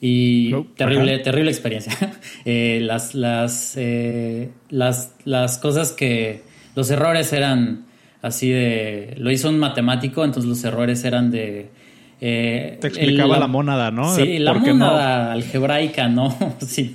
Y 0.00 0.52
terrible, 0.76 1.18
terrible 1.18 1.50
experiencia. 1.50 1.92
Eh, 2.44 2.78
las, 2.80 3.14
las, 3.14 3.74
eh, 3.76 4.48
las, 4.70 5.12
las 5.24 5.58
cosas 5.58 5.92
que, 5.92 6.42
los 6.78 6.90
errores 6.92 7.32
eran 7.32 7.87
así 8.22 8.50
de... 8.50 9.14
Lo 9.18 9.30
hizo 9.30 9.48
un 9.48 9.58
matemático, 9.58 10.24
entonces 10.24 10.48
los 10.48 10.62
errores 10.64 11.04
eran 11.04 11.30
de... 11.30 11.70
Eh, 12.20 12.78
Te 12.80 12.88
explicaba 12.88 13.38
la 13.38 13.46
mónada, 13.46 13.90
¿no? 13.90 14.14
Sí, 14.14 14.38
la 14.38 14.54
mónada 14.54 15.32
algebraica, 15.32 16.08
¿no? 16.08 16.36
sí, 16.60 16.94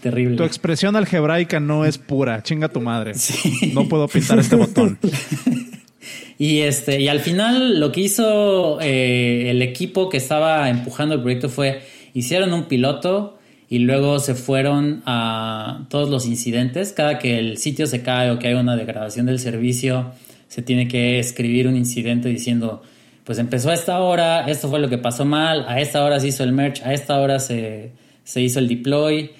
terrible. 0.00 0.36
Tu 0.36 0.44
expresión 0.44 0.96
algebraica 0.96 1.60
no 1.60 1.84
es 1.84 1.98
pura, 1.98 2.42
chinga 2.42 2.68
tu 2.68 2.80
madre. 2.80 3.12
No 3.74 3.86
puedo 3.88 4.08
pintar 4.08 4.38
este 4.38 4.56
botón. 4.56 4.98
Y 6.38 6.60
este, 6.60 7.00
y 7.00 7.08
al 7.08 7.20
final 7.20 7.80
lo 7.80 7.92
que 7.92 8.02
hizo 8.02 8.78
eh, 8.80 9.50
el 9.50 9.62
equipo 9.62 10.08
que 10.10 10.18
estaba 10.18 10.68
empujando 10.68 11.14
el 11.14 11.22
proyecto 11.22 11.48
fue 11.48 11.82
hicieron 12.12 12.52
un 12.52 12.64
piloto 12.64 13.38
y 13.68 13.78
luego 13.78 14.18
se 14.18 14.34
fueron 14.34 15.02
a 15.06 15.86
todos 15.88 16.10
los 16.10 16.26
incidentes. 16.26 16.92
Cada 16.92 17.18
que 17.18 17.38
el 17.38 17.58
sitio 17.58 17.86
se 17.86 18.02
cae 18.02 18.30
o 18.30 18.38
que 18.38 18.48
hay 18.48 18.54
una 18.54 18.76
degradación 18.76 19.26
del 19.26 19.38
servicio, 19.38 20.12
se 20.56 20.62
tiene 20.62 20.88
que 20.88 21.18
escribir 21.18 21.68
un 21.68 21.76
incidente 21.76 22.30
diciendo, 22.30 22.80
pues 23.24 23.38
empezó 23.38 23.68
a 23.68 23.74
esta 23.74 24.00
hora, 24.00 24.48
esto 24.48 24.70
fue 24.70 24.78
lo 24.78 24.88
que 24.88 24.96
pasó 24.96 25.26
mal, 25.26 25.66
a 25.68 25.82
esta 25.82 26.02
hora 26.02 26.18
se 26.18 26.28
hizo 26.28 26.44
el 26.44 26.52
merge, 26.52 26.82
a 26.82 26.94
esta 26.94 27.20
hora 27.20 27.40
se, 27.40 27.92
hizo 28.36 28.58
el 28.58 28.66
deploy, 28.66 29.32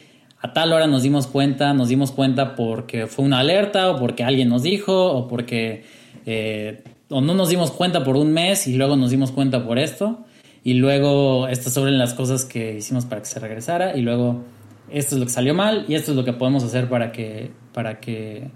a 0.43 0.53
tal 0.53 0.75
hora 0.75 0.87
nos 0.87 1.05
dimos 1.05 1.27
cuenta, 1.27 1.73
nos 1.73 1.89
dimos 1.89 2.13
cuenta 2.13 2.55
porque 2.55 3.07
fue 3.07 3.25
una 3.25 3.39
alerta 3.39 3.93
o 3.93 3.99
porque 3.99 4.25
alguien 4.25 4.51
nos 4.51 4.63
dijo 4.63 5.11
o 5.11 5.27
porque 5.27 5.85
eh, 6.27 6.83
o 7.09 7.23
no 7.23 7.33
nos 7.33 7.49
dimos 7.49 7.71
cuenta 7.71 8.05
por 8.05 8.19
un 8.19 8.35
mes 8.35 8.67
y 8.67 8.75
luego 8.75 8.95
nos 8.97 9.11
dimos 9.11 9.33
cuenta 9.33 9.65
por 9.65 9.79
esto. 9.79 10.27
Y 10.65 10.75
luego 10.75 11.49
esto 11.49 11.71
sobre 11.71 11.93
las 11.93 12.13
cosas 12.13 12.45
que 12.45 12.77
hicimos 12.77 13.07
para 13.07 13.23
que 13.23 13.29
se 13.29 13.41
regresara 13.41 13.97
y 13.97 14.03
luego 14.03 14.45
esto 14.91 15.15
es 15.15 15.21
lo 15.21 15.25
que 15.25 15.33
salió 15.33 15.55
mal 15.55 15.87
y 15.89 15.95
esto 15.95 16.11
es 16.11 16.17
lo 16.19 16.27
que 16.27 16.35
podemos 16.35 16.63
hacer 16.63 16.91
para 16.91 17.11
que 17.11 17.53
para 17.73 18.01
que 18.01 18.51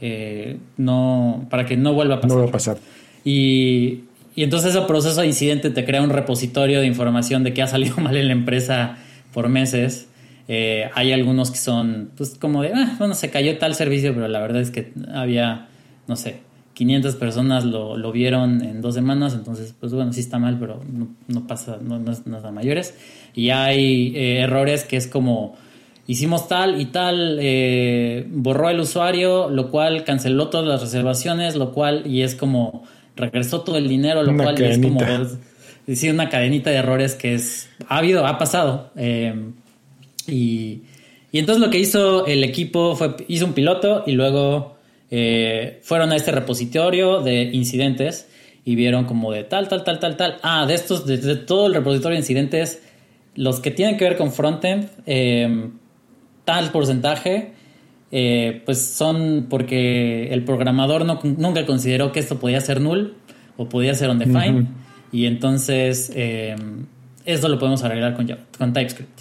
eh, 0.00 0.58
no, 0.76 1.46
para 1.50 1.66
que 1.66 1.76
no 1.76 1.94
vuelva 1.94 2.16
a 2.16 2.20
pasar. 2.20 2.36
No 2.36 2.42
va 2.42 2.48
a 2.48 2.52
pasar. 2.52 2.78
Y, 3.24 4.00
y 4.34 4.42
entonces 4.42 4.74
ese 4.74 4.84
proceso 4.86 5.20
de 5.22 5.26
incidente 5.26 5.70
te 5.70 5.84
crea 5.84 6.02
un 6.02 6.10
repositorio 6.10 6.80
de 6.80 6.86
información 6.86 7.42
de 7.42 7.54
que 7.54 7.62
ha 7.62 7.66
salido 7.66 7.96
mal 8.00 8.16
en 8.16 8.26
la 8.26 8.32
empresa 8.32 8.98
por 9.32 9.48
meses. 9.48 10.08
Eh, 10.48 10.88
hay 10.94 11.12
algunos 11.12 11.50
que 11.50 11.58
son, 11.58 12.10
pues 12.16 12.36
como 12.38 12.62
de, 12.62 12.72
ah, 12.72 12.94
bueno, 12.98 13.14
se 13.14 13.30
cayó 13.30 13.58
tal 13.58 13.74
servicio, 13.74 14.14
pero 14.14 14.28
la 14.28 14.40
verdad 14.40 14.62
es 14.62 14.70
que 14.70 14.92
había, 15.12 15.68
no 16.06 16.14
sé, 16.14 16.40
500 16.74 17.16
personas 17.16 17.64
lo, 17.64 17.96
lo 17.96 18.12
vieron 18.12 18.62
en 18.62 18.82
dos 18.82 18.94
semanas, 18.94 19.32
entonces, 19.32 19.74
pues 19.80 19.94
bueno, 19.94 20.12
sí 20.12 20.20
está 20.20 20.38
mal, 20.38 20.58
pero 20.60 20.82
no, 21.26 21.46
pasa, 21.46 21.78
no, 21.82 21.98
no, 21.98 22.12
es 22.12 22.26
nada 22.26 22.52
mayores. 22.52 22.94
Y 23.34 23.48
hay 23.48 24.14
eh, 24.14 24.40
errores 24.40 24.84
que 24.84 24.98
es 24.98 25.06
como, 25.06 25.56
hicimos 26.06 26.48
tal 26.48 26.80
y 26.80 26.86
tal, 26.86 27.38
eh, 27.40 28.26
borró 28.28 28.70
el 28.70 28.80
usuario, 28.80 29.48
lo 29.50 29.70
cual 29.70 30.04
canceló 30.04 30.48
todas 30.48 30.66
las 30.66 30.80
reservaciones, 30.80 31.56
lo 31.56 31.72
cual, 31.72 32.06
y 32.06 32.22
es 32.22 32.34
como, 32.34 32.84
regresó 33.16 33.62
todo 33.62 33.76
el 33.76 33.88
dinero, 33.88 34.22
lo 34.22 34.36
cual 34.36 34.60
es 34.62 34.78
como, 34.78 35.00
decir, 35.86 36.12
una 36.12 36.28
cadenita 36.28 36.70
de 36.70 36.76
errores 36.76 37.14
que 37.14 37.34
es, 37.34 37.68
ha 37.88 37.98
habido, 37.98 38.26
ha 38.26 38.38
pasado. 38.38 38.92
Y, 40.26 40.82
entonces 41.32 41.62
lo 41.62 41.70
que 41.70 41.78
hizo 41.78 42.26
el 42.26 42.44
equipo 42.44 42.96
fue, 42.96 43.14
hizo 43.28 43.44
un 43.44 43.52
piloto 43.52 44.04
y 44.06 44.12
luego 44.12 44.76
eh, 45.10 45.80
fueron 45.82 46.10
a 46.12 46.16
este 46.16 46.32
repositorio 46.32 47.20
de 47.20 47.42
incidentes 47.42 48.28
y 48.64 48.74
vieron 48.74 49.04
como 49.04 49.32
de 49.32 49.44
tal, 49.44 49.68
tal, 49.68 49.84
tal, 49.84 49.98
tal, 49.98 50.16
tal. 50.16 50.38
Ah, 50.42 50.66
de 50.66 50.74
estos, 50.74 51.06
de, 51.06 51.36
todo 51.36 51.66
el 51.66 51.74
repositorio 51.74 52.16
de 52.16 52.20
incidentes, 52.20 52.82
los 53.34 53.60
que 53.60 53.70
tienen 53.70 53.96
que 53.96 54.04
ver 54.04 54.16
con 54.16 54.32
frontend, 54.32 54.88
eh, 55.04 55.70
tal 56.46 56.72
porcentaje, 56.72 57.52
eh, 58.10 58.62
pues 58.64 58.80
son 58.80 59.48
porque 59.50 60.32
el 60.32 60.44
programador 60.44 61.04
no, 61.04 61.20
nunca 61.22 61.66
consideró 61.66 62.12
que 62.12 62.20
esto 62.20 62.38
podía 62.38 62.62
ser 62.62 62.80
null 62.80 63.12
o 63.58 63.68
podía 63.68 63.92
ser 63.92 64.08
undefined. 64.08 64.68
Y 65.12 65.26
entonces 65.26 66.10
eso 67.26 67.48
lo 67.48 67.58
podemos 67.58 67.84
arreglar 67.84 68.14
con, 68.14 68.26
con 68.56 68.72
TypeScript. 68.72 69.20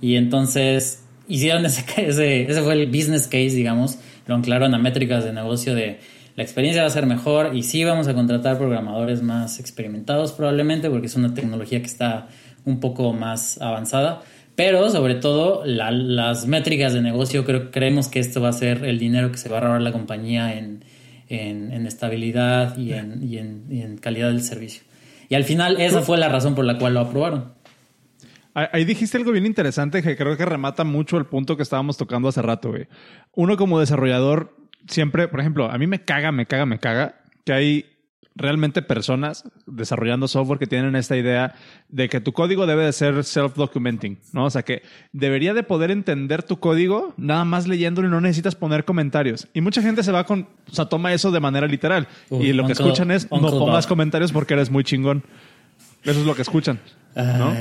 Y 0.00 0.16
entonces 0.16 1.04
hicieron 1.28 1.64
ese, 1.64 1.84
ese, 1.96 2.42
ese 2.50 2.62
fue 2.62 2.72
el 2.72 2.86
business 2.86 3.26
case, 3.26 3.50
digamos, 3.50 3.98
lo 4.26 4.34
anclaron 4.34 4.74
a 4.74 4.78
métricas 4.78 5.24
de 5.24 5.32
negocio 5.32 5.74
de 5.74 6.00
la 6.34 6.42
experiencia 6.42 6.82
va 6.82 6.88
a 6.88 6.90
ser 6.90 7.04
mejor 7.06 7.54
y 7.54 7.62
sí 7.62 7.84
vamos 7.84 8.08
a 8.08 8.14
contratar 8.14 8.56
programadores 8.56 9.20
más 9.22 9.60
experimentados 9.60 10.32
probablemente 10.32 10.88
porque 10.88 11.06
es 11.06 11.14
una 11.14 11.34
tecnología 11.34 11.80
que 11.80 11.86
está 11.86 12.28
un 12.64 12.80
poco 12.80 13.12
más 13.12 13.60
avanzada. 13.60 14.22
Pero 14.64 14.90
sobre 14.90 15.16
todo 15.16 15.64
las 15.64 16.46
métricas 16.46 16.92
de 16.92 17.00
negocio, 17.00 17.44
creo, 17.44 17.72
creemos 17.72 18.06
que 18.06 18.20
esto 18.20 18.40
va 18.40 18.50
a 18.50 18.52
ser 18.52 18.84
el 18.84 18.96
dinero 18.96 19.32
que 19.32 19.36
se 19.36 19.48
va 19.48 19.58
a 19.58 19.60
ahorrar 19.60 19.82
la 19.82 19.90
compañía 19.90 20.56
en, 20.56 20.84
en, 21.28 21.84
estabilidad 21.84 22.76
y 22.78 22.92
en, 22.92 23.20
y, 23.24 23.38
y 23.74 23.82
en, 23.82 23.98
calidad 23.98 24.28
del 24.28 24.40
servicio. 24.40 24.84
Y 25.28 25.34
al 25.34 25.42
final 25.42 25.80
esa 25.80 26.02
fue 26.02 26.16
la 26.16 26.28
razón 26.28 26.54
por 26.54 26.64
la 26.64 26.78
cual 26.78 26.94
lo 26.94 27.00
aprobaron. 27.00 27.54
Ahí 28.54 28.84
dijiste 28.84 29.16
algo 29.16 29.32
bien 29.32 29.46
interesante 29.46 30.00
que 30.00 30.16
creo 30.16 30.36
que 30.36 30.44
remata 30.44 30.84
mucho 30.84 31.16
el 31.16 31.26
punto 31.26 31.56
que 31.56 31.64
estábamos 31.64 31.96
tocando 31.96 32.28
hace 32.28 32.40
rato, 32.40 32.68
güey. 32.68 32.86
Uno 33.34 33.56
como 33.56 33.80
desarrollador 33.80 34.54
siempre, 34.86 35.26
por 35.26 35.40
ejemplo, 35.40 35.72
a 35.72 35.76
mí 35.76 35.88
me 35.88 36.04
caga, 36.04 36.30
me 36.30 36.46
caga, 36.46 36.66
me 36.66 36.78
caga 36.78 37.16
que 37.44 37.52
hay 37.52 37.86
realmente 38.34 38.82
personas 38.82 39.44
desarrollando 39.66 40.28
software 40.28 40.58
que 40.58 40.66
tienen 40.66 40.96
esta 40.96 41.16
idea 41.16 41.54
de 41.88 42.08
que 42.08 42.20
tu 42.20 42.32
código 42.32 42.66
debe 42.66 42.84
de 42.84 42.92
ser 42.92 43.14
self-documenting, 43.24 44.18
¿no? 44.32 44.46
O 44.46 44.50
sea, 44.50 44.62
que 44.62 44.82
debería 45.12 45.54
de 45.54 45.62
poder 45.62 45.90
entender 45.90 46.42
tu 46.42 46.58
código 46.58 47.14
nada 47.16 47.44
más 47.44 47.66
leyéndolo 47.66 48.08
y 48.08 48.10
no 48.10 48.20
necesitas 48.20 48.54
poner 48.54 48.84
comentarios. 48.84 49.48
Y 49.52 49.60
mucha 49.60 49.82
gente 49.82 50.02
se 50.02 50.12
va 50.12 50.24
con, 50.24 50.48
o 50.70 50.74
sea, 50.74 50.86
toma 50.86 51.12
eso 51.12 51.30
de 51.30 51.40
manera 51.40 51.66
literal. 51.66 52.08
y 52.30 52.52
lo 52.52 52.66
que 52.66 52.72
escuchan 52.72 53.10
es, 53.10 53.30
no 53.30 53.40
pongas 53.40 53.86
comentarios 53.86 54.32
porque 54.32 54.54
eres 54.54 54.70
muy 54.70 54.84
chingón. 54.84 55.22
Eso 56.04 56.18
es 56.18 56.26
lo 56.26 56.34
que 56.34 56.42
escuchan, 56.42 56.80
¿no? 57.14 57.54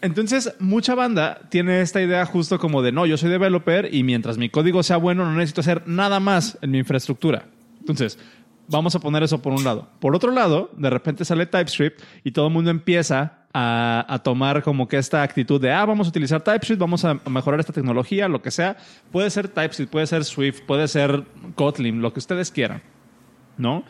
Entonces, 0.00 0.54
mucha 0.58 0.94
banda 0.94 1.40
tiene 1.50 1.82
esta 1.82 2.00
idea 2.00 2.24
justo 2.24 2.58
como 2.58 2.82
de, 2.82 2.92
no, 2.92 3.04
yo 3.04 3.16
soy 3.18 3.30
developer 3.30 3.92
y 3.92 4.02
mientras 4.02 4.38
mi 4.38 4.48
código 4.48 4.82
sea 4.82 4.96
bueno, 4.96 5.24
no 5.24 5.34
necesito 5.34 5.60
hacer 5.60 5.82
nada 5.86 6.20
más 6.20 6.56
en 6.62 6.70
mi 6.70 6.78
infraestructura. 6.78 7.46
Entonces, 7.80 8.18
vamos 8.68 8.94
a 8.94 9.00
poner 9.00 9.22
eso 9.22 9.40
por 9.40 9.52
un 9.52 9.64
lado. 9.64 9.88
Por 9.98 10.14
otro 10.14 10.30
lado, 10.30 10.70
de 10.76 10.90
repente 10.90 11.24
sale 11.24 11.46
TypeScript 11.46 12.00
y 12.24 12.30
todo 12.30 12.46
el 12.46 12.52
mundo 12.52 12.70
empieza 12.70 13.38
a, 13.52 14.20
tomar 14.22 14.62
como 14.62 14.86
que 14.86 14.98
esta 14.98 15.22
actitud 15.22 15.60
de, 15.60 15.72
ah, 15.72 15.84
vamos 15.84 16.06
a 16.06 16.10
utilizar 16.10 16.42
TypeScript, 16.42 16.80
vamos 16.80 17.04
a 17.04 17.14
mejorar 17.28 17.58
esta 17.60 17.72
tecnología, 17.72 18.28
lo 18.28 18.40
que 18.42 18.50
sea. 18.50 18.76
Puede 19.10 19.30
ser 19.30 19.48
TypeScript, 19.48 19.90
puede 19.90 20.06
ser 20.06 20.24
Swift, 20.24 20.60
puede 20.66 20.86
ser 20.86 21.24
Kotlin, 21.54 22.00
lo 22.00 22.12
que 22.12 22.20
ustedes 22.20 22.50
quieran, 22.50 22.82
¿no? 23.56 23.84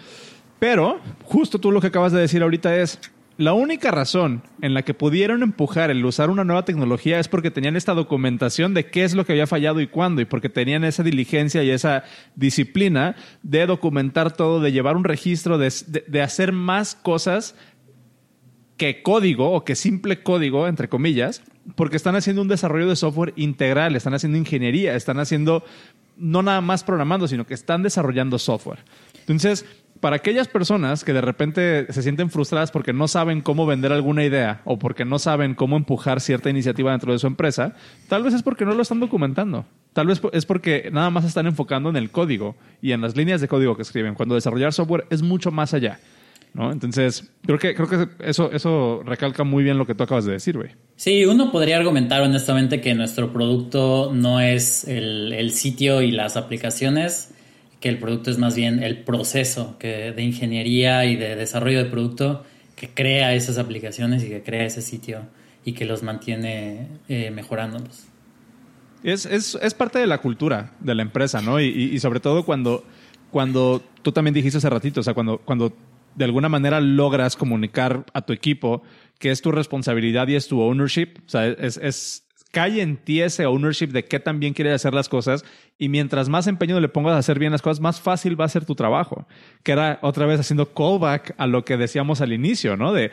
Pero 0.59 1.01
justo 1.25 1.59
tú 1.59 1.71
lo 1.71 1.81
que 1.81 1.89
acabas 1.89 2.13
de 2.13 2.21
decir 2.21 2.43
ahorita 2.43 2.77
es, 2.77 2.99
la 3.39 3.53
única 3.53 3.93
razón 3.93 4.43
en 4.63 4.75
la 4.75 4.83
que 4.83 4.95
pudieron 4.95 5.45
empujar 5.45 5.93
el 5.93 6.05
usar 6.05 6.29
una 6.29 6.43
nueva 6.43 6.65
tecnología 6.65 7.21
es 7.21 7.29
porque 7.29 7.53
tenían 7.53 7.77
esta 7.77 7.95
documentación 7.95 8.75
de 8.75 8.91
qué 8.91 9.05
es 9.05 9.15
lo 9.15 9.25
que 9.25 9.33
había 9.33 9.47
fallado 9.47 9.81
y 9.81 9.87
cuándo, 9.87 10.21
y 10.21 10.25
porque 10.25 10.49
tenían 10.49 10.83
esa 10.83 11.05
diligencia 11.05 11.63
y 11.63 11.71
esa 11.71 12.03
disciplina 12.35 13.15
de 13.45 13.65
documentar 13.67 14.33
todo, 14.33 14.61
de 14.61 14.73
llevar 14.73 14.97
un 14.97 15.05
registro, 15.05 15.57
de, 15.57 16.21
hacer 16.21 16.51
más 16.51 16.97
cosas 16.97 17.55
que 18.77 19.05
código 19.05 19.53
o 19.53 19.65
que 19.65 19.77
simple 19.77 20.21
código, 20.25 20.67
entre 20.67 20.89
comillas, 20.89 21.45
porque 21.77 21.97
están 21.97 22.17
haciendo 22.17 22.43
un 22.43 22.49
desarrollo 22.49 22.89
de 22.89 22.97
software 22.97 23.35
integral, 23.37 23.95
están 23.95 24.15
haciendo 24.15 24.37
ingeniería, 24.37 24.97
están 24.97 25.21
haciendo 25.21 25.63
no 26.17 26.43
nada 26.43 26.61
más 26.61 26.83
programando, 26.83 27.29
sino 27.29 27.47
que 27.47 27.55
están 27.55 27.85
desarrollando 27.85 28.37
software. 28.41 28.81
Entonces, 29.21 29.65
para 30.01 30.17
aquellas 30.17 30.49
personas 30.49 31.05
que 31.05 31.13
de 31.13 31.21
repente 31.21 31.93
se 31.93 32.03
sienten 32.03 32.31
frustradas 32.31 32.71
porque 32.71 32.93
no 32.93 33.09
saben 33.09 33.41
cómo 33.41 33.67
vender 33.67 33.93
alguna 33.93 34.25
idea 34.25 34.63
o 34.65 34.79
porque 34.79 35.05
no 35.05 35.19
saben 35.19 35.55
cómo 35.55 35.77
empujar 35.77 36.21
cierta 36.21 36.51
iniciativa 36.51 36.91
dentro 36.91 37.13
de 37.13 37.19
su 37.19 37.27
empresa, 37.27 37.75
tal 38.09 38.23
vez 38.23 38.35
es 38.35 38.43
porque 38.43 38.65
no 38.65 38.75
lo 38.75 38.83
están 38.83 39.01
documentando. 39.01 39.67
Tal 39.93 40.07
vez 40.07 40.21
es 40.33 40.47
porque 40.47 40.91
nada 40.93 41.11
más 41.11 41.25
están 41.25 41.47
enfocando 41.47 41.91
en 41.91 41.97
el 41.97 42.11
código 42.11 42.57
y 42.81 42.93
en 42.93 43.01
las 43.01 43.17
líneas 43.17 43.41
de 43.41 43.49
código 43.49 43.77
que 43.77 43.83
escriben, 43.83 44.15
cuando 44.15 44.35
desarrollar 44.35 44.73
software 44.73 45.07
es 45.11 45.23
mucho 45.23 45.51
más 45.51 45.75
allá. 45.75 45.99
¿no? 46.55 46.73
Entonces, 46.73 47.31
creo 47.45 47.59
que, 47.59 47.75
creo 47.75 47.89
que 47.89 48.09
eso, 48.21 48.51
eso 48.53 49.03
recalca 49.05 49.45
muy 49.45 49.65
bien 49.65 49.79
lo 49.79 49.87
que 49.87 49.95
tú 49.95 50.05
acabas 50.05 50.25
de 50.25 50.33
decir, 50.33 50.57
güey. 50.57 50.71
Sí, 50.97 51.25
uno 51.25 51.53
podría 51.53 51.77
argumentar 51.77 52.23
honestamente 52.23 52.81
que 52.81 52.95
nuestro 52.95 53.33
producto 53.33 54.13
no 54.15 54.41
es 54.41 54.87
el, 54.87 55.33
el 55.33 55.53
sitio 55.53 56.03
y 56.03 56.11
las 56.11 56.37
aplicaciones, 56.37 57.35
que 57.81 57.89
el 57.89 57.99
producto 57.99 58.31
es 58.31 58.39
más 58.39 58.57
bien 58.57 58.83
el 58.83 59.05
proceso 59.05 59.77
que, 59.79 60.13
de 60.13 60.23
ingeniería 60.23 61.05
y 61.05 61.17
de 61.17 61.37
desarrollo 61.37 61.79
de 61.79 61.91
producto 61.91 62.45
que 62.75 62.89
crea 62.89 63.35
esas 63.35 63.59
aplicaciones 63.59 64.23
y 64.25 64.29
que 64.29 64.43
crea 64.43 64.65
ese 64.65 64.83
sitio 64.83 65.23
y 65.65 65.73
que 65.73 65.85
los 65.85 66.03
mantiene 66.03 66.89
eh, 67.09 67.31
mejorándolos. 67.31 68.07
Es, 69.03 69.27
es, 69.27 69.57
es, 69.61 69.75
parte 69.75 69.99
de 69.99 70.07
la 70.07 70.19
cultura 70.19 70.73
de 70.81 70.95
la 70.95 71.03
empresa, 71.03 71.41
¿no? 71.41 71.61
Y, 71.61 71.67
y, 71.67 72.01
sobre 72.01 72.19
todo 72.19 72.45
cuando, 72.45 72.85
cuando 73.31 73.83
tú 74.03 74.11
también 74.11 74.35
dijiste 74.35 74.59
hace 74.59 74.71
ratito, 74.71 75.01
o 75.01 75.03
sea, 75.05 75.15
cuando, 75.15 75.39
cuando 75.39 75.73
de 76.17 76.25
alguna 76.25 76.49
manera 76.49 76.81
logras 76.81 77.37
comunicar 77.37 78.05
a 78.13 78.23
tu 78.23 78.33
equipo 78.33 78.83
que 79.19 79.31
es 79.31 79.41
tu 79.41 79.53
responsabilidad 79.53 80.27
y 80.29 80.35
es 80.35 80.49
tu 80.49 80.61
ownership, 80.61 81.19
o 81.27 81.29
sea, 81.29 81.47
es, 81.47 81.77
es 81.77 82.25
cae 82.59 82.83
en 82.83 82.97
ti 82.97 83.23
ese 83.23 83.47
ownership 83.47 83.87
de 83.91 84.05
qué 84.05 84.19
tan 84.19 84.41
bien 84.41 84.53
quieres 84.53 84.75
hacer 84.75 84.93
las 84.93 85.09
cosas 85.09 85.45
y 85.79 85.89
mientras 85.89 86.29
más 86.29 86.49
empeño 86.49 86.81
le 86.81 86.89
pongas 86.89 87.15
a 87.15 87.19
hacer 87.19 87.39
bien 87.39 87.53
las 87.53 87.63
cosas, 87.63 87.81
más 87.81 88.01
fácil 88.01 88.39
va 88.39 88.47
a 88.47 88.49
ser 88.49 88.65
tu 88.65 88.75
trabajo. 88.75 89.29
Que 89.63 89.71
era 89.71 90.01
otra 90.03 90.27
vez 90.27 90.41
haciendo 90.41 90.75
callback 90.75 91.37
a 91.39 91.47
lo 91.47 91.65
que 91.65 91.77
decíamos 91.77 92.21
al 92.21 92.33
inicio, 92.33 92.77
¿no? 92.77 92.93
De 92.93 93.13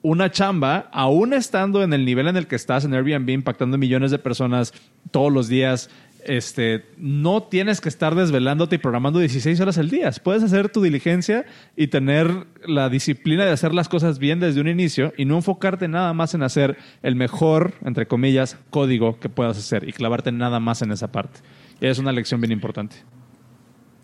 una 0.00 0.30
chamba, 0.30 0.88
aún 0.92 1.34
estando 1.34 1.82
en 1.82 1.92
el 1.92 2.06
nivel 2.06 2.26
en 2.26 2.38
el 2.38 2.46
que 2.46 2.56
estás 2.56 2.86
en 2.86 2.94
Airbnb, 2.94 3.28
impactando 3.28 3.76
millones 3.76 4.12
de 4.12 4.18
personas 4.18 4.72
todos 5.10 5.30
los 5.30 5.46
días, 5.46 5.90
este, 6.26 6.84
no 6.98 7.42
tienes 7.44 7.80
que 7.80 7.88
estar 7.88 8.14
desvelándote 8.14 8.76
y 8.76 8.78
programando 8.78 9.18
16 9.18 9.60
horas 9.60 9.78
al 9.78 9.90
día. 9.90 10.10
Puedes 10.22 10.42
hacer 10.42 10.68
tu 10.68 10.82
diligencia 10.82 11.46
y 11.76 11.88
tener 11.88 12.46
la 12.66 12.88
disciplina 12.88 13.44
de 13.44 13.52
hacer 13.52 13.72
las 13.72 13.88
cosas 13.88 14.18
bien 14.18 14.40
desde 14.40 14.60
un 14.60 14.68
inicio 14.68 15.12
y 15.16 15.24
no 15.24 15.36
enfocarte 15.36 15.88
nada 15.88 16.12
más 16.12 16.34
en 16.34 16.42
hacer 16.42 16.76
el 17.02 17.16
mejor, 17.16 17.74
entre 17.84 18.06
comillas, 18.06 18.58
código 18.70 19.18
que 19.18 19.28
puedas 19.28 19.56
hacer 19.58 19.88
y 19.88 19.92
clavarte 19.92 20.32
nada 20.32 20.60
más 20.60 20.82
en 20.82 20.92
esa 20.92 21.12
parte. 21.12 21.40
Es 21.80 21.98
una 21.98 22.12
lección 22.12 22.40
bien 22.40 22.52
importante. 22.52 22.96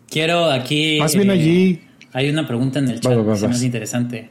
Quiero 0.09 0.51
aquí... 0.51 0.97
Más 0.99 1.15
bien 1.15 1.29
allí... 1.29 1.71
Eh, 1.71 1.87
hay 2.13 2.29
una 2.29 2.47
pregunta 2.47 2.79
en 2.79 2.89
el 2.89 2.99
chat 2.99 3.13
que 3.13 3.45
es 3.47 3.63
interesante. 3.63 4.29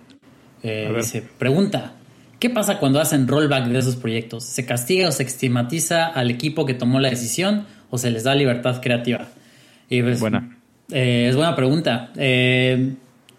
Eh, 0.62 0.92
dice, 0.96 1.22
pregunta, 1.38 1.94
¿Qué 2.42 2.50
pasa 2.50 2.80
cuando 2.80 2.98
hacen 2.98 3.28
rollback 3.28 3.68
de 3.68 3.78
esos 3.78 3.94
proyectos? 3.94 4.42
¿Se 4.42 4.66
castiga 4.66 5.08
o 5.08 5.12
se 5.12 5.22
estigmatiza 5.22 6.06
al 6.06 6.28
equipo 6.28 6.66
que 6.66 6.74
tomó 6.74 6.98
la 6.98 7.08
decisión 7.08 7.66
o 7.92 7.98
se 7.98 8.10
les 8.10 8.24
da 8.24 8.34
libertad 8.34 8.80
creativa? 8.80 9.28
Y 9.90 10.02
pues, 10.02 10.18
buena. 10.18 10.56
Eh, 10.90 11.26
es 11.28 11.36
buena 11.36 11.54
pregunta. 11.54 12.10
Eh, 12.16 12.94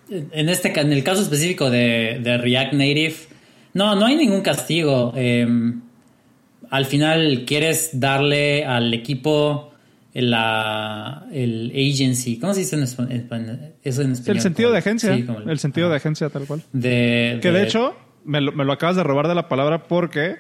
en, 0.10 0.50
este, 0.50 0.80
en 0.80 0.94
el 0.94 1.04
caso 1.04 1.24
específico 1.24 1.72
de, 1.72 2.38
React 2.40 2.74
Native, 2.74 3.16
no, 3.74 3.96
no 3.96 4.06
hay 4.06 4.16
ningún 4.16 4.42
castigo. 4.42 5.12
Eh, 5.16 5.48
al 6.70 6.86
final 6.86 7.46
quieres 7.48 8.00
darle 8.00 8.64
al 8.64 8.94
equipo 8.94 9.74
la, 10.14 11.26
el 11.32 11.72
agency, 11.72 12.38
¿cómo 12.38 12.54
se 12.54 12.60
dice 12.60 12.76
en 12.76 12.84
español? 12.84 13.60
Eso 13.84 14.04
en 14.04 14.12
español. 14.12 14.38
El 14.38 14.42
sentido 14.42 14.72
de 14.72 14.78
agencia. 14.78 15.14
el, 15.14 15.58
sentido 15.60 15.90
de 15.90 15.96
agencia 15.96 16.30
tal 16.30 16.46
cual. 16.46 16.62
que 16.72 17.40
de 17.42 17.64
hecho 17.64 17.96
me 18.24 18.40
lo, 18.40 18.72
acabas 18.72 18.96
de 18.96 19.04
robar 19.04 19.28
de 19.28 19.34
la 19.34 19.50
palabra 19.50 19.88
porque 19.88 20.36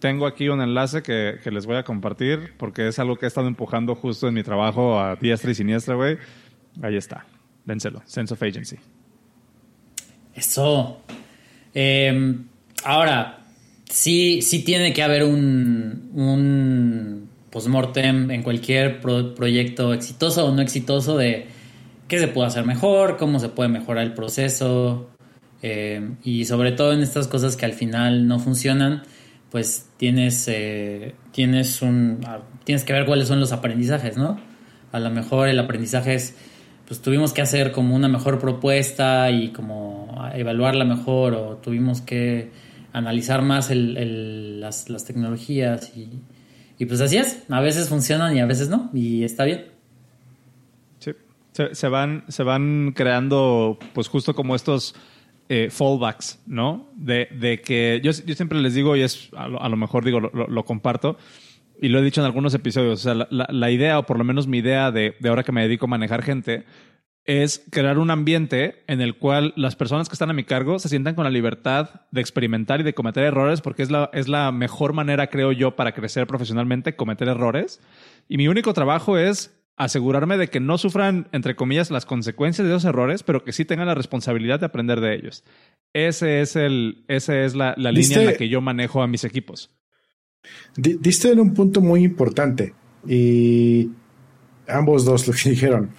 tengo 0.00 0.26
aquí 0.26 0.48
un 0.48 0.60
enlace 0.60 1.02
que, 1.02 1.38
que, 1.42 1.50
les 1.50 1.66
voy 1.66 1.76
a 1.76 1.84
compartir 1.84 2.54
porque 2.56 2.88
es 2.88 2.98
algo 2.98 3.16
que 3.16 3.26
he 3.26 3.28
estado 3.28 3.46
empujando 3.46 3.94
justo 3.94 4.28
en 4.28 4.34
mi 4.34 4.42
trabajo 4.42 4.98
a 4.98 5.16
diestra 5.16 5.50
y 5.50 5.54
siniestra, 5.54 5.94
güey. 5.94 6.18
Ahí 6.82 6.96
está. 6.96 7.26
Dénselo. 7.64 8.02
Sense 8.06 8.34
of 8.34 8.42
Agency. 8.42 8.76
Eso. 10.34 11.02
Eh, 11.74 12.36
ahora, 12.84 13.40
sí, 13.88 14.42
sí 14.42 14.64
tiene 14.64 14.92
que 14.92 15.02
haber 15.02 15.24
un, 15.24 16.10
un 16.14 17.28
postmortem 17.50 18.30
en 18.30 18.42
cualquier 18.42 19.00
proyecto 19.00 19.92
exitoso 19.92 20.46
o 20.46 20.54
no 20.54 20.62
exitoso 20.62 21.16
de 21.16 21.46
qué 22.08 22.18
se 22.18 22.28
puede 22.28 22.48
hacer 22.48 22.64
mejor, 22.64 23.16
cómo 23.16 23.38
se 23.38 23.48
puede 23.48 23.68
mejorar 23.68 24.04
el 24.04 24.14
proceso 24.14 25.10
eh, 25.62 26.10
y 26.24 26.44
sobre 26.44 26.72
todo 26.72 26.92
en 26.92 27.02
estas 27.02 27.28
cosas 27.28 27.56
que 27.56 27.66
al 27.66 27.72
final 27.72 28.26
no 28.26 28.38
funcionan, 28.38 29.02
pues 29.50 29.88
tienes, 29.96 30.46
eh, 30.48 31.14
tienes, 31.32 31.82
un, 31.82 32.20
ah, 32.26 32.40
tienes 32.64 32.84
que 32.84 32.92
ver 32.92 33.04
cuáles 33.04 33.28
son 33.28 33.40
los 33.40 33.52
aprendizajes, 33.52 34.16
¿no? 34.16 34.38
A 34.92 35.00
lo 35.00 35.10
mejor 35.10 35.48
el 35.48 35.58
aprendizaje 35.58 36.14
es, 36.14 36.36
pues 36.86 37.00
tuvimos 37.02 37.32
que 37.32 37.42
hacer 37.42 37.72
como 37.72 37.94
una 37.94 38.08
mejor 38.08 38.38
propuesta 38.38 39.30
y 39.30 39.48
como 39.50 40.30
evaluarla 40.34 40.84
mejor 40.84 41.34
o 41.34 41.56
tuvimos 41.56 42.00
que 42.00 42.50
analizar 42.92 43.42
más 43.42 43.70
las, 43.70 44.88
las, 44.88 45.04
tecnologías 45.04 45.96
y, 45.96 46.08
y, 46.78 46.86
pues 46.86 47.00
así 47.00 47.16
es, 47.16 47.44
a 47.48 47.60
veces 47.60 47.88
funcionan 47.88 48.36
y 48.36 48.40
a 48.40 48.46
veces 48.46 48.68
no 48.68 48.90
y 48.92 49.22
está 49.24 49.44
bien. 49.44 49.66
Sí, 50.98 51.12
se, 51.72 51.88
van, 51.88 52.24
se 52.28 52.42
van 52.42 52.92
creando 52.94 53.78
pues 53.94 54.08
justo 54.08 54.34
como 54.34 54.56
estos 54.56 54.94
eh, 55.52 55.68
fallbacks, 55.68 56.40
¿no? 56.46 56.92
De, 56.94 57.26
de 57.32 57.60
que 57.60 58.00
yo, 58.04 58.12
yo, 58.12 58.34
siempre 58.36 58.60
les 58.60 58.72
digo 58.72 58.94
y 58.94 59.00
es 59.00 59.30
a 59.36 59.48
lo, 59.48 59.76
mejor 59.76 60.04
digo 60.04 60.20
lo, 60.20 60.64
comparto 60.64 61.18
y 61.82 61.88
lo 61.88 61.98
he 61.98 62.02
dicho 62.02 62.20
en 62.20 62.26
algunos 62.26 62.54
episodios, 62.54 63.00
o 63.00 63.02
sea, 63.02 63.14
la, 63.14 63.48
la, 63.50 63.70
idea 63.72 63.98
o 63.98 64.06
por 64.06 64.16
lo 64.16 64.22
menos 64.22 64.46
mi 64.46 64.58
idea 64.58 64.92
de, 64.92 65.16
de 65.18 65.28
ahora 65.28 65.42
que 65.42 65.50
me 65.50 65.62
dedico 65.62 65.86
a 65.86 65.88
manejar 65.88 66.22
gente 66.22 66.66
es 67.24 67.66
crear 67.72 67.98
un 67.98 68.12
ambiente 68.12 68.84
en 68.86 69.00
el 69.00 69.16
cual 69.16 69.52
las 69.56 69.74
personas 69.74 70.08
que 70.08 70.12
están 70.12 70.30
a 70.30 70.34
mi 70.34 70.44
cargo 70.44 70.78
se 70.78 70.88
sientan 70.88 71.16
con 71.16 71.24
la 71.24 71.30
libertad 71.30 72.02
de 72.12 72.20
experimentar 72.20 72.80
y 72.80 72.84
de 72.84 72.94
cometer 72.94 73.24
errores, 73.24 73.60
porque 73.60 73.82
es 73.82 73.90
la, 73.90 74.08
es 74.12 74.28
la 74.28 74.52
mejor 74.52 74.92
manera, 74.92 75.30
creo 75.30 75.50
yo, 75.50 75.74
para 75.74 75.92
crecer 75.92 76.28
profesionalmente, 76.28 76.94
cometer 76.94 77.26
errores. 77.26 77.80
Y 78.28 78.36
mi 78.36 78.46
único 78.46 78.72
trabajo 78.72 79.18
es 79.18 79.59
asegurarme 79.84 80.36
de 80.36 80.48
que 80.48 80.60
no 80.60 80.76
sufran, 80.78 81.28
entre 81.32 81.56
comillas, 81.56 81.90
las 81.90 82.04
consecuencias 82.04 82.68
de 82.68 82.74
esos 82.74 82.84
errores, 82.84 83.22
pero 83.22 83.44
que 83.44 83.52
sí 83.52 83.64
tengan 83.64 83.86
la 83.86 83.94
responsabilidad 83.94 84.60
de 84.60 84.66
aprender 84.66 85.00
de 85.00 85.14
ellos. 85.14 85.42
Ese 85.94 86.42
es 86.42 86.54
el, 86.54 87.04
esa 87.08 87.42
es 87.42 87.54
la, 87.54 87.74
la 87.78 87.90
línea 87.90 88.20
en 88.20 88.26
la 88.26 88.34
que 88.34 88.48
yo 88.48 88.60
manejo 88.60 89.02
a 89.02 89.06
mis 89.06 89.24
equipos. 89.24 89.70
Diste 90.76 91.32
en 91.32 91.40
un 91.40 91.54
punto 91.54 91.80
muy 91.80 92.04
importante 92.04 92.74
y 93.06 93.90
ambos 94.68 95.04
dos 95.04 95.26
lo 95.26 95.34
que 95.34 95.50
dijeron 95.50 95.90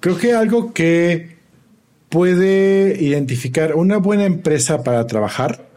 Creo 0.00 0.18
que 0.18 0.34
algo 0.34 0.72
que 0.72 1.38
puede 2.08 3.02
identificar 3.02 3.74
una 3.74 3.96
buena 3.96 4.24
empresa 4.24 4.84
para 4.84 5.06
trabajar 5.06 5.68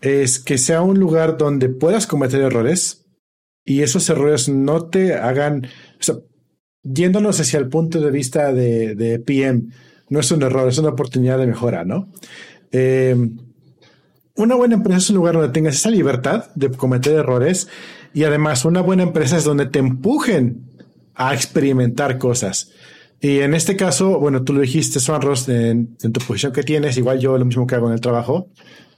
es 0.00 0.40
que 0.40 0.58
sea 0.58 0.82
un 0.82 0.98
lugar 0.98 1.36
donde 1.36 1.68
puedas 1.68 2.08
cometer 2.08 2.40
errores 2.40 3.06
y 3.64 3.82
esos 3.82 4.08
errores 4.10 4.48
no 4.48 4.86
te 4.86 5.14
hagan, 5.14 5.66
o 6.00 6.02
sea, 6.02 6.16
yéndonos 6.82 7.40
hacia 7.40 7.58
el 7.58 7.68
punto 7.68 8.00
de 8.00 8.10
vista 8.10 8.52
de, 8.52 9.22
PM, 9.24 9.64
no 10.08 10.20
es 10.20 10.30
un 10.32 10.42
error, 10.42 10.68
es 10.68 10.78
una 10.78 10.90
oportunidad 10.90 11.38
de 11.38 11.46
mejora, 11.46 11.84
¿no? 11.84 12.08
Eh, 12.72 13.16
una 14.36 14.54
buena 14.54 14.74
empresa 14.76 14.98
es 14.98 15.10
un 15.10 15.16
lugar 15.16 15.34
donde 15.34 15.50
tengas 15.50 15.74
esa 15.74 15.90
libertad 15.90 16.46
de 16.54 16.70
cometer 16.70 17.14
errores 17.14 17.68
y 18.14 18.24
además 18.24 18.64
una 18.64 18.80
buena 18.80 19.02
empresa 19.02 19.36
es 19.36 19.44
donde 19.44 19.66
te 19.66 19.78
empujen 19.78 20.62
a 21.14 21.34
experimentar 21.34 22.18
cosas. 22.18 22.72
Y 23.20 23.40
en 23.40 23.52
este 23.52 23.76
caso, 23.76 24.18
bueno, 24.18 24.42
tú 24.42 24.54
lo 24.54 24.62
dijiste, 24.62 24.98
Swan 24.98 25.20
Ross, 25.20 25.48
en, 25.48 25.96
tu 25.98 26.20
posición 26.20 26.52
que 26.52 26.62
tienes, 26.62 26.96
igual 26.96 27.18
yo 27.18 27.36
lo 27.36 27.44
mismo 27.44 27.66
que 27.66 27.74
hago 27.74 27.88
en 27.88 27.92
el 27.92 28.00
trabajo, 28.00 28.48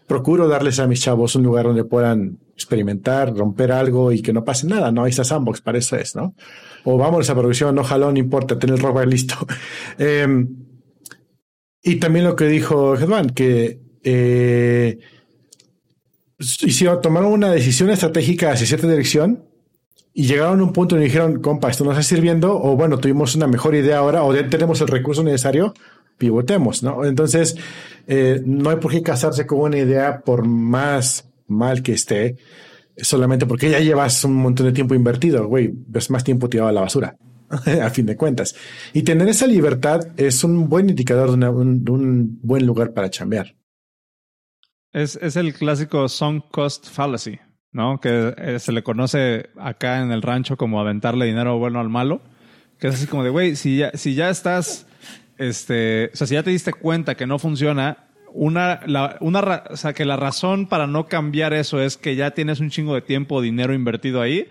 procuro 0.07 0.49
darles 0.49 0.79
a 0.79 0.87
mis 0.87 1.01
chavos 1.01 1.35
un 1.37 1.43
lugar 1.43 1.67
donde 1.67 1.85
puedan 1.85 2.39
experimentar, 2.55 3.35
romper 3.35 3.73
algo 3.73 4.13
y 4.13 4.23
que 4.23 4.33
no 4.33 4.45
pase 4.45 4.67
nada, 4.67 4.93
¿no? 4.93 5.05
Ahí 5.05 5.11
está 5.11 5.25
Sandbox, 5.25 5.61
para 5.61 5.79
eso 5.79 5.97
es, 5.97 6.15
¿no? 6.15 6.35
O 6.85 6.97
vamos 6.99 7.29
a 7.31 7.35
producción, 7.35 7.75
no 7.75 7.85
jalón, 7.85 8.15
no 8.15 8.21
importa, 8.21 8.59
tener 8.59 8.77
el 8.77 8.83
rover 8.83 9.09
listo. 9.09 9.35
Em, 9.99 10.49
y 11.83 11.97
también 11.97 12.25
lo 12.25 12.37
que 12.37 12.47
dijo 12.47 12.95
Hedman, 12.97 13.31
que 13.31 13.81
eh, 14.05 14.99
hicieron, 16.39 17.01
tomaron 17.01 17.33
una 17.33 17.51
decisión 17.51 17.91
estratégica 17.91 18.53
hacia 18.53 18.67
cierta 18.67 18.89
dirección 18.89 19.45
y 20.15 20.27
llegaron 20.27 20.61
a 20.61 20.63
un 20.63 20.73
punto 20.73 20.97
y 20.97 21.03
dijeron, 21.03 21.41
compa, 21.41 21.71
esto 21.71 21.85
no 21.85 21.91
está 21.93 22.03
sirviendo, 22.03 22.61
o 22.61 22.77
bueno, 22.77 22.99
tuvimos 22.99 23.35
una 23.35 23.47
mejor 23.47 23.75
idea 23.75 23.99
ahora, 23.99 24.23
o 24.23 24.35
tenemos 24.45 24.81
el 24.81 24.89
recurso 24.89 25.23
necesario, 25.25 25.75
pivotemos, 26.23 26.85
¿no? 26.85 27.05
Entonces, 27.05 27.57
eh, 28.07 28.41
no 28.47 28.71
hay 28.71 28.77
por 28.77 28.93
qué 28.93 29.03
casarse 29.03 29.45
con 29.45 29.59
una 29.59 29.79
idea 29.79 30.21
por 30.21 30.47
más 30.47 31.29
mal 31.49 31.83
que 31.83 31.95
esté, 31.95 32.37
solamente 32.97 33.45
porque 33.45 33.69
ya 33.69 33.81
llevas 33.81 34.23
un 34.23 34.35
montón 34.35 34.67
de 34.67 34.73
tiempo 34.73 34.95
invertido, 34.95 35.49
güey, 35.49 35.73
ves 35.73 36.11
más 36.11 36.23
tiempo 36.23 36.49
tirado 36.49 36.69
a 36.69 36.73
la 36.73 36.83
basura, 36.83 37.17
a 37.83 37.91
fin 37.91 38.07
de 38.07 38.17
cuentas. 38.17 38.55
Y 38.93 39.03
tener 39.03 39.29
esa 39.29 39.49
libertad 39.49 40.13
es 40.17 40.45
un 40.45 40.69
buen 40.69 40.89
indicador 40.91 41.37
de, 41.37 41.49
un, 41.49 42.39
buen 42.41 42.65
lugar 42.65 42.93
para 42.93 43.11
chambear. 43.11 43.57
Es, 44.93 45.17
es 45.17 45.35
el 45.35 45.55
clásico 45.55 46.09
sunk 46.09 46.45
cost 46.53 46.89
fallacy. 46.89 47.41
¿no? 47.73 47.99
Que 48.01 48.33
eh, 48.37 48.59
se 48.61 48.71
le 48.71 48.83
conoce 48.83 49.49
acá 49.59 50.03
en 50.03 50.13
el 50.13 50.23
rancho 50.23 50.57
como 50.57 50.79
aventarle 50.79 51.27
dinero 51.27 51.59
bueno 51.59 51.81
al 51.81 51.89
malo. 51.89 52.21
Que 52.79 52.89
es 52.89 52.95
así 52.95 53.07
como 53.07 53.25
de, 53.25 53.31
güey, 53.31 53.57
si 53.57 53.79
ya, 53.79 53.93
si 53.95 54.15
ya 54.15 54.29
estás, 54.29 54.87
este, 55.49 56.11
o 56.13 56.17
sea, 56.17 56.27
si 56.27 56.35
ya 56.35 56.43
te 56.43 56.51
diste 56.51 56.73
cuenta 56.73 57.17
que 57.17 57.27
no 57.27 57.39
funciona, 57.39 58.09
una, 58.33 58.81
la, 58.87 59.17
una, 59.21 59.65
o 59.71 59.77
sea, 59.77 59.93
que 59.93 60.05
la 60.05 60.17
razón 60.17 60.67
para 60.67 60.87
no 60.87 61.07
cambiar 61.07 61.53
eso 61.53 61.81
es 61.81 61.97
que 61.97 62.15
ya 62.17 62.31
tienes 62.31 62.61
un 62.61 62.71
chingo 62.71 62.95
de 62.95 63.03
tiempo 63.03 63.37
o 63.37 63.41
dinero 63.41 63.75
invertido 63.75 64.21
ahí, 64.21 64.49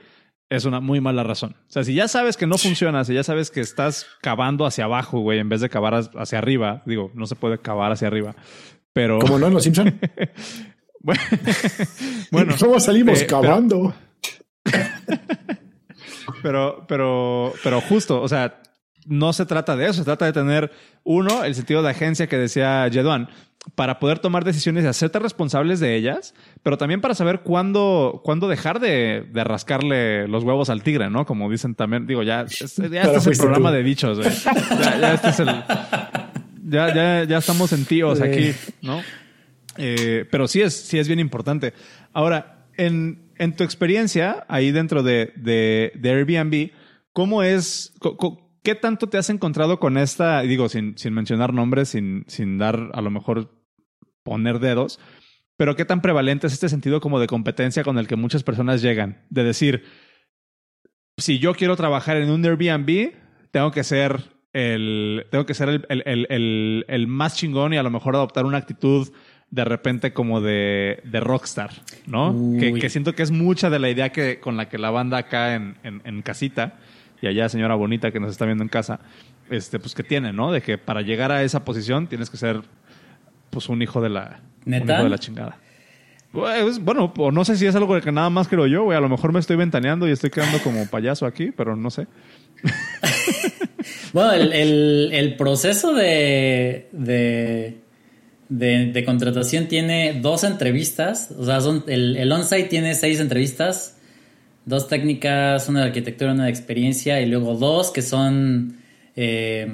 es 0.50 0.66
una 0.66 0.82
muy 0.82 1.00
mala 1.00 1.24
razón. 1.24 1.56
O 1.70 1.72
sea, 1.72 1.86
si 1.86 1.94
ya 1.94 2.10
sabes 2.10 2.36
que 2.36 2.46
no 2.46 2.58
funciona, 2.58 3.06
si 3.06 3.14
ya 3.14 3.24
sabes 3.24 3.52
que 3.52 3.62
estás 3.62 4.06
cavando 4.22 4.66
hacia 4.66 4.84
abajo, 4.84 5.20
güey, 5.20 5.40
en 5.40 5.48
vez 5.48 5.62
de 5.62 5.70
cavar 5.70 5.94
hacia 5.94 6.38
arriba, 6.38 6.84
digo, 6.86 7.10
no 7.16 7.26
se 7.26 7.36
puede 7.36 7.58
cavar 7.60 7.94
hacia 7.94 8.08
arriba, 8.08 8.36
pero... 8.92 9.20
¿Cómo 9.20 9.40
no 9.40 9.48
en 9.48 9.54
Los 9.54 9.64
Simpson? 9.64 9.98
bueno, 12.32 12.56
¿cómo 12.60 12.80
salimos 12.80 13.22
eh, 13.22 13.26
cavando? 13.28 13.94
Pero, 16.42 16.86
pero, 16.88 17.54
pero 17.64 17.82
justo, 17.82 18.22
o 18.22 18.28
sea, 18.28 18.62
no 19.06 19.34
se 19.34 19.46
trata 19.46 19.76
de 19.76 19.86
eso, 19.86 19.94
se 19.94 20.04
trata 20.04 20.26
de 20.26 20.34
tener, 20.34 20.72
uno, 21.04 21.44
el 21.44 21.56
sentido 21.56 21.82
de 21.82 21.90
agencia 21.90 22.28
que 22.28 22.38
decía 22.38 22.88
Yeduan, 22.88 23.30
para 23.76 24.00
poder 24.00 24.20
tomar 24.20 24.44
decisiones 24.44 24.84
y 24.84 24.88
hacerte 24.88 25.20
responsables 25.20 25.80
de 25.80 25.96
ellas, 25.96 26.34
pero 26.64 26.78
también 26.78 27.00
para 27.00 27.14
saber 27.14 27.42
cuándo, 27.42 28.22
cuándo 28.24 28.48
dejar 28.48 28.80
de, 28.80 29.28
rascarle 29.34 30.28
los 30.28 30.44
huevos 30.44 30.70
al 30.70 30.82
tigre, 30.82 31.10
¿no? 31.10 31.26
Como 31.26 31.50
dicen 31.50 31.76
también, 31.76 32.08
digo, 32.08 32.24
ya, 32.24 32.46
ya 32.48 32.66
este 32.66 33.18
es 33.18 33.28
el 33.28 33.38
programa 33.38 33.72
de 33.72 33.84
bichos, 33.84 34.18
Ya, 34.18 35.00
ya, 35.00 35.14
este 35.14 35.30
es 35.30 35.40
el, 35.40 35.48
ya, 36.66 36.94
ya, 36.94 37.24
ya 37.24 37.38
estamos 37.38 37.72
en 37.74 37.86
tíos 37.86 38.20
aquí, 38.20 38.52
¿no? 38.82 39.02
Eh, 39.78 40.26
pero 40.32 40.48
sí 40.48 40.62
es, 40.62 40.74
sí 40.74 40.98
es 40.98 41.08
bien 41.08 41.20
importante. 41.20 41.74
Ahora, 42.14 42.66
en, 42.78 43.32
en 43.38 43.56
tu 43.56 43.64
experiencia 43.64 44.46
ahí 44.50 44.72
dentro 44.72 45.04
de, 45.04 45.34
de, 45.36 45.92
de 45.96 46.10
Airbnb, 46.10 46.72
¿cómo 47.14 47.44
es, 47.44 47.94
qué 48.64 48.76
tanto 48.76 49.08
te 49.08 49.18
has 49.18 49.30
encontrado 49.30 49.80
con 49.80 49.98
esta, 49.98 50.42
digo, 50.42 50.70
sin, 50.70 50.98
sin 50.98 51.14
mencionar 51.14 51.54
nombres, 51.54 51.90
sin, 51.90 52.26
sin 52.28 52.58
dar 52.58 52.92
a 52.94 53.02
lo 53.02 53.12
mejor 53.12 53.52
poner 54.24 54.60
dedos, 54.60 55.00
pero 55.58 55.76
qué 55.76 55.86
tan 55.86 56.02
prevalente 56.02 56.48
es 56.48 56.54
este 56.54 56.70
sentido 56.70 57.02
como 57.02 57.20
de 57.20 57.28
competencia 57.28 57.84
con 57.84 57.98
el 57.98 58.08
que 58.08 58.16
muchas 58.16 58.44
personas 58.44 58.82
llegan? 58.82 59.26
De 59.30 59.44
decir, 59.44 59.84
si 61.18 61.40
yo 61.40 61.54
quiero 61.54 61.76
trabajar 61.76 62.18
en 62.18 62.30
un 62.30 62.44
Airbnb, 62.46 63.14
tengo 63.52 63.72
que 63.72 63.84
ser 63.84 64.22
el, 64.54 65.28
tengo 65.30 65.46
que 65.46 65.54
ser 65.54 65.70
el, 65.70 65.86
el, 65.90 66.28
el, 66.30 66.86
el 66.88 67.08
más 67.08 67.36
chingón 67.36 67.74
y 67.74 67.78
a 67.78 67.84
lo 67.84 67.90
mejor 67.90 68.16
adoptar 68.16 68.46
una 68.46 68.58
actitud 68.58 69.12
de 69.52 69.66
repente 69.66 70.14
como 70.14 70.40
de, 70.40 71.02
de 71.04 71.20
rockstar, 71.20 71.72
¿no? 72.08 72.34
Que, 72.58 72.90
siento 72.90 73.14
que 73.14 73.22
es 73.22 73.32
mucha 73.32 73.70
de 73.70 73.80
la 73.80 73.90
idea 73.90 74.12
que, 74.12 74.40
con 74.40 74.56
la 74.56 74.70
que 74.70 74.78
la 74.78 74.92
banda 74.92 75.18
acá 75.18 75.56
en, 75.56 75.76
en, 75.84 76.22
casita, 76.22 76.80
y 77.22 77.28
allá 77.28 77.50
señora 77.50 77.76
bonita 77.76 78.12
que 78.12 78.20
nos 78.20 78.32
está 78.32 78.46
viendo 78.46 78.64
en 78.64 78.70
casa, 78.70 79.00
este, 79.50 79.80
pues 79.80 79.94
que 79.94 80.04
tiene, 80.04 80.34
¿no? 80.34 80.52
De 80.52 80.62
que 80.62 80.78
para 80.78 81.02
llegar 81.02 81.32
a 81.32 81.44
esa 81.44 81.64
posición 81.64 82.08
tienes 82.08 82.30
que 82.30 82.38
ser 82.38 82.62
pues 83.50 83.70
un 83.70 83.82
hijo 83.82 84.02
de 84.02 84.10
la, 84.10 84.40
Un 84.66 84.74
hijo 84.74 84.86
de 84.86 85.10
la 85.10 85.18
chingada. 85.18 85.58
Bueno, 86.32 87.14
no 87.34 87.46
sé 87.46 87.58
si 87.58 87.66
es 87.66 87.76
algo 87.76 88.00
que 88.00 88.12
nada 88.12 88.30
más 88.30 88.48
creo 88.48 88.66
yo, 88.66 88.84
güey. 88.84 88.98
A 88.98 89.02
lo 89.02 89.10
mejor 89.10 89.34
me 89.34 89.40
estoy 89.40 89.58
ventaneando 89.58 90.08
y 90.08 90.12
estoy 90.12 90.30
quedando 90.30 90.60
como 90.60 90.88
payaso 90.88 91.26
aquí, 91.26 91.52
pero 91.52 91.76
no 91.76 91.90
sé. 91.90 92.08
bueno, 94.14 94.32
el, 94.32 94.54
el, 94.54 95.10
el 95.12 95.36
proceso 95.36 95.94
de, 95.94 96.88
de 96.94 97.82
de, 98.52 99.04
contratación 99.06 99.68
tiene 99.68 100.20
dos 100.22 100.44
entrevistas, 100.44 101.32
o 101.38 101.46
sea, 101.46 101.62
son, 101.62 101.84
el, 101.88 102.18
el 102.18 102.32
on-site 102.32 102.66
tiene 102.66 102.96
seis 102.96 103.20
entrevistas, 103.20 103.98
dos 104.66 104.88
técnicas, 104.88 105.68
una 105.70 105.82
de 105.82 105.86
arquitectura, 105.88 106.34
una 106.34 106.46
de 106.46 106.52
experiencia, 106.52 107.22
y 107.22 107.26
luego 107.26 107.56
dos 107.56 107.92
que 107.92 108.02
son 108.02 108.78
eh, 109.16 109.68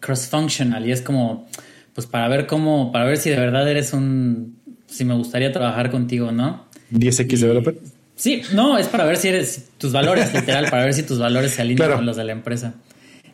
cross-functional, 0.00 0.86
y 0.86 0.92
es 0.92 1.02
como, 1.02 1.46
pues 1.94 2.06
para 2.06 2.28
ver 2.28 2.46
cómo, 2.46 2.92
para 2.92 3.04
ver 3.04 3.18
si 3.18 3.30
de 3.30 3.36
verdad 3.36 3.68
eres 3.68 3.92
un, 3.92 4.56
si 4.86 5.04
me 5.04 5.14
gustaría 5.14 5.52
trabajar 5.52 5.90
contigo, 5.90 6.32
¿no? 6.32 6.64
10X 6.92 7.38
developer. 7.38 7.76
Sí, 8.14 8.42
no, 8.52 8.78
es 8.78 8.86
para 8.88 9.04
ver 9.04 9.16
si 9.16 9.28
eres 9.28 9.70
tus 9.78 9.92
valores, 9.92 10.32
literal, 10.34 10.66
para 10.70 10.84
ver 10.84 10.94
si 10.94 11.02
tus 11.02 11.18
valores 11.18 11.52
se 11.52 11.62
alinean 11.62 11.92
con 11.92 12.06
los 12.06 12.16
de 12.16 12.24
la 12.24 12.32
empresa. 12.32 12.74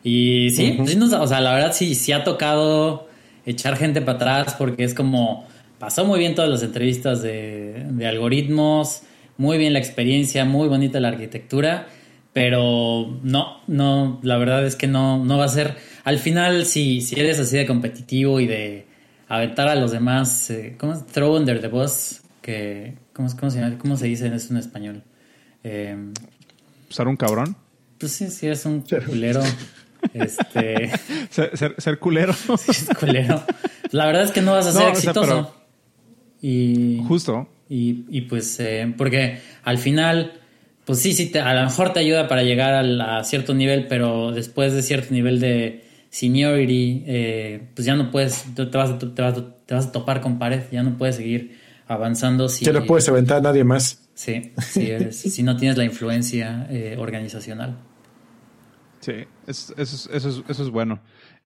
Y 0.03 0.49
sí, 0.51 0.75
pues 0.77 0.95
o 0.95 1.27
sea, 1.27 1.41
la 1.41 1.53
verdad 1.53 1.73
sí, 1.73 1.93
sí 1.95 2.11
ha 2.11 2.23
tocado 2.23 3.09
echar 3.45 3.75
gente 3.77 4.01
para 4.01 4.17
atrás 4.17 4.55
porque 4.57 4.83
es 4.83 4.93
como, 4.93 5.45
pasó 5.77 6.05
muy 6.05 6.19
bien 6.19 6.35
todas 6.35 6.49
las 6.49 6.63
entrevistas 6.63 7.21
de, 7.21 7.85
algoritmos, 8.07 9.01
muy 9.39 9.57
bien 9.57 9.71
la 9.71 9.79
experiencia, 9.79 10.43
muy 10.43 10.67
bonita 10.67 10.99
la 10.99 11.07
arquitectura, 11.07 11.87
pero 12.33 13.17
no, 13.23 13.61
no, 13.67 14.19
la 14.21 14.37
verdad 14.37 14.65
es 14.65 14.75
que 14.75 14.85
no, 14.85 15.23
no 15.23 15.37
va 15.37 15.45
a 15.45 15.47
ser, 15.47 15.77
al 16.03 16.19
final 16.19 16.65
si, 16.65 16.99
si 16.99 17.17
eres 17.17 17.39
así 17.39 17.55
de 17.55 17.65
competitivo 17.65 18.41
y 18.41 18.47
de 18.47 18.85
aventar 19.29 19.69
a 19.69 19.75
los 19.75 19.91
demás, 19.91 20.49
eh, 20.49 20.75
¿cómo 20.77 21.01
Throw 21.05 21.37
under 21.37 21.61
the 21.61 21.69
bus, 21.69 22.19
que, 22.41 22.97
¿cómo, 23.13 23.29
cómo, 23.39 23.49
se, 23.49 23.77
¿cómo 23.77 23.95
se 23.95 24.07
dice 24.07 24.27
eso 24.27 24.51
en 24.51 24.57
español? 24.57 25.03
Eh, 25.63 25.95
¿Ser 26.89 27.07
un 27.07 27.15
cabrón? 27.15 27.55
Pues 27.97 28.11
sí, 28.11 28.29
sí, 28.29 28.45
es 28.47 28.65
un 28.65 28.81
culero. 28.81 29.41
Este. 30.13 30.91
ser, 31.29 31.99
culero. 31.99 32.33
culero. 32.99 33.43
La 33.91 34.05
verdad 34.05 34.23
es 34.23 34.31
que 34.31 34.41
no 34.41 34.51
vas 34.51 34.67
a 34.67 34.73
ser 34.73 34.89
exitoso. 34.89 35.55
y. 36.41 37.01
Justo. 37.07 37.47
Y, 37.71 38.21
pues, 38.21 38.59
eh, 38.59 38.91
porque 38.97 39.39
al 39.63 39.77
final, 39.77 40.33
pues 40.85 40.99
sí, 40.99 41.13
sí, 41.13 41.27
te, 41.27 41.39
a 41.39 41.53
lo 41.53 41.63
mejor 41.65 41.93
te 41.93 41.99
ayuda 41.99 42.27
para 42.27 42.41
llegar 42.41 42.73
a, 42.73 43.23
cierto 43.23 43.53
nivel, 43.53 43.85
pero 43.87 44.31
después 44.31 44.73
de 44.73 44.81
cierto 44.81 45.13
nivel 45.13 45.39
de 45.39 45.83
seniority, 46.09 47.03
eh, 47.05 47.67
pues 47.75 47.85
ya 47.85 47.95
no 47.95 48.09
puedes, 48.09 48.45
te 48.55 48.65
vas, 48.65 48.97
te, 48.97 49.21
vas, 49.21 49.35
te 49.67 49.75
vas, 49.75 49.85
a 49.85 49.91
topar 49.91 50.19
con 50.21 50.39
pared, 50.39 50.63
ya 50.71 50.81
no 50.81 50.97
puedes 50.97 51.17
seguir 51.17 51.59
avanzando. 51.87 52.49
Si, 52.49 52.65
ya 52.65 52.73
no 52.73 52.85
puedes 52.85 53.07
aventar 53.07 53.37
a 53.37 53.41
nadie 53.41 53.63
más. 53.63 54.09
Sí, 54.15 54.51
si 55.11 55.43
no 55.43 55.55
tienes 55.55 55.77
la 55.77 55.85
influencia 55.85 56.65
eh, 56.71 56.95
organizacional. 56.97 57.77
Sí, 58.99 59.13
eso, 59.45 59.73
eso, 59.77 60.11
eso, 60.11 60.43
eso 60.47 60.63
es 60.63 60.69
bueno. 60.69 61.01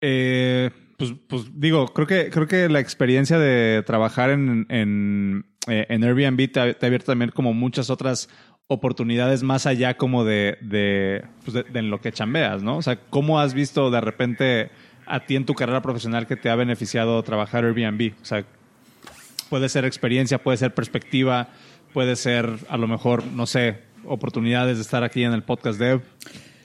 Eh, 0.01 0.71
pues, 0.97 1.14
pues 1.29 1.45
digo, 1.55 1.87
creo 1.89 2.07
que, 2.07 2.31
creo 2.31 2.47
que 2.47 2.69
la 2.69 2.81
experiencia 2.81 3.39
de 3.39 3.83
trabajar 3.85 4.31
en, 4.31 4.66
en, 4.69 5.47
eh, 5.69 5.87
en 5.89 6.05
Airbnb 6.05 6.51
te 6.51 6.61
ha, 6.61 6.87
abierto 6.87 7.12
también 7.12 7.31
como 7.31 7.53
muchas 7.55 7.91
otras 7.91 8.29
oportunidades 8.66 9.43
más 9.43 9.66
allá 9.66 9.97
como 9.97 10.25
de, 10.25 10.59
de, 10.61 11.25
pues 11.45 11.55
de, 11.55 11.79
en 11.79 11.91
lo 11.91 12.01
que 12.01 12.12
chambeas, 12.12 12.62
¿no? 12.62 12.77
O 12.77 12.83
sea, 12.83 12.97
¿cómo 13.11 13.41
has 13.41 13.55
visto 13.55 13.91
de 13.91 14.01
repente 14.01 14.71
a 15.07 15.21
ti 15.21 15.37
en 15.37 15.47
tu 15.47 15.55
carrera 15.55 15.81
profesional 15.81 16.27
que 16.27 16.37
te 16.37 16.51
ha 16.51 16.55
beneficiado 16.55 17.23
trabajar 17.23 17.64
Airbnb? 17.64 18.12
O 18.21 18.25
sea, 18.25 18.45
puede 19.49 19.69
ser 19.69 19.85
experiencia, 19.85 20.43
puede 20.43 20.59
ser 20.59 20.75
perspectiva, 20.75 21.49
puede 21.93 22.16
ser 22.16 22.51
a 22.69 22.77
lo 22.77 22.87
mejor, 22.87 23.25
no 23.25 23.47
sé, 23.47 23.79
oportunidades 24.05 24.77
de 24.77 24.83
estar 24.83 25.03
aquí 25.03 25.25
en 25.25 25.33
el 25.33 25.43
podcast 25.43 25.79
Dev. 25.79 26.03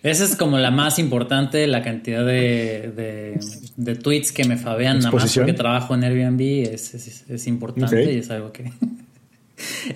Esa 0.03 0.25
es 0.25 0.35
como 0.35 0.57
la 0.57 0.69
más 0.69 0.99
importante, 0.99 1.65
la 1.65 1.81
cantidad 1.81 2.25
de, 2.25 3.39
de, 3.77 3.95
tweets 3.95 4.33
que 4.33 4.43
me 4.43 4.57
fabean 4.57 4.99
nada 4.99 5.11
más 5.11 5.33
porque 5.33 5.53
trabajo 5.53 5.95
en 5.95 6.03
Airbnb 6.03 6.41
es, 6.73 6.93
es, 7.29 7.47
importante 7.47 8.13
y 8.13 8.17
es 8.17 8.29
algo 8.29 8.51
que... 8.51 8.69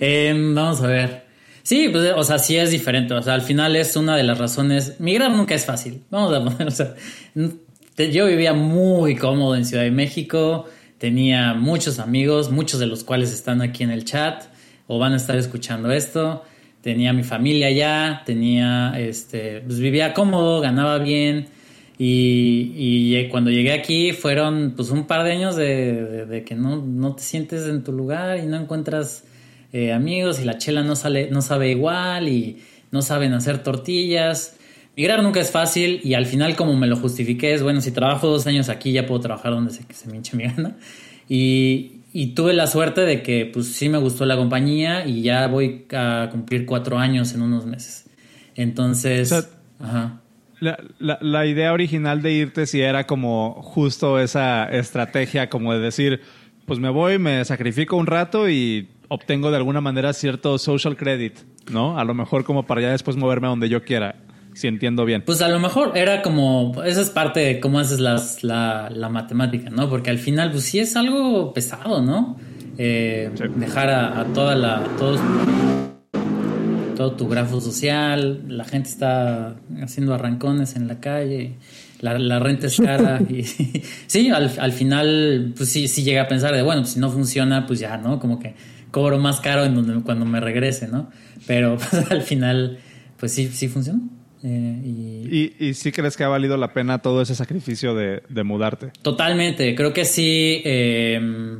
Em, 0.00 0.54
vamos 0.54 0.80
a 0.82 0.86
ver. 0.86 1.24
Sí, 1.62 1.88
pues, 1.90 2.12
o 2.16 2.24
sea, 2.24 2.38
sí 2.38 2.56
es 2.56 2.70
diferente. 2.70 3.14
O 3.14 3.22
sea, 3.22 3.34
al 3.34 3.42
final 3.42 3.76
es 3.76 3.96
una 3.96 4.16
de 4.16 4.22
las 4.22 4.38
razones. 4.38 5.00
Migrar 5.00 5.30
nunca 5.30 5.54
es 5.54 5.64
fácil. 5.64 6.02
Vamos 6.10 6.34
a 6.34 6.44
poner, 6.44 6.68
o 6.68 6.70
sea, 6.70 6.94
yo 8.10 8.26
vivía 8.26 8.54
muy 8.54 9.16
cómodo 9.16 9.56
en 9.56 9.64
Ciudad 9.64 9.82
de 9.82 9.90
México. 9.90 10.66
Tenía 10.98 11.54
muchos 11.54 11.98
amigos, 11.98 12.50
muchos 12.50 12.80
de 12.80 12.86
los 12.86 13.04
cuales 13.04 13.32
están 13.32 13.62
aquí 13.62 13.84
en 13.84 13.90
el 13.90 14.04
chat 14.04 14.44
o 14.86 14.98
van 14.98 15.12
a 15.12 15.16
estar 15.16 15.36
escuchando 15.36 15.92
esto 15.92 16.42
tenía 16.82 17.12
mi 17.12 17.22
familia 17.22 17.68
allá, 17.68 18.22
tenía, 18.24 18.94
este, 18.98 19.60
pues 19.60 19.78
vivía 19.78 20.14
cómodo, 20.14 20.60
ganaba 20.60 20.98
bien. 20.98 21.48
Y, 21.98 22.72
y, 22.76 23.28
cuando 23.28 23.50
llegué 23.50 23.72
aquí 23.72 24.12
fueron 24.12 24.74
pues 24.76 24.90
un 24.90 25.08
par 25.08 25.24
de 25.24 25.32
años 25.32 25.56
de, 25.56 26.44
que 26.46 26.54
no, 26.54 26.76
no, 26.76 27.16
te 27.16 27.22
sientes 27.22 27.66
en 27.66 27.82
tu 27.82 27.90
lugar 27.90 28.38
y 28.38 28.46
no 28.46 28.56
encuentras 28.56 29.24
eh, 29.72 29.92
amigos 29.92 30.40
y 30.40 30.44
la 30.44 30.58
chela 30.58 30.82
no 30.82 30.96
sale, 30.96 31.30
no 31.30 31.42
sabe 31.42 31.70
igual 31.70 32.28
y 32.28 32.62
no 32.90 33.02
saben 33.02 33.32
hacer 33.34 33.62
tortillas. 33.62 34.56
Migrar 34.96 35.22
nunca 35.22 35.40
es 35.40 35.50
fácil 35.50 36.00
y 36.02 36.14
al 36.14 36.26
final 36.26 36.56
como 36.56 36.76
me 36.76 36.86
lo 36.86 36.96
justifiqué 36.96 37.54
es 37.54 37.62
bueno, 37.62 37.80
si 37.80 37.92
trabajo 37.92 38.28
dos 38.28 38.46
años 38.46 38.68
aquí 38.68 38.92
ya 38.92 39.06
puedo 39.06 39.20
trabajar 39.20 39.52
donde 39.52 39.72
se, 39.72 39.82
se 39.92 40.08
me 40.08 40.16
hinche 40.16 40.36
mi 40.36 40.44
gana. 40.44 40.76
Y, 41.28 42.00
y 42.12 42.28
tuve 42.28 42.54
la 42.54 42.66
suerte 42.66 43.02
de 43.02 43.22
que 43.22 43.46
pues 43.46 43.66
sí 43.66 43.88
me 43.88 43.98
gustó 43.98 44.24
la 44.24 44.36
compañía 44.36 45.06
y 45.06 45.22
ya 45.22 45.46
voy 45.46 45.86
a 45.92 46.28
cumplir 46.30 46.64
cuatro 46.64 46.98
años 46.98 47.34
en 47.34 47.42
unos 47.42 47.66
meses. 47.66 48.06
Entonces, 48.56 49.32
ajá. 49.78 50.20
La, 50.60 50.76
la, 50.98 51.18
la, 51.20 51.46
idea 51.46 51.72
original 51.72 52.20
de 52.20 52.32
irte 52.32 52.66
sí 52.66 52.80
era 52.80 53.06
como 53.06 53.62
justo 53.62 54.18
esa 54.18 54.64
estrategia 54.64 55.48
como 55.48 55.72
de 55.72 55.78
decir, 55.78 56.20
pues 56.66 56.80
me 56.80 56.88
voy, 56.88 57.20
me 57.20 57.44
sacrifico 57.44 57.96
un 57.96 58.06
rato 58.06 58.48
y 58.48 58.88
obtengo 59.08 59.50
de 59.50 59.56
alguna 59.56 59.80
manera 59.80 60.12
cierto 60.12 60.58
social 60.58 60.96
credit, 60.96 61.38
¿no? 61.70 61.98
A 61.98 62.04
lo 62.04 62.14
mejor 62.14 62.44
como 62.44 62.66
para 62.66 62.80
ya 62.82 62.90
después 62.90 63.16
moverme 63.16 63.46
a 63.46 63.50
donde 63.50 63.68
yo 63.68 63.82
quiera 63.82 64.16
si 64.58 64.66
entiendo 64.66 65.04
bien. 65.04 65.22
Pues 65.24 65.40
a 65.40 65.48
lo 65.48 65.60
mejor 65.60 65.96
era 65.96 66.20
como, 66.20 66.82
esa 66.84 67.00
es 67.00 67.10
parte 67.10 67.40
de 67.40 67.60
cómo 67.60 67.78
haces 67.78 68.00
las, 68.00 68.42
la, 68.42 68.90
la, 68.92 69.08
matemática, 69.08 69.70
¿no? 69.70 69.88
Porque 69.88 70.10
al 70.10 70.18
final, 70.18 70.50
pues 70.50 70.64
sí 70.64 70.80
es 70.80 70.96
algo 70.96 71.52
pesado, 71.52 72.02
¿no? 72.02 72.36
Eh, 72.76 73.30
dejar 73.56 73.90
a, 73.90 74.24
toda 74.34 74.56
la, 74.56 74.82
todos, 74.98 75.20
todo 76.96 77.12
tu 77.12 77.28
grafo 77.28 77.60
social, 77.60 78.42
la 78.48 78.64
gente 78.64 78.88
está 78.88 79.56
haciendo 79.80 80.12
arrancones 80.14 80.74
en 80.74 80.88
la 80.88 80.98
calle, 80.98 81.54
la, 82.00 82.18
la 82.18 82.40
renta 82.40 82.66
es 82.66 82.78
cara 82.78 83.20
y 83.28 83.44
sí, 84.06 84.30
al, 84.30 84.50
al, 84.58 84.72
final, 84.72 85.52
pues 85.56 85.68
sí, 85.68 85.86
sí 85.86 86.02
llega 86.02 86.22
a 86.22 86.28
pensar 86.28 86.52
de, 86.52 86.62
bueno, 86.62 86.82
pues 86.82 86.94
si 86.94 87.00
no 87.00 87.10
funciona, 87.10 87.64
pues 87.64 87.78
ya, 87.78 87.96
¿no? 87.96 88.18
Como 88.18 88.40
que 88.40 88.54
cobro 88.90 89.18
más 89.18 89.40
caro 89.40 89.64
en 89.64 89.74
donde, 89.74 90.02
cuando 90.02 90.24
me 90.24 90.40
regrese, 90.40 90.88
¿no? 90.88 91.10
Pero 91.46 91.76
pues, 91.90 92.10
al 92.10 92.22
final, 92.22 92.78
pues 93.18 93.32
sí, 93.32 93.48
sí 93.48 93.68
funciona. 93.68 94.00
Eh, 94.44 95.50
y... 95.58 95.74
sí 95.74 95.90
crees 95.90 96.16
que 96.16 96.22
ha 96.22 96.28
valido 96.28 96.56
la 96.56 96.72
pena 96.72 96.98
todo 97.00 97.22
ese 97.22 97.34
sacrificio 97.34 97.94
de, 97.94 98.42
mudarte? 98.44 98.92
Totalmente, 99.02 99.74
creo 99.74 99.92
que 99.92 100.04
sí. 100.04 100.62
Eh, 100.64 101.58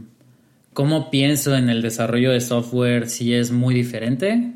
¿Cómo 0.78 1.10
pienso 1.10 1.56
en 1.56 1.70
el 1.70 1.82
desarrollo 1.82 2.30
de 2.30 2.40
software? 2.40 3.08
Sí 3.08 3.34
es 3.34 3.50
muy 3.50 3.74
diferente. 3.74 4.52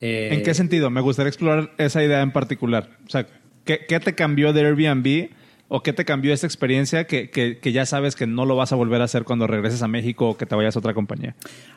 Eh, 0.00 0.30
¿En 0.32 0.42
qué 0.42 0.54
sentido? 0.54 0.88
Me 0.88 1.02
gustaría 1.02 1.28
explorar 1.28 1.72
esa 1.76 2.02
idea 2.02 2.22
en 2.22 2.32
particular. 2.32 2.88
O 3.06 3.10
sea, 3.10 3.26
¿qué, 3.66 3.76
te 3.76 4.14
cambió 4.14 4.54
de 4.54 4.62
Airbnb 4.62 5.28
o 5.74 5.82
qué 5.82 5.94
te 5.94 6.04
cambió 6.04 6.34
esta 6.34 6.46
experiencia 6.46 7.06
que, 7.06 7.30
que, 7.30 7.72
ya 7.72 7.86
sabes 7.86 8.14
que 8.14 8.26
no 8.26 8.44
lo 8.44 8.56
vas 8.56 8.72
a 8.72 8.76
volver 8.76 9.00
a 9.00 9.04
hacer 9.04 9.24
cuando 9.24 9.46
regreses 9.46 9.80
a 9.80 9.88
México 9.88 10.28
o 10.28 10.36
que 10.36 10.44
te 10.44 10.54
vayas 10.54 10.76
a 10.76 10.80
otra 10.80 10.92
compañía? 10.92 11.34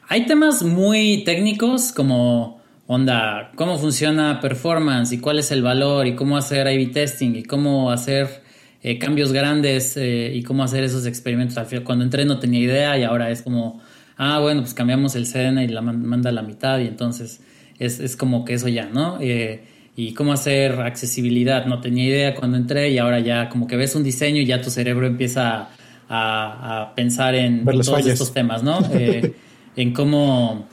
Hay 0.10 0.26
temas 0.26 0.64
muy 0.64 1.24
técnicos 1.24 1.94
como 1.94 2.62
onda, 2.88 3.54
cómo 3.56 3.78
funciona 3.78 4.42
performance 4.42 5.14
y 5.14 5.20
cuál 5.20 5.40
es 5.40 5.50
el 5.52 5.62
valor 5.62 6.08
y 6.08 6.16
cómo 6.16 6.36
hacer 6.36 6.68
A-B 6.68 6.88
testing 6.88 7.36
y 7.38 7.44
cómo 7.44 7.90
hacer 7.90 8.44
eh, 8.84 9.00
cambios 9.00 9.32
grandes 9.32 9.96
eh, 9.96 10.30
y 10.36 10.44
cómo 10.44 10.66
hacer 10.66 10.84
esos 10.84 11.06
experimentos. 11.06 11.58
Cuando 11.86 12.04
entré 12.04 12.26
no 12.26 12.38
tenía 12.38 12.60
idea 12.60 12.98
y 12.98 13.04
ahora 13.04 13.30
es 13.30 13.44
como, 13.44 13.82
ah, 14.18 14.40
bueno, 14.40 14.60
pues 14.60 14.74
cambiamos 14.74 15.16
el 15.16 15.26
CDN 15.26 15.60
y 15.60 15.68
la 15.70 15.82
manda 15.82 16.32
a 16.32 16.34
la 16.34 16.42
mitad 16.42 16.80
y 16.80 16.88
entonces 16.88 17.40
es, 17.80 18.18
como 18.18 18.44
que 18.44 18.56
eso 18.56 18.68
ya, 18.68 18.88
¿no? 18.88 19.20
Eh, 19.22 19.64
y 19.96 20.14
cómo 20.14 20.34
hacer 20.34 20.82
accesibilidad, 20.82 21.66
no 21.66 21.80
tenía 21.80 22.06
idea 22.06 22.36
cuando 22.36 22.58
entré 22.58 22.92
y 22.92 22.98
ahora 22.98 23.20
ya 23.20 23.50
como 23.50 23.66
que 23.68 23.78
ves 23.78 23.96
un 23.96 24.04
diseño 24.04 24.42
y 24.42 24.46
ya 24.46 24.62
tu 24.62 24.70
cerebro 24.70 25.08
empieza 25.08 25.70
a, 26.10 26.94
pensar 26.96 27.34
en, 27.36 27.66
todos 27.66 28.06
estos 28.06 28.34
temas, 28.34 28.62
¿no? 28.62 28.80
en 29.76 29.94
cómo 29.94 30.68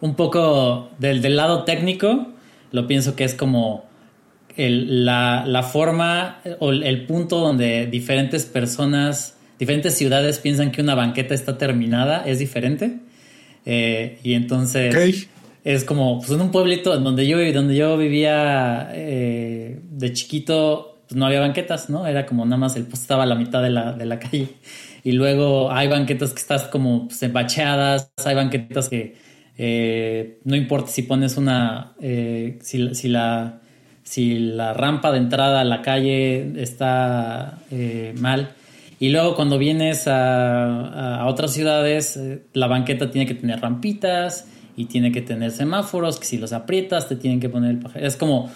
un 0.00 0.14
poco 0.14 0.90
del, 0.98 1.22
del 1.22 1.36
lado 1.36 1.64
técnico, 1.64 2.28
lo 2.70 2.86
pienso 2.86 3.16
que 3.16 3.24
es 3.24 3.34
como 3.34 3.86
el, 4.56 5.04
la, 5.04 5.44
la, 5.46 5.62
forma 5.62 6.40
o 6.58 6.70
el 6.70 7.06
punto 7.06 7.38
donde 7.38 7.86
diferentes 7.86 8.44
personas, 8.44 9.36
diferentes 9.58 9.94
ciudades 9.96 10.38
piensan 10.38 10.70
que 10.70 10.82
una 10.82 10.94
banqueta 10.94 11.34
está 11.34 11.58
terminada 11.58 12.24
es 12.26 12.38
diferente. 12.38 12.98
Eh, 13.64 14.18
y 14.22 14.34
entonces 14.34 15.28
es 15.74 15.84
como 15.84 16.18
pues 16.18 16.30
en 16.30 16.40
un 16.40 16.50
pueblito 16.50 16.98
donde 16.98 17.26
yo, 17.26 17.36
donde 17.52 17.76
yo 17.76 17.98
vivía 17.98 18.88
eh, 18.94 19.78
de 19.82 20.12
chiquito, 20.14 21.02
pues, 21.06 21.14
no 21.18 21.26
había 21.26 21.40
banquetas, 21.40 21.90
¿no? 21.90 22.06
Era 22.06 22.24
como 22.24 22.46
nada 22.46 22.56
más 22.56 22.74
el 22.76 22.84
poste 22.84 23.02
estaba 23.02 23.24
a 23.24 23.26
la 23.26 23.34
mitad 23.34 23.62
de 23.62 23.68
la, 23.68 23.92
de 23.92 24.06
la 24.06 24.18
calle. 24.18 24.48
Y 25.04 25.12
luego 25.12 25.70
hay 25.70 25.86
banquetas 25.88 26.32
que 26.32 26.40
estás 26.40 26.64
como 26.64 27.08
pues, 27.08 27.22
hay 27.22 28.34
banquetas 28.34 28.88
que 28.88 29.16
eh, 29.58 30.38
no 30.44 30.56
importa 30.56 30.90
si 30.90 31.02
pones 31.02 31.36
una, 31.36 31.92
eh, 32.00 32.58
si, 32.62 32.94
si, 32.94 33.08
la, 33.08 33.60
si 34.04 34.38
la 34.38 34.72
rampa 34.72 35.12
de 35.12 35.18
entrada 35.18 35.60
a 35.60 35.64
la 35.64 35.82
calle 35.82 36.62
está 36.62 37.58
eh, 37.70 38.14
mal. 38.18 38.52
Y 39.00 39.10
luego 39.10 39.34
cuando 39.36 39.58
vienes 39.58 40.08
a, 40.08 41.18
a, 41.20 41.26
otras 41.26 41.52
ciudades, 41.52 42.18
la 42.54 42.68
banqueta 42.68 43.10
tiene 43.10 43.26
que 43.26 43.34
tener 43.34 43.60
rampitas 43.60 44.46
y 44.78 44.84
tiene 44.84 45.10
que 45.10 45.20
tener 45.20 45.50
semáforos, 45.50 46.20
que 46.20 46.24
si 46.24 46.38
los 46.38 46.52
aprietas 46.52 47.08
te 47.08 47.16
tienen 47.16 47.40
que 47.40 47.48
poner 47.48 47.72
el 47.72 48.02
Es 48.04 48.14
como, 48.14 48.48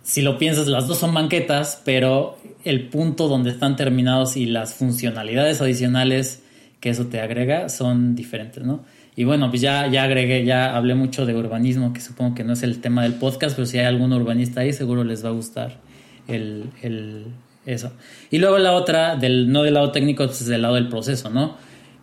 si 0.00 0.22
lo 0.22 0.38
piensas, 0.38 0.68
las 0.68 0.86
dos 0.86 0.98
son 0.98 1.12
banquetas, 1.12 1.82
pero 1.84 2.38
el 2.62 2.88
punto 2.88 3.26
donde 3.26 3.50
están 3.50 3.74
terminados 3.74 4.36
y 4.36 4.46
las 4.46 4.74
funcionalidades 4.74 5.60
adicionales 5.60 6.44
que 6.78 6.90
eso 6.90 7.06
te 7.06 7.20
agrega 7.20 7.68
son 7.68 8.14
diferentes, 8.14 8.62
¿no? 8.62 8.84
Y 9.16 9.24
bueno, 9.24 9.50
pues 9.50 9.60
ya, 9.60 9.88
ya 9.88 10.04
agregué, 10.04 10.44
ya 10.44 10.76
hablé 10.76 10.94
mucho 10.94 11.26
de 11.26 11.34
urbanismo, 11.34 11.92
que 11.92 12.00
supongo 12.00 12.36
que 12.36 12.44
no 12.44 12.52
es 12.52 12.62
el 12.62 12.80
tema 12.80 13.02
del 13.02 13.14
podcast, 13.14 13.56
pero 13.56 13.66
si 13.66 13.78
hay 13.78 13.86
algún 13.86 14.12
urbanista 14.12 14.60
ahí, 14.60 14.72
seguro 14.72 15.02
les 15.02 15.24
va 15.24 15.30
a 15.30 15.32
gustar 15.32 15.78
el, 16.28 16.66
el 16.80 17.24
eso. 17.64 17.90
Y 18.30 18.38
luego 18.38 18.58
la 18.58 18.72
otra, 18.74 19.16
del, 19.16 19.50
no 19.50 19.64
del 19.64 19.74
lado 19.74 19.90
técnico, 19.90 20.26
pues 20.26 20.46
del 20.46 20.62
lado 20.62 20.76
del 20.76 20.88
proceso, 20.88 21.28
¿no? 21.28 21.56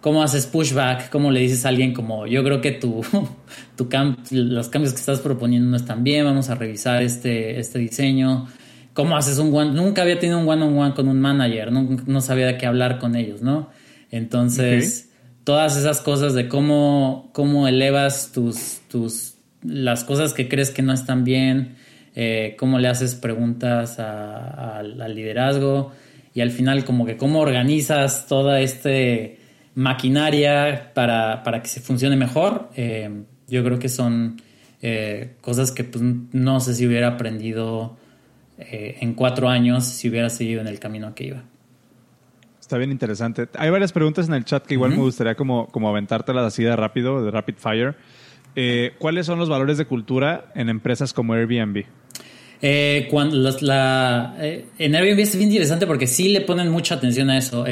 ¿Cómo 0.04 0.22
haces 0.22 0.48
pushback? 0.48 1.10
¿Cómo 1.10 1.32
le 1.32 1.40
dices 1.40 1.66
a 1.66 1.70
alguien 1.70 1.94
como, 1.94 2.28
yo 2.28 2.44
creo 2.44 2.60
que 2.60 2.74
tu, 2.74 3.02
tu 3.78 3.88
los 4.32 4.68
cambios 4.68 4.92
que 4.92 5.00
estás 5.00 5.22
proponiendo 5.22 5.70
no 5.70 5.78
están 5.78 6.04
bien, 6.04 6.26
vamos 6.26 6.50
a 6.50 6.56
revisar 6.56 7.02
este, 7.02 7.58
este 7.58 7.80
diseño? 7.80 8.50
¿Cómo 8.94 9.16
haces 9.16 9.38
un 9.38 9.56
one? 9.56 9.72
Nunca 9.72 10.02
había 10.02 10.20
tenido 10.20 10.40
un 10.40 10.50
one-on-one 10.50 10.94
con 10.94 11.08
un 11.08 11.22
manager, 11.22 11.72
no, 11.72 11.88
no 12.06 12.20
sabía 12.20 12.48
de 12.48 12.58
qué 12.58 12.66
hablar 12.66 13.00
con 13.00 13.16
ellos, 13.16 13.42
¿no? 13.42 13.70
Entonces 14.12 15.10
todas 15.46 15.78
esas 15.78 16.02
cosas 16.02 16.34
de 16.34 16.50
cómo, 16.50 17.30
cómo 17.32 17.70
elevas 17.70 18.34
tus, 18.34 18.82
tus, 18.90 19.36
las 19.62 20.04
cosas 20.04 20.34
que 20.34 20.50
crees 20.50 20.70
que 20.70 20.82
no 20.82 20.92
están 20.92 21.24
bien, 21.24 21.78
eh, 22.14 22.58
cómo 22.60 22.78
le 22.78 22.90
haces 22.90 23.16
preguntas 23.16 24.00
al 24.00 25.16
liderazgo 25.16 25.94
y 26.34 26.42
al 26.42 26.52
final 26.52 26.84
como 26.84 27.06
que 27.06 27.16
cómo 27.16 27.40
organizas 27.40 28.28
toda 28.28 28.60
esta 28.60 28.90
maquinaria 29.76 30.92
para, 30.94 31.44
para, 31.44 31.62
que 31.62 31.68
se 31.68 31.80
funcione 31.80 32.16
mejor, 32.16 32.70
eh, 32.76 33.24
yo 33.48 33.64
creo 33.64 33.80
que 33.80 33.90
son 33.90 34.42
eh, 34.82 35.36
cosas 35.42 35.72
que 35.72 35.84
pues, 35.84 36.04
no 36.04 36.60
sé 36.60 36.76
si 36.76 36.88
hubiera 36.88 37.10
aprendido 37.10 37.98
en 38.56 39.14
cuatro 39.16 39.50
años 39.50 39.84
si 39.84 40.08
hubiera 40.08 40.30
seguido 40.30 40.62
en 40.62 40.68
el 40.68 40.80
camino 40.80 41.14
que 41.14 41.26
iba. 41.26 41.44
Está 42.64 42.78
bien 42.78 42.92
interesante. 42.92 43.50
Hay 43.58 43.70
varias 43.70 43.92
preguntas 43.92 44.30
en 44.30 44.36
el 44.36 44.46
chat 44.46 44.66
que 44.66 44.76
igual 44.76 44.92
me 44.92 44.98
gustaría 44.98 45.36
como, 45.36 45.68
como 45.68 45.90
aventártelas 45.90 46.46
así 46.46 46.64
de 46.64 46.74
rápido, 46.76 47.24
de 47.24 47.30
rapid 47.30 47.56
fire. 47.58 47.96
Eh, 48.56 48.94
¿Cuáles 49.00 49.26
son 49.26 49.38
los 49.38 49.50
valores 49.50 49.78
de 49.78 49.86
cultura 49.86 50.46
en 50.56 50.70
empresas 50.70 51.12
como 51.12 51.34
Airbnb? 51.34 51.84
Eh, 52.62 53.08
cuando 53.12 53.36
la, 53.60 54.38
eh, 54.40 54.66
en 54.80 54.96
Airbnb 54.96 55.20
es 55.20 55.36
bien 55.36 55.50
interesante 55.50 55.86
porque 55.86 56.08
sí 56.08 56.30
le 56.30 56.42
ponen 56.42 56.70
mucha 56.70 56.96
atención 56.96 57.30
a 57.30 57.38
eso. 57.38 57.66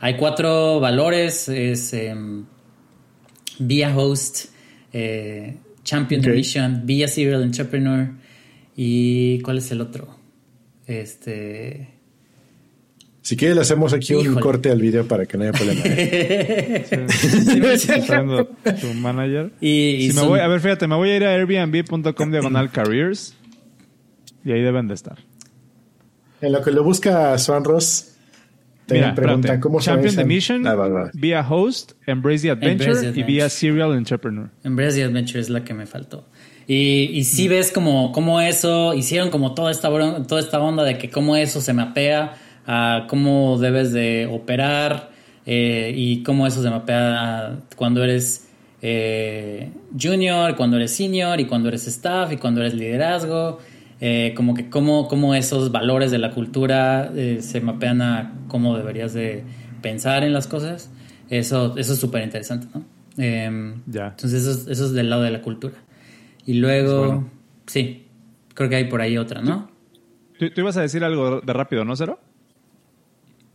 Hay 0.00 0.16
cuatro 0.16 0.80
valores, 0.80 1.48
es 1.48 1.92
em, 1.92 2.44
be 3.58 3.84
a 3.84 3.96
host, 3.96 4.46
champion 5.84 6.20
okay. 6.20 6.34
mission, 6.34 6.82
be 6.84 7.04
a 7.04 7.08
serial 7.08 7.42
entrepreneur 7.42 8.10
y 8.76 9.40
¿cuál 9.42 9.58
es 9.58 9.70
el 9.70 9.80
otro? 9.80 10.16
Este 10.86 11.98
si 13.28 13.36
quieres, 13.36 13.56
le 13.56 13.60
hacemos 13.60 13.92
aquí 13.92 14.14
un 14.14 14.36
corte 14.36 14.70
al 14.70 14.80
video 14.80 15.06
para 15.06 15.26
que 15.26 15.36
no 15.36 15.44
haya 15.44 15.52
problema. 15.52 15.82
tu 18.80 18.94
manager. 18.94 19.52
Y, 19.60 20.12
me 20.14 20.22
voy, 20.22 20.40
a 20.40 20.48
ver, 20.48 20.60
fíjate, 20.62 20.86
me 20.86 20.96
voy 20.96 21.10
a 21.10 21.16
ir 21.16 21.24
a 21.26 21.34
airbnb.com 21.34 22.30
diagonal 22.30 22.70
careers 22.70 23.34
y 24.46 24.52
ahí 24.52 24.62
deben 24.62 24.88
de 24.88 24.94
estar. 24.94 25.18
En 26.40 26.52
lo 26.52 26.62
que 26.62 26.70
lo 26.70 26.82
busca 26.82 27.36
Swan 27.36 27.64
Ross, 27.64 28.07
Mira, 28.90 29.14
pregunta 29.14 29.60
cómo 29.60 29.80
Champion 29.80 30.14
the 30.14 30.24
Mission, 30.24 30.66
ah, 30.66 31.10
be 31.14 31.34
a 31.34 31.42
host, 31.42 31.92
embrace 32.06 32.42
the 32.42 32.50
adventure, 32.50 33.12
y 33.14 33.22
be 33.22 33.42
a 33.42 33.48
serial 33.48 33.94
entrepreneur. 33.94 34.50
Embrace 34.64 34.94
the 34.96 35.04
adventure 35.04 35.40
es 35.40 35.50
la 35.50 35.64
que 35.64 35.74
me 35.74 35.86
faltó. 35.86 36.24
Y, 36.66 37.10
y 37.14 37.24
sí 37.24 37.48
ves 37.48 37.72
como, 37.72 38.12
como 38.12 38.40
eso, 38.40 38.92
hicieron 38.94 39.30
como 39.30 39.54
toda 39.54 39.70
esta, 39.70 39.88
toda 39.88 40.40
esta 40.40 40.60
onda 40.60 40.84
de 40.84 40.98
que 40.98 41.08
cómo 41.08 41.34
eso 41.34 41.60
se 41.60 41.72
mapea 41.72 42.34
a 42.66 43.06
cómo 43.08 43.58
debes 43.58 43.92
de 43.92 44.28
operar 44.30 45.10
eh, 45.46 45.92
y 45.96 46.22
cómo 46.22 46.46
eso 46.46 46.62
se 46.62 46.68
mapea 46.68 47.60
cuando 47.74 48.04
eres 48.04 48.48
eh, 48.82 49.70
junior, 49.98 50.54
cuando 50.56 50.76
eres 50.76 50.94
senior 50.94 51.40
y 51.40 51.46
cuando 51.46 51.68
eres 51.68 51.86
staff 51.86 52.30
y 52.32 52.36
cuando 52.36 52.60
eres 52.60 52.74
liderazgo. 52.74 53.58
Eh, 54.00 54.32
como 54.36 54.54
que 54.54 54.70
cómo, 54.70 55.08
cómo, 55.08 55.34
esos 55.34 55.72
valores 55.72 56.10
de 56.10 56.18
la 56.18 56.30
cultura 56.30 57.12
se 57.40 57.60
mapean 57.60 58.00
a 58.00 58.34
cómo 58.46 58.76
deberías 58.76 59.12
de 59.12 59.44
pensar 59.82 60.24
en 60.24 60.32
las 60.32 60.46
cosas. 60.46 60.90
Eso, 61.28 61.76
eso 61.76 61.92
es 61.92 61.98
súper 61.98 62.24
interesante, 62.24 62.68
¿no? 62.74 62.84
Em, 63.18 63.82
ya. 63.86 64.08
Entonces 64.08 64.46
eso, 64.46 64.70
eso, 64.70 64.86
es 64.86 64.92
del 64.92 65.10
lado 65.10 65.22
de 65.22 65.30
la 65.30 65.42
cultura. 65.42 65.74
Y 66.46 66.54
luego, 66.54 67.28
sí, 67.66 68.06
creo 68.54 68.68
que 68.68 68.76
hay 68.76 68.84
por 68.84 69.00
ahí 69.00 69.18
otra, 69.18 69.42
¿no? 69.42 69.70
¿Tú, 70.38 70.50
tú 70.50 70.60
ibas 70.60 70.76
a 70.76 70.82
decir 70.82 71.02
algo 71.04 71.40
de 71.40 71.52
rápido, 71.52 71.84
¿no, 71.84 71.96
Cero? 71.96 72.20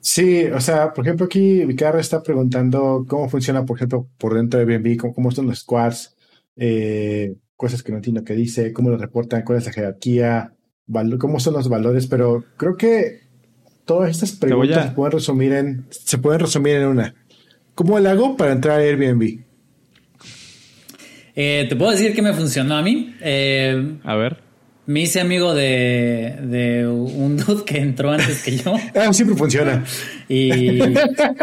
Sí, 0.01 0.45
o 0.47 0.59
sea, 0.59 0.93
por 0.93 1.05
ejemplo, 1.05 1.25
aquí 1.27 1.63
Vicarra 1.65 2.01
está 2.01 2.21
preguntando 2.21 3.05
cómo 3.07 3.29
funciona, 3.29 3.65
por 3.65 3.77
ejemplo, 3.77 4.09
por 4.17 4.33
dentro 4.33 4.59
de 4.59 4.65
Airbnb, 4.65 4.97
cómo, 4.97 5.13
cómo 5.13 5.31
son 5.31 5.47
los 5.47 5.59
squads, 5.59 6.13
eh, 6.57 7.33
cosas 7.55 7.83
que 7.83 7.91
no 7.91 7.97
entiendo 7.97 8.23
qué 8.23 8.33
dice, 8.33 8.73
cómo 8.73 8.89
lo 8.89 8.97
reportan, 8.97 9.43
cuál 9.43 9.59
es 9.59 9.65
la 9.65 9.73
jerarquía, 9.73 10.53
cómo 11.19 11.39
son 11.39 11.53
los 11.53 11.69
valores, 11.69 12.07
pero 12.07 12.43
creo 12.57 12.75
que 12.77 13.21
todas 13.85 14.11
estas 14.11 14.33
preguntas 14.33 14.87
se 14.87 14.91
pueden 14.91 15.11
resumir 15.11 15.53
en, 15.53 15.85
se 15.89 16.17
pueden 16.17 16.39
resumir 16.39 16.75
en 16.75 16.87
una. 16.87 17.15
¿Cómo 17.75 17.99
lo 17.99 18.09
hago 18.09 18.37
para 18.37 18.51
entrar 18.51 18.79
a 18.79 18.83
Airbnb? 18.83 19.39
Eh, 21.35 21.65
Te 21.67 21.75
puedo 21.75 21.91
decir 21.91 22.13
que 22.13 22.21
me 22.21 22.33
funcionó 22.33 22.75
a 22.75 22.81
mí. 22.81 23.15
Eh, 23.21 23.97
a 24.03 24.15
ver. 24.15 24.37
Me 24.85 25.01
hice 25.01 25.21
amigo 25.21 25.55
de, 25.55 26.37
de, 26.43 26.87
un 26.87 27.37
dude 27.45 27.63
que 27.63 27.77
entró 27.79 28.11
antes 28.11 28.43
que 28.43 28.57
yo. 28.57 28.75
Ah, 28.95 29.11
siempre 29.13 29.35
funciona. 29.35 29.83
Y, 30.27 30.79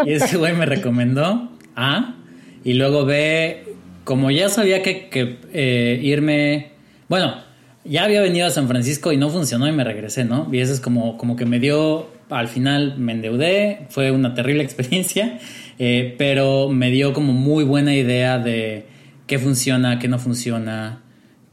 ese 0.05 0.37
güey 0.37 0.55
me 0.55 0.65
recomendó 0.65 1.51
A. 1.75 2.15
Y 2.63 2.73
luego 2.73 3.05
B, 3.05 3.70
como 4.03 4.31
ya 4.31 4.49
sabía 4.49 4.81
que, 4.81 5.09
que 5.09 5.37
eh, 5.53 5.99
irme. 6.01 6.71
Bueno, 7.07 7.35
ya 7.83 8.03
había 8.03 8.21
venido 8.21 8.47
a 8.47 8.49
San 8.49 8.67
Francisco 8.67 9.11
y 9.11 9.17
no 9.17 9.29
funcionó 9.29 9.67
y 9.67 9.71
me 9.71 9.83
regresé, 9.83 10.25
¿no? 10.25 10.47
Y 10.51 10.59
eso 10.59 10.73
es 10.73 10.79
como, 10.79 11.17
como 11.17 11.35
que 11.35 11.45
me 11.45 11.59
dio. 11.59 12.09
Al 12.29 12.47
final 12.47 12.97
me 12.97 13.11
endeudé, 13.11 13.87
fue 13.89 14.11
una 14.11 14.33
terrible 14.33 14.63
experiencia, 14.63 15.39
eh, 15.79 16.15
pero 16.17 16.69
me 16.69 16.89
dio 16.89 17.13
como 17.13 17.33
muy 17.33 17.63
buena 17.63 17.93
idea 17.93 18.39
de 18.39 18.85
qué 19.27 19.37
funciona, 19.37 19.99
qué 19.99 20.07
no 20.07 20.17
funciona 20.17 21.03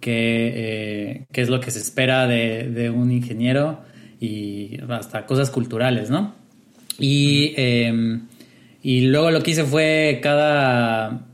qué, 0.00 0.52
eh, 0.54 1.26
qué 1.32 1.40
es 1.40 1.48
lo 1.48 1.60
que 1.60 1.72
se 1.72 1.80
espera 1.80 2.28
de, 2.28 2.92
un 2.94 3.10
ingeniero 3.10 3.80
y 4.20 4.78
hasta 4.88 5.26
cosas 5.26 5.50
culturales, 5.50 6.10
¿no? 6.10 6.34
Y, 7.00 7.54
y 8.82 9.00
luego 9.02 9.30
lo 9.30 9.42
que 9.42 9.52
hice 9.52 9.64
fue 9.64 10.20
cada 10.22 11.27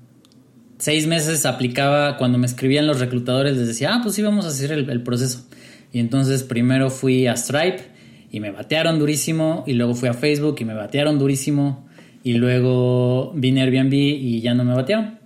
seis 0.79 1.07
meses 1.07 1.47
aplicaba, 1.47 2.17
cuando 2.17 2.39
me 2.39 2.47
escribían 2.47 2.87
los 2.87 3.01
reclutadores, 3.01 3.57
les 3.57 3.67
decía, 3.67 3.95
ah, 3.95 4.01
pues 4.03 4.15
sí, 4.15 4.23
vamos 4.23 4.45
a 4.45 4.49
hacer 4.49 4.73
el, 4.73 4.89
el 4.89 5.03
proceso. 5.03 5.47
Y 5.93 6.01
entonces 6.01 6.43
primero 6.43 6.91
fui 6.91 7.27
a 7.27 7.37
Stripe 7.37 7.83
y 8.31 8.41
me 8.41 8.51
batearon 8.51 8.99
durísimo, 8.99 9.65
y 9.67 9.75
luego 9.75 9.95
fui 9.95 10.09
a 10.09 10.15
Facebook 10.15 10.57
y 10.59 10.65
me 10.65 10.75
batearon 10.75 11.19
durísimo, 11.19 11.87
y 12.25 12.35
luego 12.35 13.33
vine 13.35 13.61
a 13.61 13.65
Airbnb 13.65 13.93
y 13.93 14.41
ya 14.41 14.55
no 14.55 14.65
me 14.65 14.75
batearon. 14.75 15.19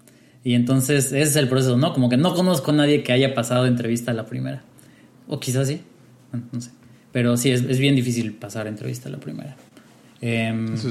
Y 0.45 0.55
entonces 0.55 1.07
ese 1.07 1.23
es 1.23 1.37
el 1.37 1.49
proceso, 1.49 1.77
¿no? 1.77 1.93
Como 1.93 2.09
que 2.09 2.17
no 2.17 2.35
conozco 2.35 2.73
a 2.73 2.75
nadie 2.75 3.03
que 3.03 3.13
haya 3.13 3.35
pasado 3.35 3.67
entrevista 3.67 4.11
a 4.11 4.15
la 4.15 4.27
primera. 4.27 4.63
O 5.29 5.39
quizás 5.39 5.69
sí, 5.69 5.81
no 6.53 6.61
sé. 6.61 6.71
Pero 7.13 7.37
sí, 7.37 7.51
es, 7.51 7.79
bien 7.79 7.95
difícil 7.95 8.35
pasar 8.35 8.67
entrevista 8.67 9.09
a 9.09 9.13
la 9.13 9.19
primera. 9.19 9.57
Em, 10.21 10.75
Eso 10.75 10.91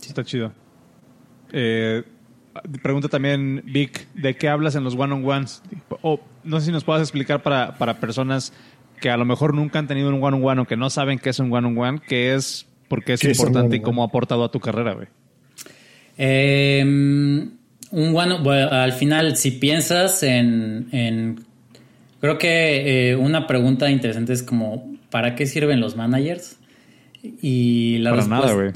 está 0.00 0.24
chido. 0.24 0.52
Eh, 1.52 2.02
pregunta 2.82 3.08
también, 3.08 3.62
Vic, 3.66 4.06
¿de 4.14 4.36
qué 4.36 4.48
hablas 4.48 4.74
en 4.74 4.84
los 4.84 4.94
one-on-ones? 4.94 5.62
O 6.02 6.20
no 6.44 6.60
sé 6.60 6.66
si 6.66 6.72
nos 6.72 6.84
puedas 6.84 7.02
explicar 7.02 7.42
para, 7.42 7.76
para 7.78 8.00
personas 8.00 8.52
que 9.00 9.10
a 9.10 9.16
lo 9.16 9.24
mejor 9.24 9.54
nunca 9.54 9.78
han 9.78 9.86
tenido 9.86 10.08
un 10.08 10.22
one-on-one 10.22 10.62
o 10.62 10.64
que 10.66 10.76
no 10.76 10.90
saben 10.90 11.18
qué 11.18 11.30
es 11.30 11.38
un 11.38 11.52
one-on-one, 11.52 12.00
qué 12.06 12.34
es, 12.34 12.66
por 12.88 13.04
qué 13.04 13.14
es 13.14 13.24
importante 13.24 13.76
y 13.76 13.80
cómo 13.80 14.02
ha 14.02 14.06
aportado 14.06 14.44
a 14.44 14.50
tu 14.50 14.60
carrera, 14.60 14.94
güey. 14.94 15.08
Eh, 16.16 16.82
un 16.84 18.12
bueno, 18.12 18.38
al 18.50 18.92
final, 18.92 19.36
si 19.36 19.52
piensas 19.52 20.22
en, 20.22 21.44
creo 22.20 22.38
que 22.38 23.10
eh, 23.10 23.16
una 23.16 23.46
pregunta 23.46 23.90
interesante 23.90 24.32
es 24.32 24.42
como, 24.42 24.94
¿para 25.10 25.34
qué 25.34 25.46
sirven 25.46 25.80
los 25.80 25.96
managers? 25.96 26.58
Y 27.22 27.98
la 27.98 28.10
Para 28.10 28.26
nada, 28.26 28.52
güey. 28.52 28.72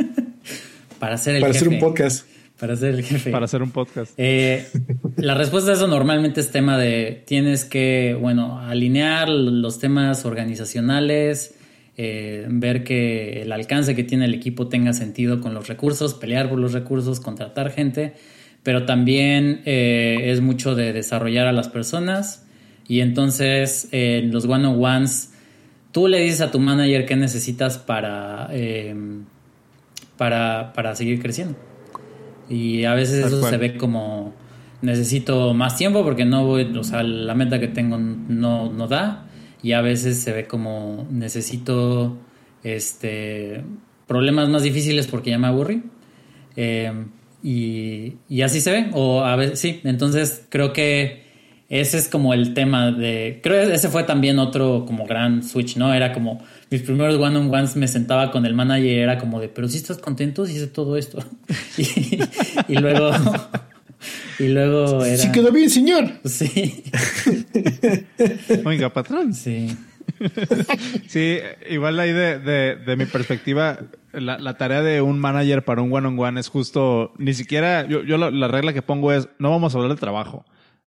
para 0.98 1.16
ser 1.18 1.36
el 1.36 1.40
Para 1.40 1.52
jefe. 1.52 1.66
hacer 1.66 1.74
un 1.74 1.80
podcast. 1.80 2.26
Para 2.64 2.76
ser 2.76 2.94
el 2.94 3.04
jefe. 3.04 3.30
Para 3.30 3.44
hacer 3.44 3.62
un 3.62 3.72
podcast. 3.72 4.14
Eh, 4.16 4.66
la 5.16 5.34
respuesta 5.34 5.70
a 5.70 5.74
eso 5.74 5.86
normalmente 5.86 6.40
es 6.40 6.50
tema 6.50 6.78
de 6.78 7.22
tienes 7.26 7.66
que, 7.66 8.16
bueno, 8.18 8.58
alinear 8.58 9.28
los 9.28 9.78
temas 9.78 10.24
organizacionales, 10.24 11.56
eh, 11.98 12.46
ver 12.48 12.82
que 12.82 13.42
el 13.42 13.52
alcance 13.52 13.94
que 13.94 14.02
tiene 14.02 14.24
el 14.24 14.32
equipo 14.32 14.68
tenga 14.68 14.94
sentido 14.94 15.42
con 15.42 15.52
los 15.52 15.68
recursos, 15.68 16.14
pelear 16.14 16.48
por 16.48 16.58
los 16.58 16.72
recursos, 16.72 17.20
contratar 17.20 17.70
gente, 17.70 18.14
pero 18.62 18.86
también 18.86 19.60
eh, 19.66 20.30
es 20.32 20.40
mucho 20.40 20.74
de 20.74 20.94
desarrollar 20.94 21.46
a 21.46 21.52
las 21.52 21.68
personas 21.68 22.46
y 22.88 23.00
entonces 23.00 23.90
eh, 23.92 24.26
los 24.32 24.46
one-on-ones 24.46 25.34
tú 25.92 26.08
le 26.08 26.20
dices 26.20 26.40
a 26.40 26.50
tu 26.50 26.60
manager 26.60 27.04
qué 27.04 27.16
necesitas 27.16 27.76
para, 27.76 28.48
para, 30.16 30.72
para 30.72 30.94
seguir 30.96 31.20
creciendo. 31.20 31.73
Y 32.48 32.84
a 32.84 32.94
veces 32.94 33.22
Tal 33.22 33.30
eso 33.32 33.40
cual. 33.40 33.52
se 33.52 33.56
ve 33.58 33.76
como 33.76 34.34
necesito 34.82 35.54
más 35.54 35.76
tiempo 35.76 36.02
porque 36.04 36.24
no 36.24 36.44
voy, 36.44 36.64
o 36.76 36.84
sea, 36.84 37.02
la 37.02 37.34
meta 37.34 37.58
que 37.58 37.68
tengo 37.68 37.98
no, 37.98 38.70
no 38.72 38.88
da. 38.88 39.26
Y 39.62 39.72
a 39.72 39.80
veces 39.80 40.20
se 40.20 40.32
ve 40.32 40.46
como 40.46 41.06
necesito 41.10 42.18
este 42.62 43.64
problemas 44.06 44.48
más 44.48 44.62
difíciles 44.62 45.06
porque 45.06 45.30
ya 45.30 45.38
me 45.38 45.46
aburrí. 45.46 45.82
Eh, 46.56 46.92
y, 47.42 48.14
y 48.28 48.42
así 48.42 48.60
se 48.60 48.70
ve. 48.72 48.90
O 48.92 49.22
a 49.24 49.36
veces, 49.36 49.58
sí, 49.58 49.80
entonces 49.84 50.46
creo 50.50 50.72
que 50.72 51.24
ese 51.68 51.98
es 51.98 52.08
como 52.08 52.34
el 52.34 52.54
tema 52.54 52.92
de. 52.92 53.40
Creo 53.42 53.66
que 53.66 53.74
ese 53.74 53.88
fue 53.88 54.04
también 54.04 54.38
otro 54.38 54.84
como 54.86 55.06
gran 55.06 55.42
switch, 55.42 55.76
¿no? 55.76 55.92
Era 55.94 56.12
como. 56.12 56.42
Mis 56.74 56.82
primeros 56.82 57.20
one-on-ones 57.20 57.76
me 57.76 57.86
sentaba 57.86 58.32
con 58.32 58.46
el 58.46 58.52
manager 58.52 58.84
y 58.84 58.98
era 58.98 59.16
como 59.16 59.38
de, 59.38 59.48
pero 59.48 59.68
si 59.68 59.76
estás 59.76 59.98
contento, 59.98 60.44
si 60.44 60.56
hice 60.56 60.66
todo 60.66 60.96
esto. 60.96 61.24
y, 61.78 62.18
y 62.66 62.74
luego. 62.78 63.12
y 64.40 64.48
luego 64.48 65.04
era. 65.04 65.16
Sí 65.16 65.30
quedó 65.30 65.52
bien, 65.52 65.70
señor. 65.70 66.10
Sí. 66.24 66.82
Oiga, 68.64 68.92
patrón. 68.92 69.34
Sí. 69.34 69.68
Sí, 71.06 71.38
igual 71.70 72.00
ahí 72.00 72.10
de, 72.12 72.40
de, 72.40 72.74
de 72.74 72.96
mi 72.96 73.06
perspectiva, 73.06 73.78
la, 74.12 74.40
la 74.40 74.58
tarea 74.58 74.82
de 74.82 75.00
un 75.00 75.20
manager 75.20 75.64
para 75.64 75.80
un 75.80 75.92
one-on-one 75.92 76.40
es 76.40 76.48
justo, 76.48 77.12
ni 77.18 77.34
siquiera, 77.34 77.86
yo, 77.86 78.02
yo 78.02 78.18
la, 78.18 78.32
la 78.32 78.48
regla 78.48 78.72
que 78.72 78.82
pongo 78.82 79.12
es, 79.12 79.28
no 79.38 79.50
vamos 79.50 79.72
a 79.72 79.78
hablar 79.78 79.92
de 79.92 80.00
trabajo, 80.00 80.44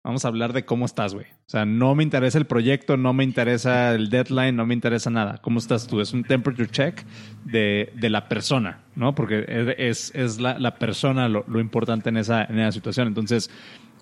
vamos 0.05 0.23
a 0.23 0.27
hablar 0.29 0.53
de 0.53 0.63
cómo 0.65 0.85
estás, 0.85 1.13
güey. 1.13 1.25
O 1.25 1.49
sea, 1.49 1.65
no 1.65 1.95
me 1.95 2.03
interesa 2.03 2.37
el 2.37 2.45
proyecto, 2.45 2.95
no 2.95 3.11
me 3.13 3.23
interesa 3.23 3.93
el 3.93 4.09
deadline, 4.09 4.55
no 4.55 4.65
me 4.65 4.73
interesa 4.73 5.09
nada. 5.09 5.39
¿Cómo 5.41 5.59
estás 5.59 5.87
tú? 5.87 5.99
Es 5.99 6.13
un 6.13 6.23
temperature 6.23 6.69
check 6.69 7.03
de, 7.43 7.91
de 7.95 8.09
la 8.09 8.29
persona, 8.29 8.79
¿no? 8.95 9.13
Porque 9.15 9.45
es, 9.77 10.11
es, 10.15 10.39
la, 10.39 10.57
la 10.59 10.75
persona 10.75 11.27
lo, 11.27 11.43
lo 11.47 11.59
importante 11.59 12.09
en 12.09 12.17
esa, 12.17 12.43
en 12.45 12.59
esa 12.59 12.71
situación. 12.71 13.07
Entonces, 13.07 13.49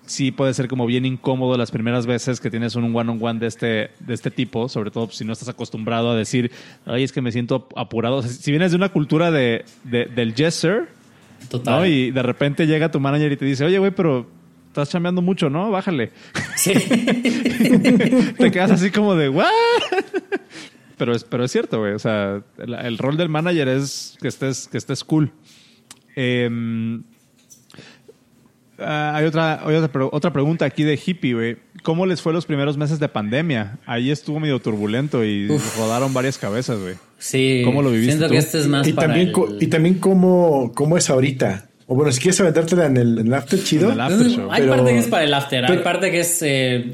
sí 0.06 0.30
puede 0.30 0.52
ser 0.54 0.68
como 0.68 0.84
bien 0.86 1.06
incómodo 1.06 1.56
las 1.56 1.70
primeras 1.70 2.06
veces 2.06 2.38
que 2.40 2.50
tienes 2.50 2.76
un 2.76 2.94
one-on-one 2.94 3.40
de 3.40 3.46
este, 3.46 3.66
de 4.00 4.12
este 4.14 4.30
tipo, 4.30 4.68
sobre 4.68 4.90
todo 4.90 5.10
si 5.10 5.24
no 5.24 5.32
estás 5.32 5.48
acostumbrado 5.48 6.10
a 6.10 6.14
decir, 6.16 6.50
ay, 6.84 7.02
es 7.02 7.12
que 7.12 7.22
me 7.22 7.32
siento 7.32 7.66
apurado. 7.76 8.16
O 8.16 8.22
sea, 8.22 8.30
si 8.30 8.50
vienes 8.50 8.70
de 8.72 8.76
una 8.76 8.90
cultura 8.90 9.30
de, 9.30 9.64
de- 9.84 10.04
del 10.06 10.34
yes, 10.34 10.54
sir, 10.54 10.88
Total. 11.50 11.80
¿no? 11.80 11.86
Y 11.86 12.10
de 12.10 12.22
repente 12.22 12.66
llega 12.66 12.90
tu 12.90 13.00
manager 13.00 13.32
y 13.32 13.36
te 13.38 13.44
dice, 13.46 13.64
oye, 13.64 13.78
güey, 13.78 13.90
pero 13.90 14.26
estás 14.74 14.90
chambeando 14.90 15.22
mucho, 15.22 15.48
¿no? 15.50 15.70
Bájale. 15.70 16.10
Sí. 16.56 16.72
te 18.38 18.50
quedas 18.50 18.72
así 18.72 18.90
como 18.90 19.14
de, 19.14 19.28
¿what? 19.28 19.46
pero, 20.98 21.14
es, 21.14 21.22
pero 21.22 21.44
es 21.44 21.52
cierto, 21.52 21.78
güey. 21.78 21.92
O 21.92 21.98
sea, 22.00 22.42
el, 22.58 22.74
el 22.74 22.98
rol 22.98 23.16
del 23.16 23.28
manager 23.28 23.68
es 23.68 24.16
que 24.20 24.26
estés, 24.26 24.66
que 24.66 24.76
estés 24.78 25.04
cool. 25.04 25.30
Em, 26.16 27.04
ah, 28.80 29.12
hay 29.14 29.26
otra, 29.26 29.64
hay 29.64 29.76
otra, 29.76 29.92
pre- 29.92 30.08
otra 30.10 30.32
pregunta 30.32 30.64
aquí 30.64 30.82
de 30.82 30.98
Hippie, 31.04 31.34
güey. 31.34 31.56
¿Cómo 31.84 32.04
les 32.06 32.20
fue 32.20 32.32
los 32.32 32.44
primeros 32.44 32.76
meses 32.76 32.98
de 32.98 33.08
pandemia? 33.08 33.78
Ahí 33.86 34.10
estuvo 34.10 34.40
medio 34.40 34.58
turbulento 34.58 35.24
y 35.24 35.46
rodaron 35.78 36.12
varias 36.14 36.36
cabezas, 36.36 36.80
güey. 36.80 36.94
Sí. 37.18 37.62
¿Cómo 37.64 37.80
lo 37.80 37.90
viviste 37.92 38.12
Siento 38.12 38.26
tú? 38.26 38.32
que 38.32 38.38
este 38.38 38.58
es 38.58 38.66
más 38.66 38.88
Y 38.88 38.92
para 38.92 39.06
también, 39.08 39.28
el- 39.36 39.62
y 39.62 39.66
también 39.68 39.98
cómo, 40.00 40.72
cómo 40.74 40.96
es 40.96 41.08
ahorita. 41.10 41.68
O 41.86 41.94
bueno, 41.94 42.10
si 42.12 42.20
quieres 42.20 42.40
aventártela 42.40 42.86
en 42.86 42.96
el, 42.96 43.18
en 43.18 43.26
el 43.26 43.34
after 43.34 43.62
chido. 43.62 43.88
En 43.88 43.94
el 43.94 44.00
after 44.00 44.26
show. 44.28 44.48
Hay 44.50 44.62
Pero- 44.62 44.76
parte 44.76 44.92
que 44.92 44.98
es 44.98 45.06
para 45.08 45.24
el 45.24 45.34
after, 45.34 45.64
hay 45.64 45.70
pero- 45.70 45.82
parte 45.82 46.10
que 46.10 46.20
es. 46.20 46.38
eh, 46.42 46.92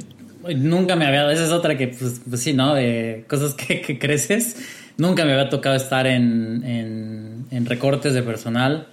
nunca 0.57 0.97
me 0.97 1.07
había. 1.07 1.31
Esa 1.33 1.45
es 1.45 1.51
otra 1.51 1.77
que, 1.79 1.89
pues, 1.89 2.21
pues 2.29 2.41
sí, 2.41 2.53
¿no? 2.53 2.77
Eh, 2.77 3.25
cosas 3.29 3.55
que, 3.55 3.81
que 3.83 3.99
creces. 3.99 4.57
Nunca 4.97 5.25
me 5.25 5.33
había 5.33 5.49
tocado 5.49 5.77
estar 5.77 6.07
en, 6.07 6.63
en, 6.65 7.47
en 7.51 7.67
recortes 7.67 8.13
de 8.15 8.23
personal. 8.23 8.89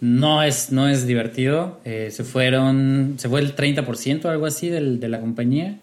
No 0.00 0.42
es, 0.44 0.70
no 0.70 0.86
es 0.88 1.06
divertido. 1.06 1.80
Eh, 1.84 2.10
se 2.12 2.22
fueron. 2.24 3.14
Se 3.18 3.28
fue 3.28 3.40
el 3.40 3.56
30% 3.56 4.26
algo 4.26 4.46
así 4.46 4.68
del- 4.68 5.00
de 5.00 5.08
la 5.08 5.18
compañía. 5.20 5.78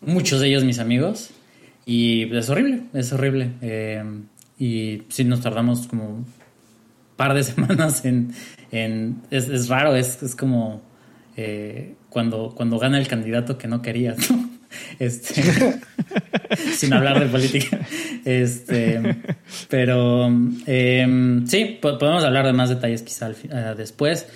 Muchos 0.00 0.40
de 0.40 0.48
ellos 0.48 0.62
mis 0.64 0.78
amigos. 0.78 1.30
Y 1.86 2.32
es 2.36 2.50
horrible, 2.50 2.82
es 2.92 3.12
horrible. 3.12 3.50
Eh, 3.62 4.04
y 4.58 5.02
sí, 5.08 5.24
nos 5.24 5.40
tardamos 5.40 5.86
como 5.88 6.24
par 7.18 7.34
de 7.34 7.42
semanas 7.52 8.04
en... 8.06 8.32
en- 8.72 9.20
es, 9.30 9.48
es 9.50 9.68
raro, 9.68 9.94
es, 9.94 10.22
es 10.22 10.34
como 10.34 10.80
eh, 11.36 11.94
cuando, 12.08 12.54
cuando 12.56 12.78
gana 12.78 12.98
el 12.98 13.06
candidato 13.08 13.58
que 13.58 13.68
no 13.68 13.82
querías, 13.82 14.30
¿no? 14.30 14.48
Este, 14.98 15.42
sin 16.76 16.92
hablar 16.92 17.18
de 17.20 17.26
política. 17.26 17.78
Este, 18.24 19.16
pero 19.70 20.30
eh, 20.66 21.40
sí, 21.46 21.78
po- 21.80 21.96
podemos 21.96 22.22
hablar 22.22 22.44
de 22.44 22.52
más 22.52 22.68
detalles 22.68 23.00
quizá 23.02 23.30
eh, 23.30 23.74
después. 23.78 24.26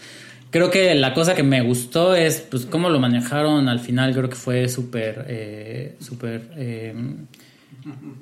Creo 0.51 0.71
que 0.71 0.95
la 0.95 1.13
cosa 1.13 1.35
que 1.35 1.43
me 1.43 1.61
gustó 1.61 2.15
es 2.15 2.41
pues 2.51 2.65
cómo 2.65 2.89
lo 2.89 2.99
manejaron 2.99 3.69
al 3.69 3.81
final, 3.81 4.13
creo 4.15 4.31
que 4.31 4.37
fue 4.37 4.69
súper, 4.71 5.27
eh, 5.29 5.97
súper... 6.01 6.51
eh, 6.57 6.95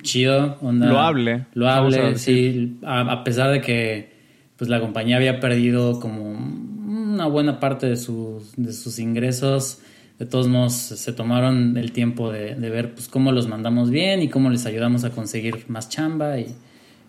chido. 0.02 0.58
onda- 0.62 0.86
Loable. 0.86 1.46
Vamos 1.54 1.94
Loable, 1.94 2.14
a 2.14 2.18
sí. 2.18 2.78
A, 2.84 3.00
a 3.12 3.24
pesar 3.24 3.50
de 3.52 3.60
que 3.60 4.19
pues 4.60 4.68
la 4.68 4.78
compañía 4.78 5.16
había 5.16 5.40
perdido 5.40 5.98
como 6.00 6.30
una 6.30 7.26
buena 7.26 7.58
parte 7.58 7.86
de 7.88 7.96
sus, 7.96 8.52
de 8.56 8.72
sus 8.74 8.98
ingresos, 9.00 9.78
de 10.18 10.26
todos 10.26 10.48
modos 10.48 10.74
se 10.74 11.12
tomaron 11.14 11.76
el 11.78 11.92
tiempo 11.92 12.30
de, 12.30 12.54
de 12.54 12.68
ver 12.70 12.92
pues 12.92 13.08
cómo 13.08 13.32
los 13.32 13.48
mandamos 13.48 13.90
bien 13.90 14.20
y 14.22 14.28
cómo 14.28 14.50
les 14.50 14.66
ayudamos 14.66 15.02
a 15.04 15.10
conseguir 15.10 15.64
más 15.68 15.88
chamba 15.88 16.38
y, 16.38 16.54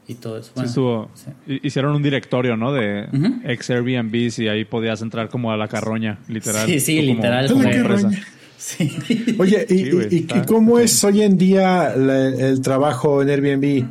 y 0.07 0.13
todo 0.15 0.37
eso. 0.37 0.47
Sí 0.47 0.51
Bueno, 0.55 0.69
estuvo. 0.69 1.11
sí. 1.13 1.59
Hicieron 1.61 1.93
un 1.93 2.01
directorio, 2.01 2.55
¿no? 2.55 2.71
De 2.71 3.07
ex 3.43 3.69
Airbnbs 3.69 4.39
y 4.39 4.47
ahí 4.47 4.63
podías 4.63 5.01
entrar 5.01 5.27
como 5.27 5.51
a 5.51 5.57
la 5.57 5.67
carroña, 5.67 6.19
literal. 6.29 6.65
Sí, 6.67 6.79
sí, 6.79 7.01
literal, 7.01 7.51
como. 7.51 7.63
Sí. 8.57 8.91
Oye, 9.39 9.65
¿y, 9.69 9.77
Sí, 9.77 9.89
güey, 9.91 10.07
y- 10.11 10.15
y 10.15 10.19
está- 10.19 10.45
cómo 10.45 10.77
es 10.77 11.03
hoy 11.03 11.23
en 11.23 11.35
día 11.35 11.95
la- 11.97 12.27
el 12.27 12.61
trabajo 12.61 13.21
en 13.23 13.29
Airbnb? 13.29 13.85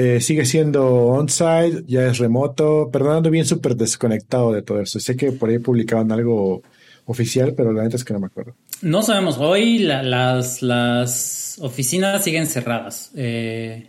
Eh, 0.00 0.20
¿Sigue 0.20 0.44
siendo 0.44 0.84
on-site? 1.06 1.82
¿Ya 1.86 2.06
es 2.06 2.18
remoto? 2.18 2.88
Perdonando 2.92 3.30
bien 3.30 3.44
súper 3.46 3.74
desconectado 3.74 4.52
de 4.52 4.62
todo 4.62 4.80
eso. 4.80 5.00
Sé 5.00 5.16
que 5.16 5.32
por 5.32 5.48
ahí 5.50 5.58
publicaban 5.58 6.12
algo 6.12 6.62
oficial, 7.06 7.54
pero 7.56 7.72
la 7.72 7.82
neta 7.82 7.96
es 7.96 8.04
que 8.04 8.12
no 8.12 8.20
me 8.20 8.26
acuerdo. 8.26 8.54
No 8.82 9.02
sabemos. 9.02 9.38
Hoy 9.38 9.78
la- 9.80 10.02
las, 10.04 10.62
las 10.62 11.58
oficinas 11.60 12.22
siguen 12.22 12.46
cerradas. 12.46 13.10
Eh, 13.16 13.88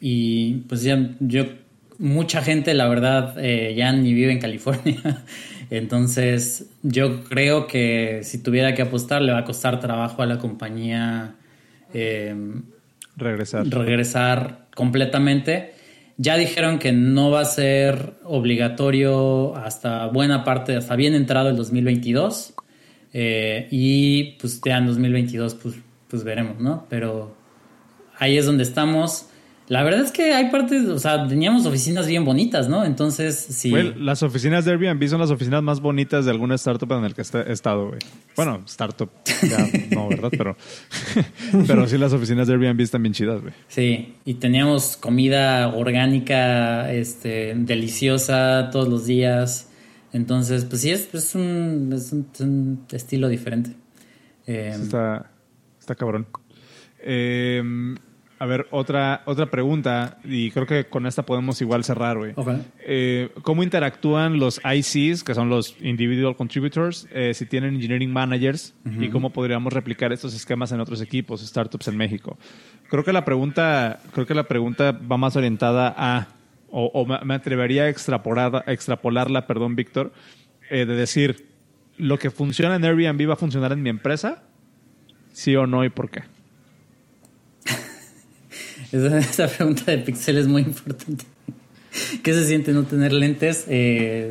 y 0.00 0.54
pues 0.68 0.82
ya 0.82 1.10
yo, 1.20 1.44
mucha 1.98 2.42
gente, 2.42 2.74
la 2.74 2.88
verdad, 2.88 3.36
eh, 3.38 3.74
ya 3.76 3.92
ni 3.92 4.12
vive 4.12 4.32
en 4.32 4.40
California. 4.40 5.24
Entonces, 5.70 6.66
yo 6.82 7.22
creo 7.24 7.66
que 7.68 8.20
si 8.24 8.38
tuviera 8.42 8.74
que 8.74 8.82
apostar, 8.82 9.22
le 9.22 9.32
va 9.32 9.38
a 9.40 9.44
costar 9.44 9.78
trabajo 9.78 10.20
a 10.22 10.26
la 10.26 10.38
compañía 10.38 11.36
eh, 11.92 12.34
Regresar. 13.16 13.66
regresar 13.68 14.63
completamente. 14.74 15.74
Ya 16.16 16.36
dijeron 16.36 16.78
que 16.78 16.92
no 16.92 17.30
va 17.30 17.40
a 17.40 17.44
ser 17.44 18.14
obligatorio 18.24 19.56
hasta 19.56 20.06
buena 20.06 20.44
parte, 20.44 20.76
hasta 20.76 20.94
bien 20.96 21.14
entrado 21.14 21.48
el 21.48 21.56
2022. 21.56 22.54
Eh, 23.12 23.68
y 23.70 24.32
pues 24.40 24.60
ya 24.64 24.78
en 24.78 24.86
2022 24.86 25.54
pues, 25.54 25.76
pues 26.08 26.24
veremos, 26.24 26.58
¿no? 26.58 26.86
Pero 26.88 27.34
ahí 28.18 28.36
es 28.36 28.46
donde 28.46 28.62
estamos. 28.62 29.28
La 29.66 29.82
verdad 29.82 30.02
es 30.02 30.12
que 30.12 30.34
hay 30.34 30.50
partes, 30.50 30.86
o 30.88 30.98
sea, 30.98 31.26
teníamos 31.26 31.64
oficinas 31.64 32.06
bien 32.06 32.22
bonitas, 32.26 32.68
¿no? 32.68 32.84
Entonces, 32.84 33.34
sí. 33.36 33.70
Güey, 33.70 33.94
las 33.94 34.22
oficinas 34.22 34.66
de 34.66 34.72
Airbnb 34.72 35.08
son 35.08 35.20
las 35.20 35.30
oficinas 35.30 35.62
más 35.62 35.80
bonitas 35.80 36.26
de 36.26 36.32
alguna 36.32 36.56
startup 36.56 36.92
en 36.92 37.04
el 37.04 37.14
que 37.14 37.22
est- 37.22 37.34
he 37.34 37.50
estado, 37.50 37.88
güey. 37.88 37.98
Bueno, 38.36 38.62
startup, 38.66 39.08
ya 39.48 39.66
no, 39.94 40.08
¿verdad? 40.10 40.30
Pero, 40.36 40.56
pero 41.66 41.88
sí 41.88 41.96
las 41.96 42.12
oficinas 42.12 42.46
de 42.46 42.52
Airbnb 42.54 42.78
están 42.82 43.02
bien 43.02 43.14
chidas, 43.14 43.40
güey. 43.40 43.54
Sí, 43.68 44.14
y 44.26 44.34
teníamos 44.34 44.98
comida 44.98 45.68
orgánica, 45.74 46.92
este, 46.92 47.54
deliciosa 47.56 48.68
todos 48.70 48.88
los 48.88 49.06
días. 49.06 49.70
Entonces, 50.12 50.66
pues 50.66 50.82
sí, 50.82 50.90
es, 50.90 51.08
es 51.14 51.34
un, 51.34 51.90
es 51.94 52.12
un- 52.12 52.28
es 52.34 52.40
un 52.40 52.84
estilo 52.92 53.28
diferente. 53.28 53.70
Eh, 54.46 54.72
Está, 54.78 55.30
está 55.80 55.94
cabrón. 55.94 56.26
Eh, 57.00 57.62
A 58.44 58.46
ver, 58.46 58.66
otra, 58.72 59.22
otra 59.24 59.46
pregunta, 59.46 60.18
y 60.22 60.50
creo 60.50 60.66
que 60.66 60.84
con 60.84 61.06
esta 61.06 61.24
podemos 61.24 61.62
igual 61.62 61.82
cerrar, 61.82 62.18
güey. 62.18 62.34
Eh, 62.80 63.30
¿Cómo 63.40 63.62
interactúan 63.62 64.38
los 64.38 64.60
ICs, 64.62 65.24
que 65.24 65.34
son 65.34 65.48
los 65.48 65.74
Individual 65.80 66.36
Contributors, 66.36 67.08
eh, 67.10 67.32
si 67.32 67.46
tienen 67.46 67.76
Engineering 67.76 68.12
Managers, 68.12 68.74
y 69.00 69.08
cómo 69.08 69.30
podríamos 69.30 69.72
replicar 69.72 70.12
estos 70.12 70.34
esquemas 70.34 70.72
en 70.72 70.80
otros 70.80 71.00
equipos, 71.00 71.40
startups 71.40 71.88
en 71.88 71.96
México? 71.96 72.36
Creo 72.90 73.02
que 73.02 73.14
la 73.14 73.24
pregunta, 73.24 74.00
creo 74.12 74.26
que 74.26 74.34
la 74.34 74.44
pregunta 74.44 74.92
va 74.92 75.16
más 75.16 75.36
orientada 75.36 75.94
a, 75.96 76.28
o, 76.70 77.06
me 77.06 77.34
atrevería 77.34 77.84
a 77.84 77.88
extrapolar, 77.88 78.62
extrapolarla, 78.66 79.46
perdón, 79.46 79.74
Víctor, 79.74 80.12
eh, 80.68 80.84
de 80.84 80.94
decir, 80.94 81.48
¿lo 81.96 82.18
que 82.18 82.30
funciona 82.30 82.76
en 82.76 82.84
Airbnb 82.84 83.26
va 83.26 83.32
a 83.32 83.36
funcionar 83.36 83.72
en 83.72 83.82
mi 83.82 83.88
empresa? 83.88 84.42
¿Sí 85.32 85.56
o 85.56 85.66
no 85.66 85.82
y 85.82 85.88
por 85.88 86.10
qué? 86.10 86.33
Esa, 89.18 89.48
pregunta 89.48 89.90
de 89.90 89.98
Pixel 89.98 90.38
es 90.38 90.46
muy 90.46 90.62
importante. 90.62 91.24
¿Qué 92.22 92.32
se 92.32 92.46
siente 92.46 92.72
no 92.72 92.84
tener 92.84 93.12
lentes? 93.12 93.66
Eh, 93.68 94.30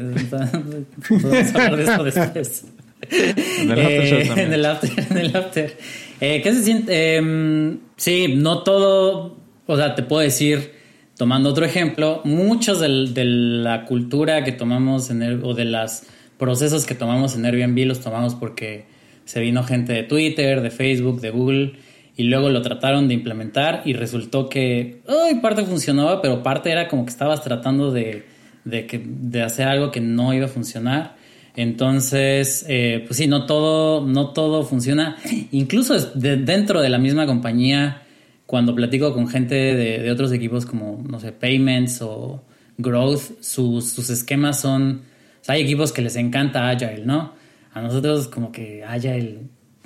podemos 1.07 1.55
hablar 1.55 1.76
de 1.76 1.84
eso 1.84 2.03
después. 2.03 2.66
En 3.09 3.72
el 3.72 3.80
after, 3.80 4.14
eh, 4.14 4.43
en 4.43 4.53
el 4.53 4.66
after, 4.66 5.07
en 5.09 5.18
el 5.18 5.36
after. 5.36 5.78
Eh, 6.22 6.41
¿Qué 6.41 6.53
se 6.53 6.64
siente? 6.64 7.16
Em, 7.16 7.80
sí, 7.97 8.36
no 8.36 8.64
todo, 8.64 9.38
o 9.66 9.78
sea, 9.78 9.95
te 9.95 10.03
puedo 10.03 10.22
decir, 10.22 10.72
tomando 11.18 11.49
otro 11.49 11.66
ejemplo, 11.66 12.22
muchos 12.24 12.80
de 12.80 13.26
la 13.26 13.86
cultura 13.86 14.45
que 14.45 14.53
tomamos 14.53 15.09
en 15.09 15.24
el, 15.24 15.43
o 15.43 15.53
de 15.53 15.66
los 15.66 16.03
procesos 16.38 16.86
que 16.86 16.95
tomamos 16.95 17.36
en 17.36 17.45
Airbnb 17.45 17.86
los 17.86 17.99
tomamos 17.99 18.36
porque 18.36 18.86
se 19.26 19.41
vino 19.41 19.64
gente 19.64 19.91
de 19.91 20.03
Twitter, 20.03 20.61
de 20.61 20.72
Facebook, 20.72 21.20
de 21.20 21.30
Google 21.32 21.74
y 22.16 22.24
luego 22.24 22.49
lo 22.49 22.61
trataron 22.61 23.07
de 23.07 23.16
implementar 23.16 23.82
y 23.86 23.93
resultó 23.93 24.47
que 24.49 25.01
ay, 25.07 25.36
parte 25.36 25.64
funcionaba, 25.64 26.22
pero 26.22 26.43
parte 26.43 26.72
era 26.72 26.88
como 26.88 27.05
que 27.05 27.11
estabas 27.11 27.43
tratando 27.43 27.91
de, 27.91 28.26
que, 28.64 29.03
de 29.03 29.41
hacer 29.41 29.68
algo 29.68 29.91
que 29.91 29.99
no 29.99 30.34
iba 30.34 30.45
a 30.45 30.49
funcionar. 30.49 31.16
Entonces, 31.55 32.66
eh, 32.68 33.03
pues 33.05 33.18
sí, 33.18 33.28
no 33.28 33.45
todo, 33.45 34.05
no 34.05 34.30
todo 34.32 34.64
funciona. 34.64 35.18
Incluso 35.51 35.95
dentro 36.16 36.82
de 36.82 36.89
la 36.89 36.97
misma 36.97 37.26
compañía, 37.26 38.03
cuando 38.45 38.76
platico 38.76 39.14
con 39.14 39.28
gente 39.28 39.55
de, 39.55 40.11
otros 40.11 40.32
equipos 40.32 40.66
como, 40.66 41.03
no 41.07 41.20
sé, 41.20 41.32
Payments 41.32 42.01
o 42.01 42.43
Growth, 42.78 43.41
sus, 43.41 43.89
sus 43.91 44.09
esquemas 44.09 44.59
son... 44.59 45.01
hay 45.47 45.61
equipos 45.61 45.91
que 45.91 46.01
les 46.01 46.16
encanta 46.16 46.70
Agile, 46.70 47.05
¿no? 47.05 47.34
A 47.74 47.82
nosotros 47.82 48.28
como 48.28 48.51
que 48.51 48.84
Agile 48.84 49.39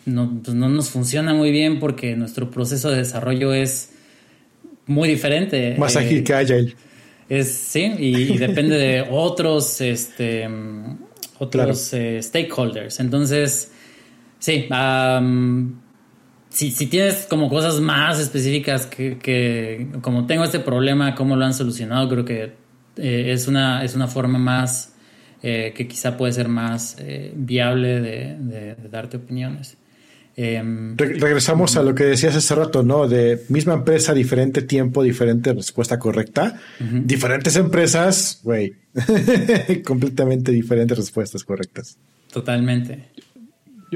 no, 0.08 0.42
pues 0.44 0.56
no 0.56 0.70
nos 0.70 0.90
funciona 0.90 1.34
muy 1.34 1.52
bien 1.52 1.80
porque 1.80 2.16
nuestro 2.16 2.50
proceso 2.50 2.90
de 2.90 2.98
desarrollo 2.98 3.54
es 3.54 3.92
muy 4.88 5.10
diferente. 5.10 5.76
Más 5.78 5.96
eh, 5.96 6.00
ágil 6.00 6.24
que 6.24 6.34
Agile. 6.34 6.76
Es, 7.30 7.52
sí, 7.52 7.94
y, 8.00 8.38
depende 8.38 8.78
de 8.78 9.06
otros, 9.10 9.82
este, 9.82 10.48
otros 11.38 11.94
eh, 11.94 12.22
stakeholders. 12.22 13.00
Entonces, 13.02 13.72
sí, 14.40 14.68
si, 16.50 16.88
tienes 16.88 17.28
como 17.30 17.50
cosas 17.50 17.82
más 17.82 18.20
específicas 18.20 18.86
que, 18.86 19.90
como 20.02 20.26
tengo 20.26 20.46
este 20.46 20.62
problema, 20.62 21.14
cómo 21.16 21.36
lo 21.36 21.46
han 21.46 21.54
solucionado, 21.54 22.08
creo 22.08 22.26
que 22.26 22.54
eh, 22.96 23.32
es, 23.34 23.48
una, 23.48 23.84
es 23.84 23.94
una 23.94 24.08
forma 24.08 24.40
más 24.40 24.94
que 25.40 25.88
quizá 25.88 26.18
puede 26.18 26.34
ser 26.34 26.50
más 26.50 26.98
viable 27.36 28.02
de 28.02 28.76
darte 28.90 29.18
opiniones. 29.18 29.78
Em, 30.40 30.96
regresamos 30.96 31.78
a 31.78 31.82
lo 31.82 31.96
que 31.96 32.04
decías 32.04 32.36
hace 32.36 32.54
rato, 32.54 32.84
¿no? 32.84 33.08
De 33.08 33.42
misma 33.50 33.74
empresa, 33.74 34.14
diferente 34.14 34.62
tiempo, 34.62 35.02
diferente 35.02 35.52
respuesta 35.52 35.98
correcta. 35.98 36.62
Diferentes 36.80 37.56
empresas, 37.56 38.40
güey. 38.44 38.76
completamente 39.84 40.52
diferentes 40.52 40.96
respuestas 40.96 41.44
correctas. 41.44 41.98
Totalmente. 42.32 43.10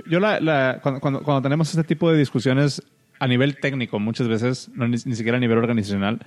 Yo, 0.09 0.19
la, 0.19 0.79
cuando, 0.81 1.41
tenemos 1.43 1.69
este 1.69 1.83
tipo 1.83 2.11
de 2.11 2.17
discusiones 2.17 2.81
a 3.19 3.27
nivel 3.27 3.59
técnico, 3.59 3.99
muchas 3.99 4.27
veces, 4.27 4.71
no 4.73 4.87
ni, 4.87 4.97
siquiera 4.97 5.37
a 5.37 5.39
nivel 5.39 5.59
organizacional, 5.59 6.25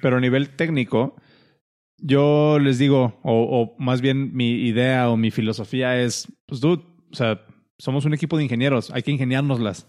pero 0.00 0.16
a 0.16 0.20
nivel 0.20 0.48
técnico, 0.56 1.16
yo 1.98 2.58
les 2.58 2.78
digo, 2.78 3.20
o, 3.22 3.42
o 3.42 3.76
más 3.78 4.00
bien 4.00 4.34
mi 4.34 4.66
idea 4.66 5.10
o 5.10 5.18
mi 5.18 5.30
filosofía 5.30 6.00
es, 6.00 6.32
pues 6.46 6.62
dude, 6.62 6.82
o 7.12 7.14
sea, 7.14 7.42
somos 7.78 8.04
un 8.04 8.14
equipo 8.14 8.36
de 8.36 8.44
ingenieros, 8.44 8.90
hay 8.90 9.02
que 9.02 9.10
ingeniárnoslas. 9.10 9.86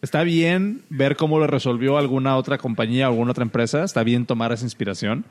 Está 0.00 0.22
bien 0.22 0.82
ver 0.90 1.16
cómo 1.16 1.38
lo 1.38 1.46
resolvió 1.46 1.98
alguna 1.98 2.36
otra 2.36 2.58
compañía 2.58 3.08
o 3.08 3.12
alguna 3.12 3.32
otra 3.32 3.42
empresa, 3.42 3.84
está 3.84 4.02
bien 4.02 4.26
tomar 4.26 4.52
esa 4.52 4.64
inspiración. 4.64 5.24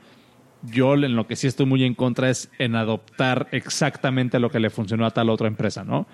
Yo 0.62 0.94
en 0.94 1.14
lo 1.14 1.26
que 1.26 1.36
sí 1.36 1.46
estoy 1.46 1.66
muy 1.66 1.84
en 1.84 1.94
contra 1.94 2.28
es 2.30 2.50
en 2.58 2.74
adoptar 2.74 3.48
exactamente 3.52 4.38
lo 4.38 4.50
que 4.50 4.60
le 4.60 4.70
funcionó 4.70 5.06
a 5.06 5.10
tal 5.12 5.30
otra 5.30 5.48
empresa, 5.48 5.84
¿no? 5.84 6.06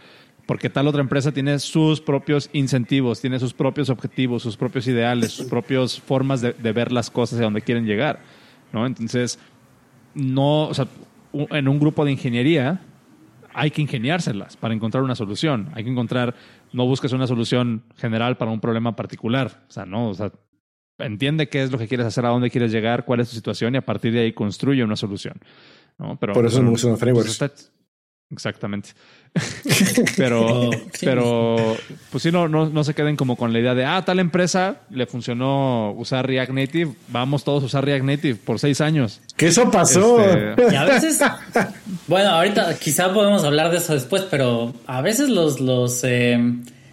Porque 0.46 0.68
tal 0.68 0.86
otra 0.86 1.00
empresa 1.00 1.32
tiene 1.32 1.58
sus 1.58 2.02
propios 2.02 2.50
incentivos, 2.52 3.20
tiene 3.20 3.38
sus 3.38 3.54
propios 3.54 3.88
objetivos, 3.88 4.42
sus 4.42 4.58
propios 4.58 4.86
ideales, 4.86 5.32
sus 5.32 5.46
propias 5.46 5.98
formas 5.98 6.42
de, 6.42 6.52
de 6.52 6.72
ver 6.72 6.92
las 6.92 7.10
cosas 7.10 7.38
y 7.38 7.42
a 7.42 7.44
donde 7.46 7.62
quieren 7.62 7.86
llegar, 7.86 8.20
¿no? 8.72 8.86
Entonces, 8.86 9.38
no, 10.14 10.68
o 10.68 10.74
sea, 10.74 10.86
en 11.32 11.66
un 11.66 11.80
grupo 11.80 12.04
de 12.04 12.12
ingeniería, 12.12 12.82
hay 13.54 13.70
que 13.70 13.80
ingeniárselas 13.82 14.56
para 14.56 14.74
encontrar 14.74 15.02
una 15.02 15.14
solución. 15.14 15.70
Hay 15.74 15.84
que 15.84 15.90
encontrar, 15.90 16.34
no 16.72 16.86
busques 16.86 17.12
una 17.12 17.26
solución 17.26 17.84
general 17.96 18.36
para 18.36 18.50
un 18.50 18.60
problema 18.60 18.96
particular. 18.96 19.64
O 19.68 19.72
sea, 19.72 19.86
no, 19.86 20.08
o 20.10 20.14
sea, 20.14 20.32
entiende 20.98 21.48
qué 21.48 21.62
es 21.62 21.70
lo 21.70 21.78
que 21.78 21.88
quieres 21.88 22.06
hacer, 22.06 22.26
a 22.26 22.30
dónde 22.30 22.50
quieres 22.50 22.72
llegar, 22.72 23.04
cuál 23.04 23.20
es 23.20 23.30
tu 23.30 23.36
situación 23.36 23.74
y 23.74 23.78
a 23.78 23.84
partir 23.84 24.12
de 24.12 24.20
ahí 24.20 24.32
construye 24.32 24.84
una 24.84 24.96
solución. 24.96 25.40
¿no? 25.98 26.18
Pero, 26.18 26.32
Por 26.32 26.46
eso 26.46 26.62
me 26.62 26.70
gustan 26.70 26.98
frameworks. 26.98 27.38
Pues, 27.38 27.72
Exactamente. 28.30 28.90
pero, 30.16 30.70
pero, 31.00 31.76
pues 32.10 32.22
sí, 32.22 32.30
no, 32.30 32.46
no, 32.46 32.68
no, 32.68 32.84
se 32.84 32.94
queden 32.94 33.16
como 33.16 33.34
con 33.34 33.52
la 33.52 33.58
idea 33.58 33.74
de, 33.74 33.84
ah, 33.84 34.04
tal 34.04 34.20
empresa 34.20 34.76
le 34.90 35.06
funcionó 35.06 35.92
usar 35.92 36.26
React 36.26 36.52
Native, 36.52 36.92
vamos 37.08 37.42
todos 37.42 37.64
a 37.64 37.66
usar 37.66 37.84
React 37.84 38.04
Native 38.04 38.34
por 38.36 38.60
seis 38.60 38.80
años. 38.80 39.20
Que 39.36 39.48
eso 39.48 39.70
pasó. 39.72 40.20
Este, 40.20 40.72
y 40.72 40.76
a 40.76 40.84
veces, 40.84 41.20
bueno, 42.06 42.30
ahorita 42.30 42.78
quizá 42.78 43.12
podemos 43.12 43.42
hablar 43.42 43.72
de 43.72 43.78
eso 43.78 43.94
después, 43.94 44.22
pero 44.30 44.72
a 44.86 45.00
veces 45.00 45.28
los, 45.28 45.60
los, 45.60 46.04
eh, 46.04 46.38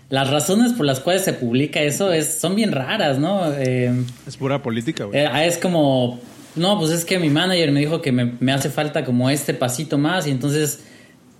las 0.09 0.29
razones 0.31 0.73
por 0.73 0.87
las 0.87 0.99
cuales 0.99 1.23
se 1.23 1.33
publica 1.33 1.79
eso 1.81 2.11
es, 2.11 2.39
son 2.39 2.55
bien 2.55 2.71
raras, 2.71 3.19
¿no? 3.19 3.51
Eh, 3.53 3.93
es 4.25 4.35
pura 4.35 4.63
política, 4.63 5.03
güey. 5.03 5.19
Eh, 5.19 5.29
es 5.45 5.59
como, 5.59 6.19
no, 6.55 6.79
pues 6.79 6.89
es 6.89 7.05
que 7.05 7.19
mi 7.19 7.29
manager 7.29 7.71
me 7.71 7.81
dijo 7.81 8.01
que 8.01 8.11
me, 8.11 8.33
me 8.39 8.51
hace 8.51 8.71
falta 8.71 9.05
como 9.05 9.29
este 9.29 9.53
pasito 9.53 9.99
más 9.99 10.25
y 10.25 10.31
entonces 10.31 10.79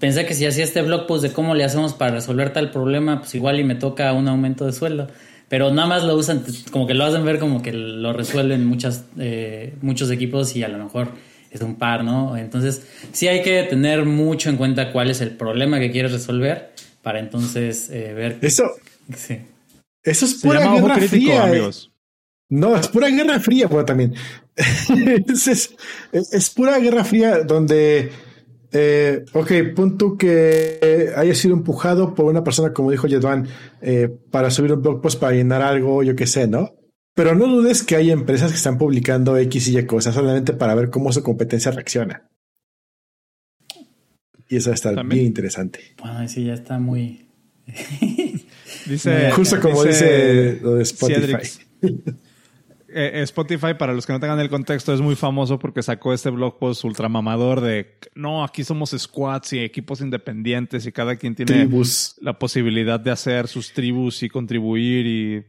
pensé 0.01 0.25
que 0.25 0.33
si 0.33 0.45
hacía 0.45 0.65
este 0.65 0.81
blog 0.81 1.05
post 1.07 1.23
de 1.23 1.31
cómo 1.31 1.55
le 1.55 1.63
hacemos 1.63 1.93
para 1.93 2.15
resolver 2.15 2.51
tal 2.51 2.71
problema, 2.71 3.19
pues 3.19 3.33
igual 3.35 3.59
y 3.59 3.63
me 3.63 3.75
toca 3.75 4.11
un 4.11 4.27
aumento 4.27 4.65
de 4.65 4.73
sueldo. 4.73 5.07
Pero 5.47 5.71
nada 5.71 5.87
más 5.87 6.03
lo 6.03 6.15
usan, 6.15 6.43
como 6.71 6.87
que 6.87 6.93
lo 6.93 7.05
hacen 7.05 7.23
ver 7.23 7.37
como 7.37 7.61
que 7.61 7.71
lo 7.71 8.11
resuelven 8.11 8.65
muchas, 8.65 9.05
eh, 9.19 9.75
muchos 9.81 10.09
equipos 10.09 10.55
y 10.55 10.63
a 10.63 10.69
lo 10.69 10.77
mejor 10.83 11.09
es 11.51 11.61
un 11.61 11.75
par, 11.75 12.03
¿no? 12.03 12.35
Entonces, 12.35 12.81
sí 13.11 13.27
hay 13.27 13.43
que 13.43 13.63
tener 13.63 14.05
mucho 14.05 14.49
en 14.49 14.57
cuenta 14.57 14.91
cuál 14.91 15.11
es 15.11 15.21
el 15.21 15.31
problema 15.31 15.79
que 15.79 15.91
quieres 15.91 16.11
resolver 16.11 16.71
para 17.03 17.19
entonces 17.19 17.89
eh, 17.91 18.13
ver. 18.13 18.39
Eso. 18.41 18.63
Sí. 19.15 19.39
Eso 20.03 20.25
es 20.25 20.35
pura 20.35 20.73
guerra 20.73 20.97
fría. 20.97 21.43
Amigos. 21.43 21.91
No, 22.49 22.75
es 22.75 22.87
pura 22.87 23.09
guerra 23.09 23.39
fría, 23.39 23.69
pues 23.69 23.85
también. 23.85 24.15
es, 24.55 25.75
es 26.11 26.49
pura 26.49 26.79
guerra 26.79 27.03
fría 27.03 27.43
donde 27.43 28.11
eh, 28.71 29.25
ok, 29.33 29.51
punto 29.75 30.17
que 30.17 31.11
haya 31.15 31.35
sido 31.35 31.53
empujado 31.53 32.15
por 32.15 32.25
una 32.25 32.43
persona, 32.43 32.73
como 32.73 32.91
dijo 32.91 33.07
Yedwan, 33.07 33.47
eh, 33.81 34.09
para 34.31 34.49
subir 34.49 34.73
un 34.73 34.81
blog 34.81 35.01
post 35.01 35.19
para 35.19 35.35
llenar 35.35 35.61
algo, 35.61 36.03
yo 36.03 36.15
qué 36.15 36.27
sé, 36.27 36.47
¿no? 36.47 36.73
Pero 37.13 37.35
no 37.35 37.47
dudes 37.47 37.83
que 37.83 37.97
hay 37.97 38.11
empresas 38.11 38.51
que 38.51 38.57
están 38.57 38.77
publicando 38.77 39.37
X 39.37 39.67
y 39.67 39.77
Y 39.77 39.85
cosas 39.85 40.15
solamente 40.15 40.53
para 40.53 40.75
ver 40.75 40.89
cómo 40.89 41.11
su 41.11 41.21
competencia 41.21 41.71
reacciona. 41.71 42.29
Y 44.47 44.57
eso 44.57 44.71
está 44.71 44.91
bien 45.03 45.25
interesante. 45.25 45.79
Bueno, 45.97 46.27
sí, 46.27 46.45
ya 46.45 46.53
está 46.53 46.79
muy. 46.79 47.27
dice, 48.85 49.31
Justo 49.31 49.59
como 49.59 49.83
dice, 49.83 50.59
lo 50.61 50.75
de 50.75 50.83
Spotify. 50.83 51.47
Eh, 52.93 53.21
Spotify, 53.23 53.73
para 53.77 53.93
los 53.93 54.05
que 54.05 54.13
no 54.13 54.19
tengan 54.19 54.39
el 54.39 54.49
contexto, 54.49 54.93
es 54.93 55.01
muy 55.01 55.15
famoso 55.15 55.57
porque 55.59 55.81
sacó 55.81 56.13
este 56.13 56.29
blog 56.29 56.59
post 56.59 56.83
ultramamador 56.83 57.61
de 57.61 57.97
no, 58.15 58.43
aquí 58.43 58.63
somos 58.63 58.91
squads 58.97 59.53
y 59.53 59.59
equipos 59.59 60.01
independientes 60.01 60.85
y 60.85 60.91
cada 60.91 61.15
quien 61.15 61.35
tiene 61.35 61.69
la 62.19 62.37
posibilidad 62.37 62.99
de 62.99 63.11
hacer 63.11 63.47
sus 63.47 63.73
tribus 63.73 64.23
y 64.23 64.29
contribuir 64.29 65.05
y 65.05 65.45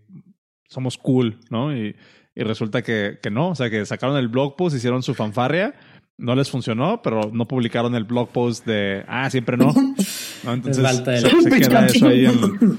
somos 0.68 0.96
cool, 0.96 1.40
¿no? 1.50 1.76
Y, 1.76 1.96
resulta 2.34 2.80
que, 2.80 3.18
que, 3.22 3.30
no, 3.30 3.50
o 3.50 3.54
sea, 3.54 3.68
que 3.68 3.84
sacaron 3.84 4.16
el 4.16 4.28
blog 4.28 4.56
post, 4.56 4.74
hicieron 4.74 5.02
su 5.02 5.14
fanfarria, 5.14 5.74
no 6.16 6.34
les 6.34 6.48
funcionó, 6.48 7.02
pero 7.02 7.30
no 7.32 7.46
publicaron 7.46 7.94
el 7.94 8.04
blog 8.04 8.30
post 8.30 8.64
de 8.64 9.04
ah, 9.06 9.28
siempre 9.28 9.56
no. 9.56 9.74
Entonces 10.46 10.96
se, 10.96 11.50
queda 11.60 11.86
eso 11.86 12.06
ahí 12.06 12.26
en. 12.26 12.78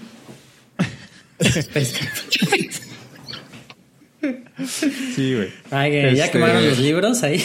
Sí, 5.16 5.36
güey. 5.36 5.50
Ay, 5.72 5.92
ya 6.16 6.26
Este- 6.26 6.32
quemaron 6.40 6.66
los 6.68 6.80
libros 6.80 7.24
ahí. 7.24 7.44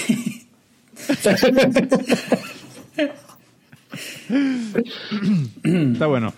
Está 5.64 6.06
bueno. 6.06 6.32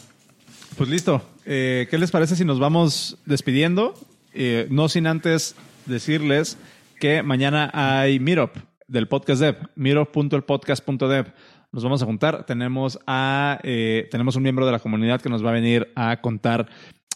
Pues 0.76 0.88
listo. 0.88 1.22
Eh, 1.44 1.86
¿Qué 1.90 1.98
les 1.98 2.10
parece 2.10 2.36
si 2.36 2.44
nos 2.44 2.58
vamos 2.58 3.18
despidiendo? 3.26 3.94
Eh, 4.32 4.66
no 4.70 4.88
sin 4.88 5.06
antes 5.06 5.56
decirles 5.86 6.56
que 7.00 7.22
mañana 7.22 7.70
hay 7.72 8.20
Meetup 8.20 8.56
del 8.86 9.08
podcast 9.08 9.40
dev, 9.40 9.56
meetup.elpodcast.dev. 9.74 11.26
Nos 11.72 11.84
vamos 11.84 12.02
a 12.02 12.06
juntar. 12.06 12.44
Tenemos 12.46 12.98
a 13.06 13.58
eh, 13.62 14.08
tenemos 14.10 14.36
un 14.36 14.42
miembro 14.42 14.66
de 14.66 14.72
la 14.72 14.78
comunidad 14.80 15.20
que 15.20 15.28
nos 15.28 15.44
va 15.44 15.50
a 15.50 15.54
venir 15.54 15.88
a 15.94 16.20
contar 16.20 16.66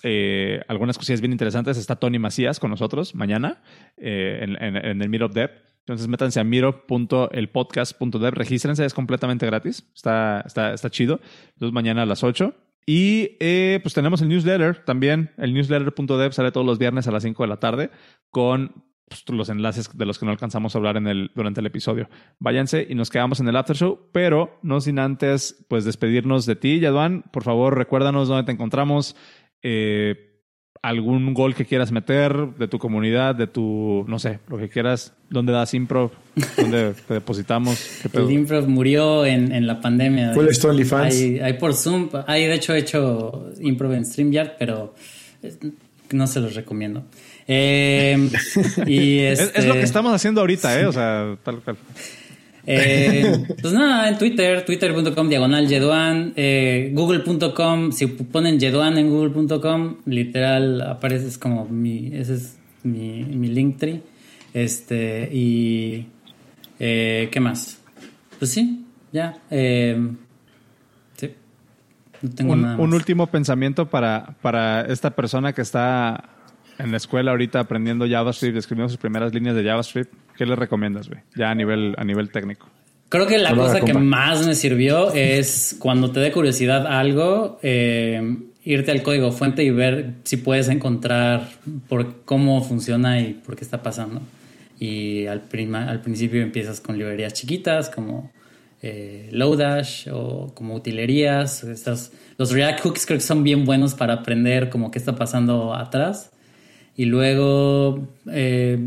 eh, 0.07 0.61
algunas 0.69 0.99
cosillas 0.99 1.23
bien 1.23 1.33
interesantes. 1.33 1.79
Está 1.79 1.97
Tony 1.97 2.19
Macías 2.19 2.61
con 2.61 2.71
nosotros 2.71 3.15
mañana 3.15 3.63
eh, 3.97 4.41
en, 4.43 5.03
el 5.03 5.09
Meetup 5.09 5.33
Dev. 5.33 5.51
Entonces 5.81 6.09
métanse 6.09 6.41
a 6.41 6.45
meetup.elpodcast.dev, 6.45 8.35
regístrense, 8.35 8.85
es 8.85 8.95
completamente 8.95 9.45
gratis, 9.47 9.91
está, 9.95 10.43
está, 10.47 10.75
está 10.75 10.91
chido. 10.91 11.21
Entonces 11.55 11.73
mañana 11.73 12.03
a 12.03 12.07
las 12.07 12.23
8. 12.23 12.55
Y 12.87 13.37
eh, 13.41 13.81
pues 13.83 13.95
tenemos 13.95 14.21
el 14.21 14.29
newsletter 14.29 14.85
también, 14.85 15.33
el 15.39 15.55
newsletter.dev 15.55 16.33
sale 16.33 16.53
todos 16.53 16.67
los 16.67 16.79
viernes 16.79 17.09
a 17.09 17.11
las 17.11 17.23
5 17.23 17.43
de 17.43 17.49
la 17.49 17.57
tarde 17.57 17.91
con 18.31 18.85
pues, 19.09 19.25
los 19.29 19.49
enlaces 19.49 19.97
de 19.97 20.07
los 20.07 20.19
que 20.19 20.27
no 20.27 20.33
alcanzamos 20.33 20.75
a 20.75 20.79
hablar 20.79 20.97
en 20.97 21.07
el, 21.07 21.31
durante 21.35 21.61
el 21.61 21.67
episodio. 21.67 22.09
Váyanse 22.39 22.87
y 22.89 22.95
nos 22.95 23.11
quedamos 23.11 23.41
en 23.41 23.49
el 23.49 23.57
after 23.57 23.77
show, 23.77 24.09
pero 24.13 24.59
no 24.63 24.81
sin 24.81 24.99
antes 24.99 25.65
pues 25.69 25.85
despedirnos 25.85 26.47
de 26.47 26.57
ti, 26.57 26.81
Yaduan. 26.81 27.23
Por 27.33 27.43
favor, 27.43 27.77
recuérdanos 27.77 28.29
dónde 28.29 28.45
te 28.45 28.53
encontramos. 28.53 29.17
Eh, 29.65 30.31
algún 30.83 31.33
gol 31.33 31.55
que 31.55 31.65
quieras 31.65 31.91
meter 31.91 32.37
de 32.59 32.69
tu 32.69 32.79
comunidad, 32.79 33.35
de 33.35 33.47
tu, 33.47 34.05
no 34.07 34.19
sé, 34.19 34.41
lo 34.49 34.59
que 34.59 34.69
quieras, 34.69 35.15
dónde 35.31 35.51
das 35.55 35.73
improv, 35.73 36.11
dónde 36.59 36.93
te 37.09 37.15
depositamos. 37.15 37.83
¿Qué 38.03 38.11
pedo? 38.11 38.29
El 38.29 38.35
improv 38.35 38.69
murió 38.69 39.25
en, 39.25 39.51
en 39.51 39.67
la 39.67 39.81
pandemia. 39.81 40.33
¿Cuál 40.35 40.49
es 40.49 40.61
tu 40.61 40.69
OnlyFans? 40.69 41.15
Hay, 41.15 41.39
hay 41.39 41.55
por 41.55 41.73
Zoom. 41.73 42.11
Hay, 42.27 42.45
de 42.45 42.55
hecho, 42.55 42.75
he 42.75 42.81
hecho 42.81 43.51
improv 43.61 43.95
en 43.95 44.05
StreamYard, 44.05 44.57
pero 44.59 44.95
eh, 45.43 45.55
no 46.13 46.27
se 46.27 46.41
los 46.41 46.55
recomiendo. 46.55 47.05
Eh, 47.49 48.29
y 48.87 49.19
Es, 49.21 49.41
este, 49.41 49.61
es 49.61 49.65
lo 49.67 49.75
que 49.75 49.83
estamos 49.85 50.13
haciendo 50.13 50.43
ahorita, 50.43 50.79
¿eh? 50.79 50.85
O 50.85 50.93
sea, 50.93 51.39
tal 51.43 51.63
cual. 51.63 51.79
Eh, 52.67 53.47
pues 53.61 53.73
nada, 53.73 54.09
en 54.09 54.19
Twitter, 54.19 54.65
twitter.com 54.65 55.29
diagonal 55.29 55.69
Yeduan, 55.69 56.33
eh, 56.37 56.91
google.com, 56.93 57.93
si 57.93 58.07
ponen 58.07 58.59
Yeduan 58.59 58.99
en 58.99 59.11
google.com, 59.11 59.97
literal 60.07 60.81
aparece 60.83 61.29
es 61.29 61.39
como 61.39 61.67
mi, 61.67 62.11
ese 62.15 62.35
es 62.35 62.57
mi, 62.83 63.25
mi 63.25 63.49
linktree. 63.49 64.03
Este, 64.53 65.29
y 65.33 66.07
eh, 66.79 67.29
¿qué 67.31 67.41
más? 67.41 67.81
Pues 68.39 68.53
sí, 68.53 68.85
ya. 69.13 69.37
eh, 69.51 69.97
sí, 71.17 71.31
no 72.23 72.31
tengo 72.31 72.53
Un, 72.53 72.63
nada 72.63 72.77
un 72.79 72.95
último 72.95 73.27
pensamiento 73.27 73.91
para, 73.91 74.37
para 74.43 74.83
esta 74.83 75.11
persona 75.11 75.53
que 75.53 75.63
está 75.63 76.31
en 76.79 76.91
la 76.91 76.97
escuela 76.97 77.33
ahorita 77.33 77.61
aprendiendo 77.61 78.07
JavaScript, 78.09 78.57
escribiendo 78.57 78.89
sus 78.89 78.99
primeras 78.99 79.35
líneas 79.35 79.57
de 79.57 79.65
JavaScript. 79.65 80.13
¿Qué 80.37 80.47
le 80.47 80.57
recomiendas, 80.57 81.09
güey? 81.09 81.21
Ya 81.37 81.51
a 81.51 81.55
nivel, 81.55 81.95
a 81.97 82.05
nivel 82.05 82.31
técnico. 82.31 82.69
Creo 83.09 83.27
que 83.27 83.39
la 83.39 83.53
Hola, 83.53 83.63
cosa 83.63 83.81
que 83.81 83.95
más 83.95 84.45
me 84.47 84.55
sirvió 84.55 85.13
es 85.13 85.77
cuando 85.79 86.11
te 86.11 86.19
dé 86.21 86.33
curiosidad 86.33 86.87
algo, 86.87 87.59
eh, 87.63 88.37
irte 88.65 88.91
al 88.91 89.03
código 89.03 89.31
fuente 89.31 89.63
y 89.63 89.71
ver 89.71 90.15
si 90.25 90.37
puedes 90.39 90.69
encontrar 90.69 91.49
por 91.89 92.23
cómo 92.25 92.63
funciona 92.65 93.21
y 93.21 93.35
por 93.35 93.55
qué 93.57 93.63
está 93.63 93.83
pasando. 93.83 94.21
Y 94.81 95.27
al, 95.27 95.43
prima- 95.43 95.89
al 95.89 96.01
principio 96.01 96.43
empiezas 96.43 96.81
con 96.81 96.99
librerías 96.99 97.35
chiquitas 97.35 97.89
como 97.89 98.33
eh, 98.83 99.29
Lodash 99.31 100.09
o 100.13 100.53
como 100.55 100.75
utilerías. 100.75 101.63
Estas, 101.63 102.11
los 102.37 102.51
React 102.51 102.81
Hooks 102.81 103.07
creo 103.07 103.19
que 103.19 103.25
son 103.25 103.45
bien 103.45 103.65
buenos 103.65 103.95
para 103.95 104.15
aprender 104.15 104.71
como 104.71 104.91
qué 104.91 104.99
está 104.99 105.15
pasando 105.15 105.73
atrás. 105.75 106.31
Y 106.97 107.07
luego 107.07 108.09
eh, 108.31 108.79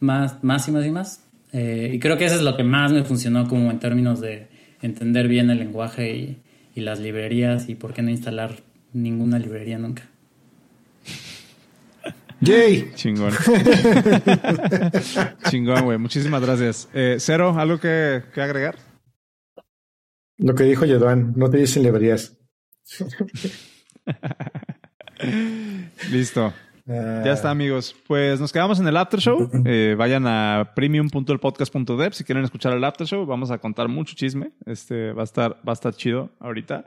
más, 0.00 0.42
más 0.44 0.68
y 0.68 0.72
más 0.72 0.86
y 0.86 0.90
más. 0.90 1.24
Eh, 1.52 1.92
y 1.94 1.98
creo 1.98 2.16
que 2.16 2.26
eso 2.26 2.36
es 2.36 2.42
lo 2.42 2.56
que 2.56 2.64
más 2.64 2.92
me 2.92 3.04
funcionó 3.04 3.48
como 3.48 3.70
en 3.70 3.78
términos 3.78 4.20
de 4.20 4.48
entender 4.80 5.28
bien 5.28 5.50
el 5.50 5.58
lenguaje 5.58 6.14
y, 6.14 6.38
y 6.74 6.80
las 6.82 7.00
librerías 7.00 7.68
y 7.68 7.74
por 7.74 7.94
qué 7.94 8.02
no 8.02 8.10
instalar 8.10 8.56
ninguna 8.92 9.38
librería 9.38 9.78
nunca. 9.78 10.04
Yay. 12.40 12.92
Chingón. 12.94 13.32
Chingón, 15.50 15.84
güey. 15.84 15.98
Muchísimas 15.98 16.40
gracias. 16.40 16.88
Eh, 16.94 17.16
Cero, 17.18 17.54
¿algo 17.58 17.80
que, 17.80 18.22
que 18.32 18.40
agregar? 18.40 18.76
Lo 20.36 20.54
que 20.54 20.62
dijo 20.64 20.84
Yeduan, 20.84 21.32
no 21.36 21.50
te 21.50 21.58
dicen 21.58 21.82
librerías. 21.82 22.38
Listo. 26.12 26.54
Ya 26.88 27.32
está, 27.32 27.50
amigos. 27.50 27.94
Pues 28.06 28.40
nos 28.40 28.50
quedamos 28.50 28.80
en 28.80 28.88
el 28.88 28.96
after 28.96 29.20
show. 29.20 29.50
Eh, 29.66 29.94
vayan 29.98 30.26
a 30.26 30.72
premium.elpodcast.dev 30.74 32.12
si 32.12 32.24
quieren 32.24 32.44
escuchar 32.44 32.72
el 32.72 32.82
after 32.84 33.06
show. 33.06 33.26
Vamos 33.26 33.50
a 33.50 33.58
contar 33.58 33.88
mucho 33.88 34.14
chisme. 34.14 34.52
Este 34.64 35.12
va 35.12 35.22
a 35.22 35.24
estar, 35.24 35.56
va 35.56 35.72
a 35.72 35.74
estar 35.74 35.92
chido 35.94 36.30
ahorita. 36.40 36.86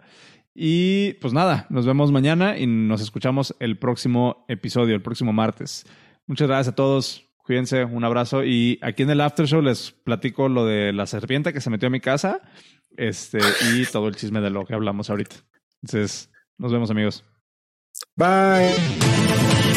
Y 0.56 1.14
pues 1.14 1.34
nada, 1.34 1.68
nos 1.70 1.86
vemos 1.86 2.12
mañana 2.12 2.58
y 2.58 2.66
nos 2.66 3.02
escuchamos 3.02 3.56
el 3.60 3.78
próximo 3.78 4.46
episodio, 4.48 4.96
el 4.96 5.02
próximo 5.02 5.34
martes. 5.34 5.86
Muchas 6.26 6.48
gracias 6.48 6.70
a 6.70 6.76
todos. 6.76 7.30
Cuídense, 7.38 7.86
un 7.86 8.04
abrazo. 8.04 8.44
Y 8.44 8.80
aquí 8.82 9.04
en 9.04 9.12
el 9.12 9.22
after 9.22 9.46
show 9.46 9.62
les 9.62 9.92
platico 9.92 10.50
lo 10.50 10.66
de 10.66 10.94
la 10.94 11.06
serpiente 11.06 11.54
que 11.54 11.62
se 11.62 11.70
metió 11.70 11.88
a 11.88 11.92
mi 11.92 12.00
casa. 12.00 12.42
Este, 12.98 13.40
y 13.74 13.86
todo 13.86 14.08
el 14.08 14.16
chisme 14.16 14.42
de 14.42 14.50
lo 14.50 14.66
que 14.66 14.74
hablamos 14.74 15.10
ahorita. 15.10 15.36
Entonces, 15.84 16.32
nos 16.58 16.72
vemos, 16.72 16.90
amigos. 16.90 17.24
Bye. 18.16 19.71